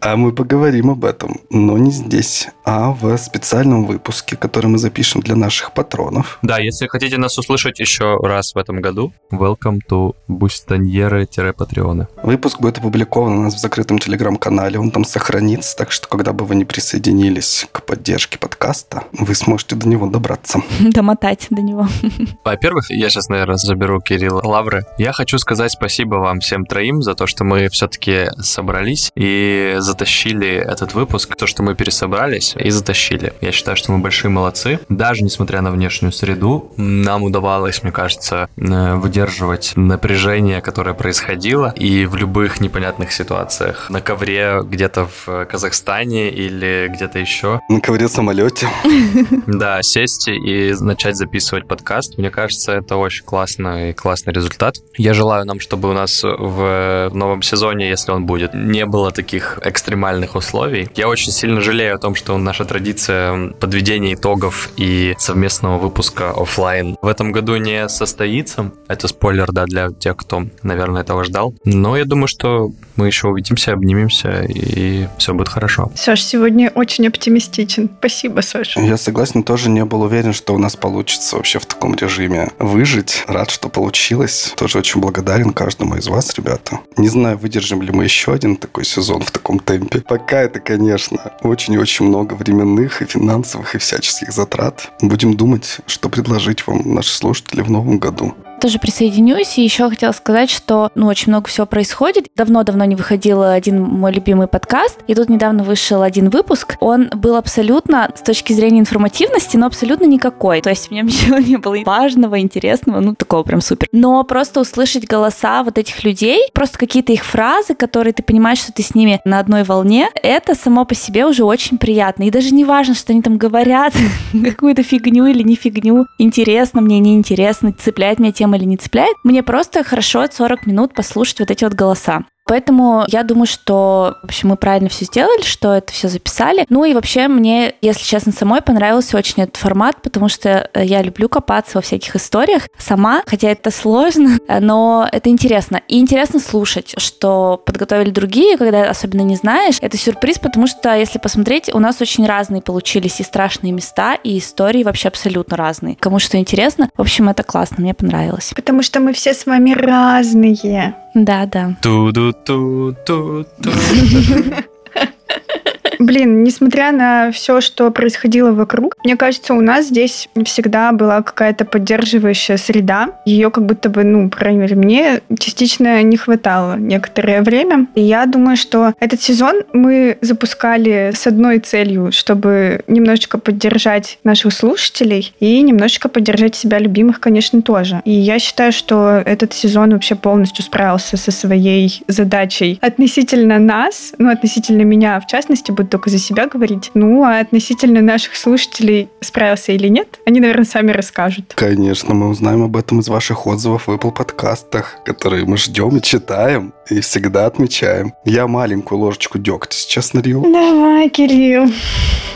А 0.00 0.16
мы 0.16 0.32
поговорим 0.32 0.90
об 0.90 1.04
этом, 1.04 1.40
но 1.50 1.78
не 1.78 1.90
здесь, 1.90 2.48
а 2.64 2.92
в 2.92 3.16
специальном 3.16 3.86
выпуске, 3.86 4.36
который 4.36 4.66
мы 4.66 4.78
запишем 4.78 5.22
для 5.22 5.34
наших 5.34 5.72
патронов. 5.72 6.38
Да, 6.42 6.58
если 6.58 6.88
хотите 6.88 7.16
нас 7.16 7.38
услышать 7.38 7.80
еще 7.80 8.18
раз 8.22 8.54
в 8.54 8.58
этом 8.58 8.82
году, 8.82 9.12
welcome 9.32 9.80
to 9.88 10.14
бустоньеры-патреоны. 10.28 12.08
Выпуск 12.22 12.60
будет 12.60 12.78
опубликован 12.78 13.38
у 13.38 13.42
нас 13.44 13.54
в 13.54 13.58
закрытом 13.58 13.98
телеграм-канале, 13.98 14.78
он 14.78 14.90
там 14.90 15.04
сохранится, 15.04 15.76
так 15.76 15.90
что 15.90 16.06
когда 16.06 16.32
бы 16.32 16.44
вы 16.44 16.54
не 16.54 16.66
присоединились 16.66 17.66
к 17.72 17.82
поддержке 17.82 18.38
подкаста, 18.38 18.57
подкаста, 18.58 19.04
вы 19.12 19.34
сможете 19.36 19.76
до 19.76 19.88
него 19.88 20.08
добраться. 20.08 20.60
Домотать 20.80 21.46
до 21.50 21.62
него. 21.62 21.86
Во-первых, 22.44 22.90
я 22.90 23.08
сейчас, 23.08 23.28
наверное, 23.28 23.56
заберу 23.56 24.00
Кирилла 24.00 24.40
Лавры. 24.42 24.84
Я 24.98 25.12
хочу 25.12 25.38
сказать 25.38 25.70
спасибо 25.70 26.16
вам 26.16 26.40
всем 26.40 26.66
троим 26.66 27.00
за 27.00 27.14
то, 27.14 27.28
что 27.28 27.44
мы 27.44 27.68
все-таки 27.68 28.26
собрались 28.40 29.12
и 29.14 29.76
затащили 29.78 30.48
этот 30.48 30.94
выпуск, 30.94 31.36
то, 31.36 31.46
что 31.46 31.62
мы 31.62 31.76
пересобрались 31.76 32.56
и 32.58 32.70
затащили. 32.70 33.32
Я 33.40 33.52
считаю, 33.52 33.76
что 33.76 33.92
мы 33.92 33.98
большие 33.98 34.30
молодцы. 34.30 34.80
Даже 34.88 35.22
несмотря 35.22 35.60
на 35.60 35.70
внешнюю 35.70 36.10
среду, 36.10 36.72
нам 36.76 37.22
удавалось, 37.22 37.84
мне 37.84 37.92
кажется, 37.92 38.48
э, 38.56 38.94
выдерживать 38.94 39.74
напряжение, 39.76 40.60
которое 40.60 40.94
происходило, 40.94 41.72
и 41.76 42.06
в 42.06 42.16
любых 42.16 42.60
непонятных 42.60 43.12
ситуациях. 43.12 43.88
На 43.88 44.00
ковре 44.00 44.62
где-то 44.64 45.08
в 45.24 45.44
Казахстане 45.44 46.30
или 46.30 46.90
где-то 46.92 47.20
еще. 47.20 47.60
На 47.68 47.80
ковре 47.80 48.08
самолете 48.08 48.47
самолете. 48.48 48.68
Да, 49.46 49.82
сесть 49.82 50.28
и 50.28 50.74
начать 50.80 51.16
записывать 51.16 51.66
подкаст. 51.66 52.18
Мне 52.18 52.30
кажется, 52.30 52.72
это 52.72 52.96
очень 52.96 53.24
классный, 53.24 53.92
классный 53.94 54.32
результат. 54.32 54.76
Я 54.96 55.14
желаю 55.14 55.46
нам, 55.46 55.58
чтобы 55.58 55.90
у 55.90 55.92
нас 55.92 56.22
в 56.22 57.10
новом 57.12 57.42
сезоне, 57.42 57.88
если 57.88 58.12
он 58.12 58.26
будет, 58.26 58.54
не 58.54 58.84
было 58.86 59.10
таких 59.10 59.58
экстремальных 59.64 60.34
условий. 60.36 60.88
Я 60.94 61.08
очень 61.08 61.32
сильно 61.32 61.60
жалею 61.60 61.94
о 61.94 61.98
том, 61.98 62.14
что 62.14 62.36
наша 62.38 62.64
традиция 62.64 63.52
подведения 63.52 64.14
итогов 64.14 64.70
и 64.76 65.14
совместного 65.18 65.78
выпуска 65.78 66.30
офлайн 66.30 66.96
в 67.00 67.06
этом 67.06 67.32
году 67.32 67.56
не 67.56 67.88
состоится. 67.88 68.70
Это 68.86 69.08
спойлер, 69.08 69.50
да, 69.50 69.64
для 69.64 69.90
тех, 69.90 70.16
кто, 70.16 70.44
наверное, 70.62 71.02
этого 71.02 71.24
ждал. 71.24 71.54
Но 71.64 71.96
я 71.96 72.04
думаю, 72.04 72.28
что 72.28 72.70
мы 72.96 73.06
еще 73.06 73.28
увидимся, 73.28 73.72
обнимемся, 73.72 74.42
и 74.42 75.08
все 75.18 75.32
будет 75.34 75.48
хорошо. 75.48 75.90
Саш, 75.94 76.22
сегодня 76.22 76.70
очень 76.74 77.06
оптимистичен. 77.06 77.88
Спасибо, 77.98 78.37
Саша. 78.42 78.80
Я 78.80 78.96
согласен, 78.96 79.42
тоже 79.42 79.70
не 79.70 79.84
был 79.84 80.02
уверен, 80.02 80.32
что 80.32 80.54
у 80.54 80.58
нас 80.58 80.76
получится 80.76 81.36
вообще 81.36 81.58
в 81.58 81.66
таком 81.66 81.94
режиме 81.94 82.50
выжить. 82.58 83.24
Рад, 83.26 83.50
что 83.50 83.68
получилось. 83.68 84.54
Тоже 84.56 84.78
очень 84.78 85.00
благодарен 85.00 85.52
каждому 85.52 85.96
из 85.96 86.08
вас, 86.08 86.34
ребята. 86.34 86.80
Не 86.96 87.08
знаю, 87.08 87.38
выдержим 87.38 87.82
ли 87.82 87.92
мы 87.92 88.04
еще 88.04 88.32
один 88.32 88.56
такой 88.56 88.84
сезон 88.84 89.22
в 89.22 89.30
таком 89.30 89.58
темпе. 89.58 90.00
Пока 90.00 90.42
это, 90.42 90.60
конечно, 90.60 91.32
очень 91.42 91.74
и 91.74 91.78
очень 91.78 92.06
много 92.06 92.34
временных 92.34 93.02
и 93.02 93.06
финансовых 93.06 93.74
и 93.74 93.78
всяческих 93.78 94.32
затрат. 94.32 94.90
Будем 95.00 95.34
думать, 95.34 95.78
что 95.86 96.08
предложить 96.08 96.66
вам, 96.66 96.94
наши 96.94 97.10
слушатели, 97.10 97.62
в 97.62 97.70
новом 97.70 97.98
году 97.98 98.34
тоже 98.58 98.78
присоединюсь. 98.78 99.58
И 99.58 99.62
еще 99.62 99.88
хотела 99.88 100.12
сказать, 100.12 100.50
что 100.50 100.90
ну, 100.94 101.06
очень 101.06 101.30
много 101.32 101.48
всего 101.48 101.66
происходит. 101.66 102.28
Давно-давно 102.36 102.84
не 102.84 102.96
выходил 102.96 103.42
один 103.42 103.82
мой 103.82 104.12
любимый 104.12 104.46
подкаст, 104.46 104.98
и 105.06 105.14
тут 105.14 105.28
недавно 105.28 105.62
вышел 105.64 106.02
один 106.02 106.28
выпуск. 106.30 106.76
Он 106.80 107.08
был 107.14 107.36
абсолютно, 107.36 108.10
с 108.14 108.22
точки 108.22 108.52
зрения 108.52 108.80
информативности, 108.80 109.56
но 109.56 109.66
абсолютно 109.66 110.04
никакой. 110.04 110.60
То 110.60 110.70
есть 110.70 110.88
в 110.88 110.90
нем 110.90 111.06
ничего 111.28 111.38
не 111.38 111.56
было 111.56 111.76
важного, 111.84 112.40
интересного, 112.40 113.00
ну, 113.00 113.14
такого 113.14 113.42
прям 113.42 113.60
супер. 113.60 113.88
Но 113.92 114.22
просто 114.24 114.60
услышать 114.60 115.06
голоса 115.06 115.62
вот 115.62 115.78
этих 115.78 116.04
людей, 116.04 116.48
просто 116.52 116.78
какие-то 116.78 117.12
их 117.12 117.24
фразы, 117.24 117.74
которые 117.74 118.12
ты 118.12 118.22
понимаешь, 118.22 118.58
что 118.58 118.72
ты 118.72 118.82
с 118.82 118.94
ними 118.94 119.20
на 119.24 119.38
одной 119.38 119.62
волне, 119.62 120.08
это 120.22 120.54
само 120.54 120.84
по 120.84 120.94
себе 120.94 121.26
уже 121.26 121.44
очень 121.44 121.78
приятно. 121.78 122.24
И 122.24 122.30
даже 122.30 122.52
не 122.54 122.64
важно, 122.64 122.94
что 122.94 123.12
они 123.12 123.22
там 123.22 123.38
говорят 123.38 123.94
какую-то 124.44 124.82
фигню 124.82 125.26
или 125.26 125.42
не 125.42 125.54
фигню. 125.54 126.06
Интересно 126.18 126.80
мне, 126.80 126.98
неинтересно, 126.98 127.72
цепляет 127.72 128.18
меня 128.18 128.32
тема 128.32 128.47
цепляет, 128.76 129.16
мне 129.24 129.42
просто 129.42 129.84
хорошо 129.84 130.26
40 130.32 130.66
минут 130.66 130.94
послушать 130.94 131.40
вот 131.40 131.50
эти 131.50 131.64
вот 131.64 131.74
голоса. 131.74 132.24
Поэтому 132.48 133.04
я 133.08 133.22
думаю, 133.22 133.46
что 133.46 134.16
в 134.22 134.24
общем, 134.24 134.48
мы 134.48 134.56
правильно 134.56 134.88
все 134.88 135.04
сделали, 135.04 135.42
что 135.42 135.74
это 135.74 135.92
все 135.92 136.08
записали. 136.08 136.64
Ну 136.68 136.84
и 136.84 136.94
вообще 136.94 137.28
мне, 137.28 137.74
если 137.82 138.02
честно, 138.02 138.32
самой 138.32 138.62
понравился 138.62 139.16
очень 139.16 139.42
этот 139.42 139.56
формат, 139.56 140.00
потому 140.02 140.28
что 140.28 140.68
э, 140.72 140.84
я 140.84 141.02
люблю 141.02 141.28
копаться 141.28 141.78
во 141.78 141.82
всяких 141.82 142.16
историях 142.16 142.68
сама, 142.78 143.22
хотя 143.26 143.50
это 143.50 143.70
сложно, 143.70 144.38
но 144.60 145.08
это 145.10 145.28
интересно. 145.28 145.82
И 145.88 146.00
интересно 146.00 146.40
слушать, 146.40 146.94
что 146.96 147.62
подготовили 147.64 148.10
другие, 148.10 148.56
когда 148.56 148.88
особенно 148.88 149.22
не 149.22 149.36
знаешь. 149.36 149.76
Это 149.80 149.96
сюрприз, 149.96 150.38
потому 150.38 150.66
что, 150.66 150.94
если 150.94 151.18
посмотреть, 151.18 151.72
у 151.72 151.78
нас 151.78 152.00
очень 152.00 152.26
разные 152.26 152.62
получились 152.62 153.20
и 153.20 153.24
страшные 153.24 153.72
места, 153.72 154.14
и 154.14 154.38
истории 154.38 154.84
вообще 154.84 155.08
абсолютно 155.08 155.56
разные. 155.56 155.96
Кому 155.96 156.18
что 156.18 156.38
интересно, 156.38 156.88
в 156.96 157.00
общем, 157.00 157.28
это 157.28 157.42
классно, 157.42 157.76
мне 157.80 157.94
понравилось. 157.94 158.52
Потому 158.56 158.82
что 158.82 159.00
мы 159.00 159.12
все 159.12 159.34
с 159.34 159.44
вами 159.44 159.72
разные. 159.72 160.94
Да, 161.14 161.46
да. 161.46 161.74
Ту-ду-ту-ту-ту. 161.82 163.70
Блин, 165.98 166.44
несмотря 166.44 166.92
на 166.92 167.32
все, 167.32 167.60
что 167.60 167.90
происходило 167.90 168.52
вокруг, 168.52 168.94
мне 169.04 169.16
кажется, 169.16 169.54
у 169.54 169.60
нас 169.60 169.86
здесь 169.86 170.28
всегда 170.44 170.92
была 170.92 171.22
какая-то 171.22 171.64
поддерживающая 171.64 172.56
среда. 172.56 173.10
Ее 173.24 173.50
как 173.50 173.66
будто 173.66 173.88
бы, 173.88 174.04
ну, 174.04 174.30
по 174.30 174.38
крайней 174.38 174.60
мере, 174.60 174.76
мне 174.76 175.20
частично 175.38 176.02
не 176.02 176.16
хватало 176.16 176.76
некоторое 176.76 177.42
время. 177.42 177.86
И 177.94 178.00
я 178.00 178.26
думаю, 178.26 178.56
что 178.56 178.94
этот 179.00 179.20
сезон 179.20 179.62
мы 179.72 180.18
запускали 180.20 181.12
с 181.14 181.26
одной 181.26 181.58
целью, 181.58 182.12
чтобы 182.12 182.82
немножечко 182.86 183.38
поддержать 183.38 184.18
наших 184.24 184.52
слушателей 184.52 185.34
и 185.40 185.60
немножечко 185.62 186.08
поддержать 186.08 186.54
себя 186.54 186.78
любимых, 186.78 187.18
конечно, 187.20 187.60
тоже. 187.62 188.02
И 188.04 188.12
я 188.12 188.38
считаю, 188.38 188.72
что 188.72 189.22
этот 189.24 189.52
сезон 189.52 189.90
вообще 189.90 190.14
полностью 190.14 190.64
справился 190.64 191.16
со 191.16 191.32
своей 191.32 192.02
задачей 192.06 192.78
относительно 192.80 193.58
нас, 193.58 194.12
ну, 194.18 194.30
относительно 194.30 194.82
меня, 194.82 195.18
в 195.20 195.26
частности, 195.26 195.72
буду 195.72 195.87
только 195.88 196.10
за 196.10 196.18
себя 196.18 196.46
говорить. 196.46 196.90
Ну, 196.94 197.24
а 197.24 197.40
относительно 197.40 198.00
наших 198.00 198.36
слушателей, 198.36 199.08
справился 199.20 199.72
или 199.72 199.88
нет, 199.88 200.20
они, 200.26 200.40
наверное, 200.40 200.64
сами 200.64 200.92
расскажут. 200.92 201.52
Конечно, 201.54 202.14
мы 202.14 202.28
узнаем 202.28 202.62
об 202.62 202.76
этом 202.76 203.00
из 203.00 203.08
ваших 203.08 203.46
отзывов 203.46 203.86
в 203.86 203.90
Apple 203.90 204.12
подкастах, 204.12 204.96
которые 205.04 205.44
мы 205.44 205.56
ждем 205.56 205.96
и 205.96 206.02
читаем, 206.02 206.72
и 206.90 207.00
всегда 207.00 207.46
отмечаем. 207.46 208.12
Я 208.24 208.46
маленькую 208.46 209.00
ложечку 209.00 209.38
дегтя 209.38 209.76
сейчас 209.76 210.14
налью. 210.14 210.42
Давай, 210.42 211.08
Кирилл. 211.08 211.70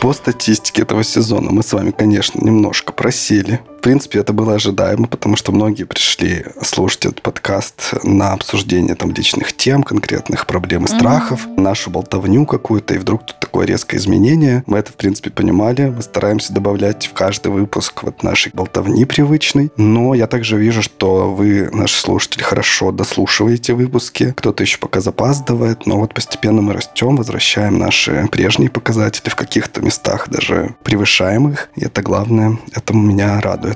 По 0.01 0.13
статистике 0.13 0.81
этого 0.81 1.03
сезона 1.03 1.51
мы 1.51 1.63
с 1.63 1.71
вами, 1.73 1.91
конечно, 1.91 2.43
немножко 2.43 2.91
просели 2.91 3.61
принципе, 3.83 4.19
это 4.19 4.33
было 4.33 4.55
ожидаемо, 4.55 5.07
потому 5.07 5.35
что 5.35 5.51
многие 5.51 5.83
пришли 5.83 6.45
слушать 6.61 7.05
этот 7.05 7.21
подкаст 7.21 7.93
на 8.03 8.31
обсуждение 8.33 8.95
там 8.95 9.11
личных 9.11 9.53
тем, 9.55 9.83
конкретных 9.83 10.47
проблем 10.47 10.85
и 10.85 10.87
страхов, 10.87 11.45
mm-hmm. 11.45 11.61
нашу 11.61 11.91
болтовню 11.91 12.45
какую-то, 12.45 12.95
и 12.95 12.97
вдруг 12.97 13.25
тут 13.25 13.39
такое 13.39 13.67
резкое 13.67 13.97
изменение. 13.97 14.63
Мы 14.65 14.79
это, 14.79 14.91
в 14.91 14.95
принципе, 14.95 15.29
понимали. 15.29 15.93
Мы 15.95 16.01
стараемся 16.01 16.53
добавлять 16.53 17.05
в 17.07 17.13
каждый 17.13 17.51
выпуск 17.51 18.03
вот 18.03 18.23
нашей 18.23 18.51
болтовни 18.53 19.05
привычной. 19.05 19.71
Но 19.77 20.15
я 20.15 20.27
также 20.27 20.57
вижу, 20.57 20.81
что 20.81 21.31
вы, 21.33 21.69
наши 21.71 21.99
слушатели, 21.99 22.41
хорошо 22.41 22.91
дослушиваете 22.91 23.73
выпуски. 23.73 24.33
Кто-то 24.37 24.63
еще 24.63 24.77
пока 24.77 25.01
запаздывает, 25.01 25.85
но 25.85 25.99
вот 25.99 26.13
постепенно 26.13 26.61
мы 26.61 26.73
растем, 26.73 27.17
возвращаем 27.17 27.77
наши 27.77 28.27
прежние 28.31 28.69
показатели 28.69 29.29
в 29.29 29.35
каких-то 29.35 29.81
местах, 29.81 30.29
даже 30.29 30.75
превышаем 30.83 31.49
их. 31.49 31.69
И 31.75 31.83
это 31.83 32.01
главное. 32.01 32.57
Это 32.73 32.93
меня 32.93 33.41
радует. 33.41 33.72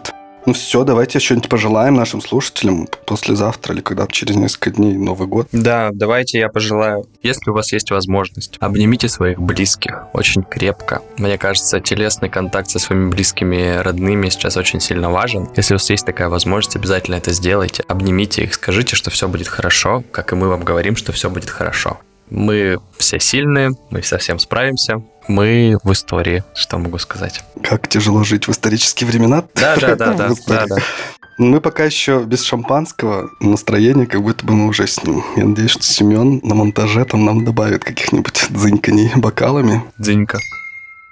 Ну 0.48 0.54
все, 0.54 0.86
давайте 0.86 1.20
что-нибудь 1.20 1.50
пожелаем 1.50 1.96
нашим 1.96 2.22
слушателям 2.22 2.88
послезавтра 3.06 3.74
или 3.76 3.82
когда 3.82 4.08
через 4.08 4.38
несколько 4.38 4.72
дней 4.72 4.94
Новый 4.94 5.28
год. 5.28 5.50
Да, 5.52 5.90
давайте 5.92 6.40
я 6.40 6.48
пожелаю. 6.48 7.06
Если 7.22 7.52
у 7.52 7.54
вас 7.54 7.74
есть 7.74 7.92
возможность, 7.92 8.56
обнимите 8.62 9.10
своих 9.10 9.42
близких 9.42 10.06
очень 10.14 10.44
крепко. 10.44 11.02
Мне 11.18 11.38
кажется, 11.38 11.82
телесный 11.82 12.30
контакт 12.30 12.70
со 12.70 12.80
своими 12.80 13.10
близкими, 13.10 13.76
родными 13.76 14.30
сейчас 14.30 14.56
очень 14.56 14.80
сильно 14.80 15.12
важен. 15.12 15.50
Если 15.58 15.74
у 15.74 15.76
вас 15.76 15.90
есть 15.90 16.06
такая 16.06 16.30
возможность, 16.30 16.78
обязательно 16.78 17.16
это 17.16 17.34
сделайте. 17.34 17.84
Обнимите 17.90 18.44
их, 18.44 18.54
скажите, 18.54 18.96
что 18.96 19.12
все 19.12 19.28
будет 19.28 19.50
хорошо, 19.50 20.06
как 20.14 20.32
и 20.32 20.38
мы 20.38 20.48
вам 20.48 20.64
говорим, 20.64 20.96
что 20.96 21.12
все 21.12 21.30
будет 21.30 21.50
хорошо. 21.50 22.00
Мы 22.30 22.80
все 22.98 23.20
сильные, 23.20 23.72
мы 23.90 24.02
совсем 24.02 24.40
справимся. 24.40 25.02
Мы 25.28 25.78
в 25.84 25.92
истории, 25.92 26.44
что 26.54 26.78
могу 26.78 26.98
сказать. 26.98 27.44
Как 27.64 27.88
тяжело 27.88 28.24
жить 28.24 28.48
в 28.48 28.52
исторические 28.52 29.10
времена. 29.10 29.44
Да, 29.56 29.76
да, 29.78 29.96
да, 29.96 30.14
да, 30.14 30.30
да, 30.48 30.66
да. 30.68 30.78
Мы 31.38 31.62
пока 31.62 31.84
еще 31.86 32.24
без 32.24 32.42
шампанского, 32.42 33.30
настроение 33.40 34.08
как 34.08 34.24
будто 34.24 34.44
бы 34.46 34.54
мы 34.54 34.68
уже 34.68 34.88
с 34.88 35.04
ним. 35.04 35.24
Я 35.36 35.46
надеюсь, 35.46 35.72
что 35.72 35.84
Семен 35.84 36.40
на 36.44 36.56
монтаже 36.56 37.06
там 37.06 37.26
нам 37.26 37.46
добавит 37.46 37.84
каких-нибудь 37.84 38.48
дзыньканий 38.50 39.12
бокалами. 39.16 39.84
Дзинька. 40.00 40.40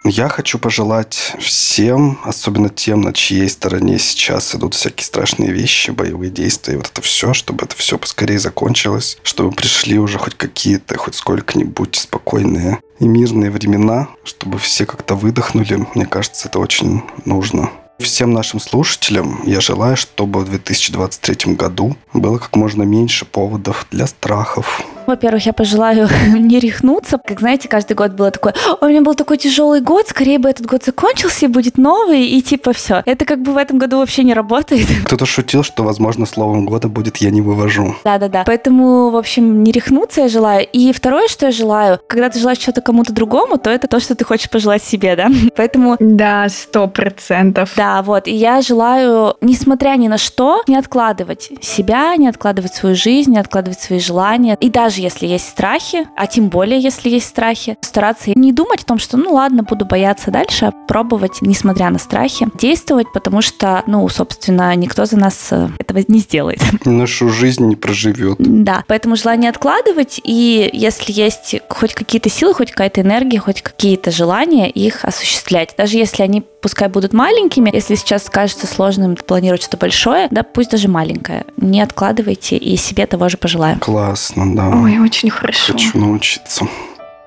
Я 0.08 0.30
хочу 0.30 0.60
пожелать 0.60 1.34
всем, 1.40 2.20
особенно 2.24 2.70
тем, 2.70 3.02
на 3.02 3.12
чьей 3.12 3.50
стороне 3.50 3.98
сейчас 3.98 4.54
идут 4.54 4.76
всякие 4.76 5.04
страшные 5.04 5.52
вещи, 5.52 5.90
боевые 5.90 6.30
действия, 6.30 6.78
вот 6.78 6.92
это 6.92 7.02
все, 7.02 7.34
чтобы 7.34 7.66
это 7.66 7.76
все 7.76 7.98
поскорее 7.98 8.38
закончилось, 8.38 9.18
чтобы 9.24 9.50
пришли 9.52 9.98
уже 9.98 10.20
хоть 10.20 10.36
какие-то, 10.36 10.96
хоть 11.00 11.16
сколько-нибудь 11.16 11.96
спокойные 11.96 12.78
и 13.00 13.08
мирные 13.08 13.50
времена, 13.50 14.10
чтобы 14.24 14.60
все 14.60 14.86
как-то 14.86 15.16
выдохнули. 15.16 15.88
Мне 15.96 16.06
кажется, 16.06 16.50
это 16.50 16.60
очень 16.60 17.02
нужно. 17.26 17.72
Всем 17.98 18.32
нашим 18.32 18.60
слушателям 18.60 19.42
я 19.44 19.60
желаю, 19.60 19.98
чтобы 19.98 20.42
в 20.42 20.46
2023 20.46 21.56
году 21.56 21.98
было 22.14 22.38
как 22.38 22.56
можно 22.56 22.84
меньше 22.84 23.26
поводов 23.26 23.88
для 23.90 24.06
страхов, 24.06 24.84
Во-первых, 25.08 25.46
я 25.46 25.54
пожелаю 25.54 26.08
не 26.38 26.60
рехнуться. 26.60 27.20
Как 27.24 27.40
знаете, 27.40 27.68
каждый 27.68 27.94
год 27.94 28.12
было 28.12 28.32
такое, 28.32 28.54
«Ой, 28.82 28.88
у 28.88 28.90
меня 28.90 29.02
был 29.02 29.16
такой 29.16 29.38
тяжелый 29.38 29.82
год, 29.82 30.08
скорее 30.08 30.40
бы 30.40 30.50
этот 30.50 30.66
год 30.66 30.84
закончился 30.84 31.46
и 31.46 31.48
будет 31.48 31.78
новый, 31.78 32.28
и 32.28 32.42
типа 32.42 32.74
все. 32.74 33.02
Это 33.06 33.26
как 33.26 33.42
бы 33.42 33.54
в 33.54 33.58
этом 33.58 33.78
году 33.78 34.00
вообще 34.00 34.24
не 34.24 34.34
работает. 34.34 34.88
Кто-то 35.06 35.26
шутил, 35.26 35.64
что, 35.64 35.84
возможно, 35.84 36.26
словом 36.26 36.66
года 36.66 36.88
будет 36.88 37.18
«я 37.18 37.32
не 37.32 37.42
вывожу». 37.42 37.96
Да-да-да. 38.04 38.44
Поэтому, 38.46 39.10
в 39.10 39.16
общем, 39.16 39.64
не 39.64 39.72
рехнуться 39.72 40.22
я 40.22 40.28
желаю. 40.28 40.66
И 40.72 40.92
второе, 40.94 41.28
что 41.28 41.48
я 41.48 41.52
желаю, 41.52 42.00
когда 42.08 42.30
ты 42.30 42.40
желаешь 42.40 42.60
что-то 42.60 42.82
кому-то 42.82 43.14
другому, 43.14 43.58
то 43.58 43.70
это 43.70 43.88
то, 43.88 44.00
что 44.00 44.16
ты 44.16 44.26
хочешь 44.26 44.50
пожелать 44.50 44.84
себе, 44.84 45.16
да? 45.16 45.30
Поэтому 45.56 45.98
Да, 46.00 46.48
сто 46.50 46.88
процентов. 46.88 47.74
Да, 47.76 48.02
вот. 48.02 48.28
И 48.28 48.32
я 48.32 48.62
желаю, 48.62 49.36
несмотря 49.42 49.96
ни 49.98 50.08
на 50.08 50.18
что, 50.18 50.64
не 50.68 50.76
откладывать 50.76 51.52
себя, 51.62 52.16
не 52.16 52.28
откладывать 52.28 52.74
свою 52.74 52.96
жизнь, 52.96 53.32
не 53.32 53.40
откладывать 53.40 53.80
свои 53.80 54.00
желания. 54.00 54.58
И 54.60 54.70
даже 54.70 54.95
если 55.02 55.28
есть 55.28 55.48
страхи, 55.48 56.08
а 56.16 56.28
тем 56.28 56.50
более, 56.50 56.80
если 56.80 57.10
есть 57.10 57.28
страхи, 57.28 57.78
стараться 57.82 58.32
не 58.36 58.52
думать 58.52 58.84
о 58.84 58.86
том, 58.86 59.00
что, 59.00 59.18
ну 59.18 59.34
ладно, 59.34 59.64
буду 59.64 59.86
бояться 59.86 60.32
дальше, 60.32 60.66
а 60.66 60.72
пробовать, 60.72 61.42
несмотря 61.42 61.90
на 61.90 62.00
страхи, 62.00 62.48
действовать, 62.56 63.08
потому 63.14 63.42
что, 63.42 63.84
ну, 63.88 64.08
собственно, 64.10 64.76
никто 64.76 65.06
за 65.06 65.18
нас 65.18 65.50
э, 65.52 65.70
этого 65.96 66.14
не 66.14 66.20
сделает. 66.20 66.60
Нашу 66.86 67.30
жизнь 67.30 67.66
не 67.66 67.76
проживет. 67.76 68.38
Да, 68.40 68.84
поэтому 68.88 69.16
желание 69.16 69.50
откладывать, 69.50 70.20
и 70.24 70.70
если 70.74 71.12
есть 71.12 71.56
хоть 71.70 71.94
какие-то 71.94 72.30
силы, 72.30 72.54
хоть 72.54 72.72
какая-то 72.72 73.02
энергия, 73.02 73.40
хоть 73.40 73.62
какие-то 73.62 74.12
желания, 74.12 74.70
их 74.70 75.06
осуществлять. 75.06 75.74
Даже 75.78 75.98
если 75.98 76.24
они 76.24 76.44
пускай 76.62 76.88
будут 76.88 77.14
маленькими, 77.14 77.70
если 77.74 77.96
сейчас 77.96 78.30
кажется 78.30 78.68
сложным 78.68 79.16
планировать 79.16 79.62
что-то 79.62 79.78
большое, 79.78 80.28
да, 80.32 80.44
пусть 80.44 80.72
даже 80.72 80.88
маленькое. 80.88 81.46
Не 81.58 81.82
откладывайте 81.82 82.58
и 82.58 82.76
себе 82.78 83.06
того 83.06 83.30
же 83.30 83.38
пожелаем. 83.38 83.80
Классно, 83.80 84.56
да. 84.56 84.70
Ой, 84.70 85.00
очень 85.00 85.30
хорошо. 85.30 85.74
Хочу 85.74 85.98
научиться. 85.98 86.68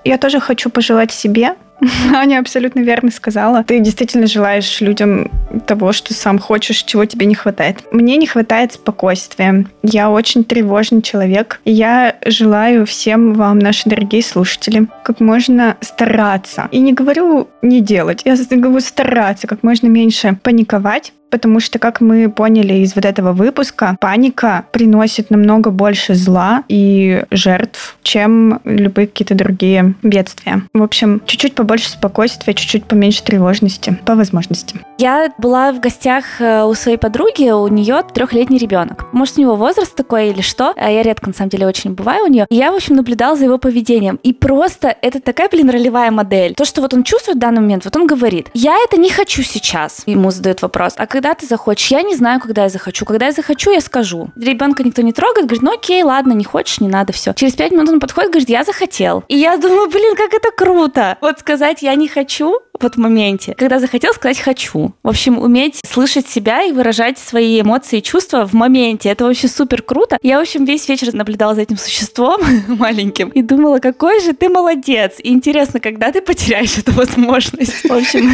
Я 0.05 0.19
тоже 0.19 0.41
хочу 0.41 0.71
пожелать 0.71 1.13
себе. 1.13 1.55
Аня 2.15 2.39
абсолютно 2.39 2.81
верно 2.81 3.11
сказала. 3.11 3.65
Ты 3.65 3.81
действительно 3.81 4.27
желаешь 4.27 4.81
людям 4.81 5.31
того, 5.67 5.93
что 5.93 6.15
сам 6.15 6.39
хочешь, 6.39 6.83
чего 6.83 7.05
тебе 7.05 7.27
не 7.27 7.35
хватает. 7.35 7.79
Мне 7.93 8.17
не 8.17 8.27
хватает 8.27 8.73
спокойствия. 8.73 9.67
Я 9.83 10.11
очень 10.11 10.45
тревожный 10.45 11.03
человек. 11.03 11.61
Я 11.65 12.17
желаю 12.27 12.87
всем 12.87 13.35
вам, 13.35 13.59
наши 13.59 13.89
дорогие 13.89 14.23
слушатели, 14.23 14.89
как 15.05 15.21
можно 15.21 15.77
стараться. 15.81 16.69
И 16.73 16.79
не 16.79 16.93
говорю 16.93 17.49
не 17.63 17.81
делать, 17.81 18.23
я 18.25 18.37
говорю 18.51 18.81
стараться, 18.81 19.47
как 19.47 19.63
можно 19.63 19.87
меньше 19.87 20.39
паниковать, 20.43 21.13
Потому 21.31 21.61
что, 21.61 21.79
как 21.79 22.01
мы 22.01 22.31
поняли 22.31 22.75
из 22.75 22.95
вот 22.95 23.05
этого 23.05 23.33
выпуска, 23.33 23.97
паника 24.01 24.65
приносит 24.73 25.31
намного 25.31 25.71
больше 25.71 26.15
зла 26.15 26.65
и 26.69 27.25
жертв, 27.31 27.97
чем 28.03 28.61
любые 28.65 29.07
какие-то 29.07 29.35
другие 29.35 29.95
бедствия. 30.03 30.63
В 30.73 30.83
общем, 30.83 31.21
чуть-чуть 31.27 31.55
побольше 31.55 31.68
спокойствия, 31.77 32.55
чуть-чуть 32.55 32.85
поменьше 32.85 33.23
тревожности, 33.23 33.99
по 34.05 34.15
возможности. 34.15 34.81
Я 34.99 35.33
была 35.39 35.73
в 35.73 35.81
гостях 35.81 36.41
э, 36.41 36.65
у 36.65 36.75
своей 36.75 36.97
подруги, 36.97 37.51
у 37.51 37.69
нее 37.69 38.03
трехлетний 38.13 38.59
ребенок. 38.59 39.05
Может, 39.13 39.39
у 39.39 39.43
него 39.43 39.55
возраст 39.55 39.95
такой 39.95 40.31
или 40.31 40.41
что? 40.41 40.73
А 40.77 40.91
Я 40.91 41.03
редко, 41.03 41.29
на 41.29 41.35
самом 41.35 41.51
деле, 41.51 41.67
очень 41.67 41.93
бываю 41.93 42.25
у 42.25 42.29
нее. 42.29 42.47
И 42.51 42.57
я, 42.57 42.73
в 42.73 42.75
общем, 42.75 42.97
наблюдала 42.97 43.37
за 43.37 43.45
его 43.45 43.59
поведением. 43.59 44.19
И 44.23 44.33
просто 44.33 44.97
это 45.03 45.21
такая, 45.21 45.49
блин, 45.49 45.71
ролевая 45.71 46.11
модель. 46.11 46.55
То, 46.55 46.65
что 46.65 46.81
вот 46.81 46.95
он 46.95 47.05
чувствует 47.05 47.37
в 47.37 47.41
данный 47.41 47.61
момент, 47.61 47.85
вот 47.85 47.95
он 47.95 48.07
говорит, 48.07 48.49
я 48.55 48.77
это 48.83 48.99
не 48.99 49.11
хочу 49.11 49.43
сейчас. 49.43 50.03
Ему 50.07 50.31
задают 50.31 50.63
вопрос, 50.63 50.95
а 50.97 51.07
когда 51.07 51.35
ты 51.35 51.47
захочешь? 51.47 51.91
Я 51.91 52.03
не 52.03 52.17
знаю, 52.17 52.41
когда 52.41 52.65
я 52.65 52.69
захочу. 52.69 53.05
Когда 53.05 53.27
я 53.27 53.33
захочу, 53.33 53.71
я 53.71 53.81
скажу. 53.81 54.31
Ребенка 54.37 54.83
никто 54.83 55.03
не 55.03 55.13
трогает, 55.13 55.47
говорит, 55.47 55.63
ну 55.63 55.75
окей, 55.75 56.03
ладно, 56.03 56.33
не 56.33 56.45
хочешь, 56.45 56.81
не 56.81 56.89
надо, 56.89 57.13
все. 57.13 57.35
Через 57.35 57.55
пять 57.55 57.71
минут 57.71 57.89
он 57.89 58.01
подходит, 58.01 58.31
говорит, 58.31 58.49
я 58.49 58.65
захотел. 58.65 59.23
И 59.29 59.37
я 59.37 59.57
думаю, 59.59 59.89
блин, 59.89 60.17
как 60.17 60.35
это 60.35 60.51
круто. 60.51 61.17
Вот 61.21 61.39
сказать 61.39 61.58
я 61.83 61.95
не 61.95 62.09
хочу, 62.09 62.59
вот 62.81 62.95
в 62.95 62.99
моменте. 62.99 63.55
Когда 63.59 63.79
захотел 63.81 64.13
сказать 64.15 64.39
«хочу». 64.39 64.93
В 65.03 65.09
общем, 65.09 65.39
уметь 65.39 65.81
слышать 65.87 66.29
себя 66.29 66.63
и 66.63 66.73
выражать 66.73 67.19
свои 67.19 67.61
эмоции 67.61 67.99
и 67.99 68.03
чувства 68.03 68.47
в 68.47 68.53
моменте. 68.55 69.09
Это 69.09 69.25
вообще 69.25 69.49
супер 69.49 69.83
круто. 69.83 70.19
Я, 70.23 70.39
в 70.39 70.43
общем, 70.43 70.65
весь 70.65 70.89
вечер 70.89 71.13
наблюдала 71.15 71.55
за 71.55 71.63
этим 71.63 71.77
существом 71.77 72.41
маленьким 72.69 73.29
и 73.31 73.43
думала, 73.43 73.79
какой 73.79 74.21
же 74.21 74.33
ты 74.33 74.49
молодец. 74.49 75.15
И 75.19 75.33
интересно, 75.33 75.81
когда 75.81 76.13
ты 76.13 76.21
потеряешь 76.23 76.79
эту 76.79 76.93
возможность. 76.93 77.85
В 77.85 77.93
общем, 77.93 78.29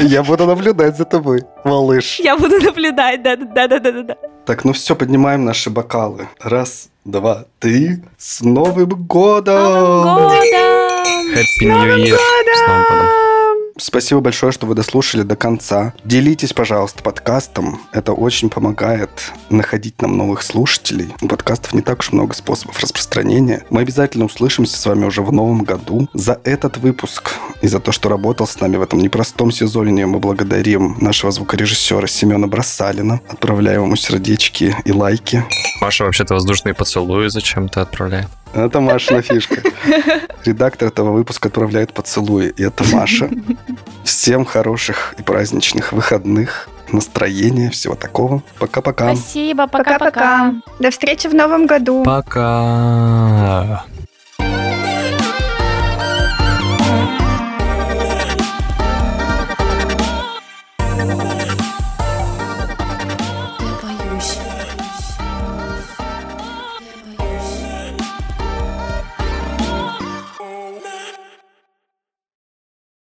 Я 0.06 0.22
буду 0.22 0.46
наблюдать 0.46 0.96
за 0.96 1.04
тобой, 1.04 1.42
малыш. 1.64 2.20
я 2.20 2.36
буду 2.36 2.60
наблюдать. 2.60 3.22
Да-да-да-да-да. 3.22 4.16
Так, 4.46 4.64
ну 4.64 4.72
все, 4.72 4.94
поднимаем 4.96 5.44
наши 5.44 5.70
бокалы. 5.70 6.28
Раз, 6.40 6.88
два, 7.04 7.44
три. 7.58 8.02
С 8.18 8.40
Новым 8.40 8.88
годом! 9.06 10.02
Годом! 10.02 10.69
Happy 11.34 11.62
New 11.62 11.96
Year. 11.96 12.16
С 12.16 12.66
Новым 12.66 12.84
годом. 12.88 13.06
Спасибо 13.78 14.20
большое, 14.20 14.52
что 14.52 14.66
вы 14.66 14.74
дослушали 14.74 15.22
до 15.22 15.36
конца. 15.36 15.94
Делитесь, 16.04 16.52
пожалуйста, 16.52 17.02
подкастом. 17.02 17.80
Это 17.92 18.12
очень 18.12 18.50
помогает 18.50 19.10
находить 19.48 20.02
нам 20.02 20.18
новых 20.18 20.42
слушателей. 20.42 21.14
У 21.22 21.28
подкастов 21.28 21.72
не 21.72 21.80
так 21.80 22.00
уж 22.00 22.12
много 22.12 22.34
способов 22.34 22.80
распространения. 22.80 23.62
Мы 23.70 23.82
обязательно 23.82 24.24
услышимся 24.24 24.76
с 24.76 24.84
вами 24.84 25.04
уже 25.06 25.22
в 25.22 25.32
новом 25.32 25.62
году. 25.62 26.08
За 26.14 26.40
этот 26.44 26.78
выпуск 26.78 27.30
и 27.62 27.68
за 27.68 27.78
то, 27.78 27.92
что 27.92 28.08
работал 28.08 28.46
с 28.46 28.60
нами 28.60 28.76
в 28.76 28.82
этом 28.82 28.98
непростом 28.98 29.52
сезоне, 29.52 30.06
мы 30.06 30.18
благодарим 30.18 30.96
нашего 31.00 31.30
звукорежиссера 31.32 32.06
Семена 32.06 32.48
Бросалина. 32.48 33.20
Отправляем 33.28 33.84
ему 33.84 33.96
сердечки 33.96 34.76
и 34.84 34.92
лайки. 34.92 35.44
Маша 35.80 36.04
вообще-то 36.04 36.34
воздушные 36.34 36.74
поцелуи 36.74 37.28
зачем-то 37.28 37.82
отправляет. 37.82 38.28
Это 38.54 38.80
Машина 38.80 39.22
фишка. 39.22 39.62
Редактор 40.44 40.88
этого 40.88 41.12
выпуска 41.12 41.48
отправляет 41.48 41.92
поцелуи, 41.92 42.48
и 42.48 42.62
это 42.62 42.84
Маша. 42.92 43.30
Всем 44.04 44.44
хороших 44.44 45.14
и 45.18 45.22
праздничных 45.22 45.92
выходных, 45.92 46.68
настроения, 46.92 47.70
всего 47.70 47.94
такого. 47.94 48.42
Пока-пока. 48.58 49.14
Спасибо, 49.14 49.66
Пока-пока. 49.66 50.54
До 50.78 50.90
встречи 50.90 51.28
в 51.28 51.34
новом 51.34 51.66
году. 51.66 52.02
Пока. 52.02 53.84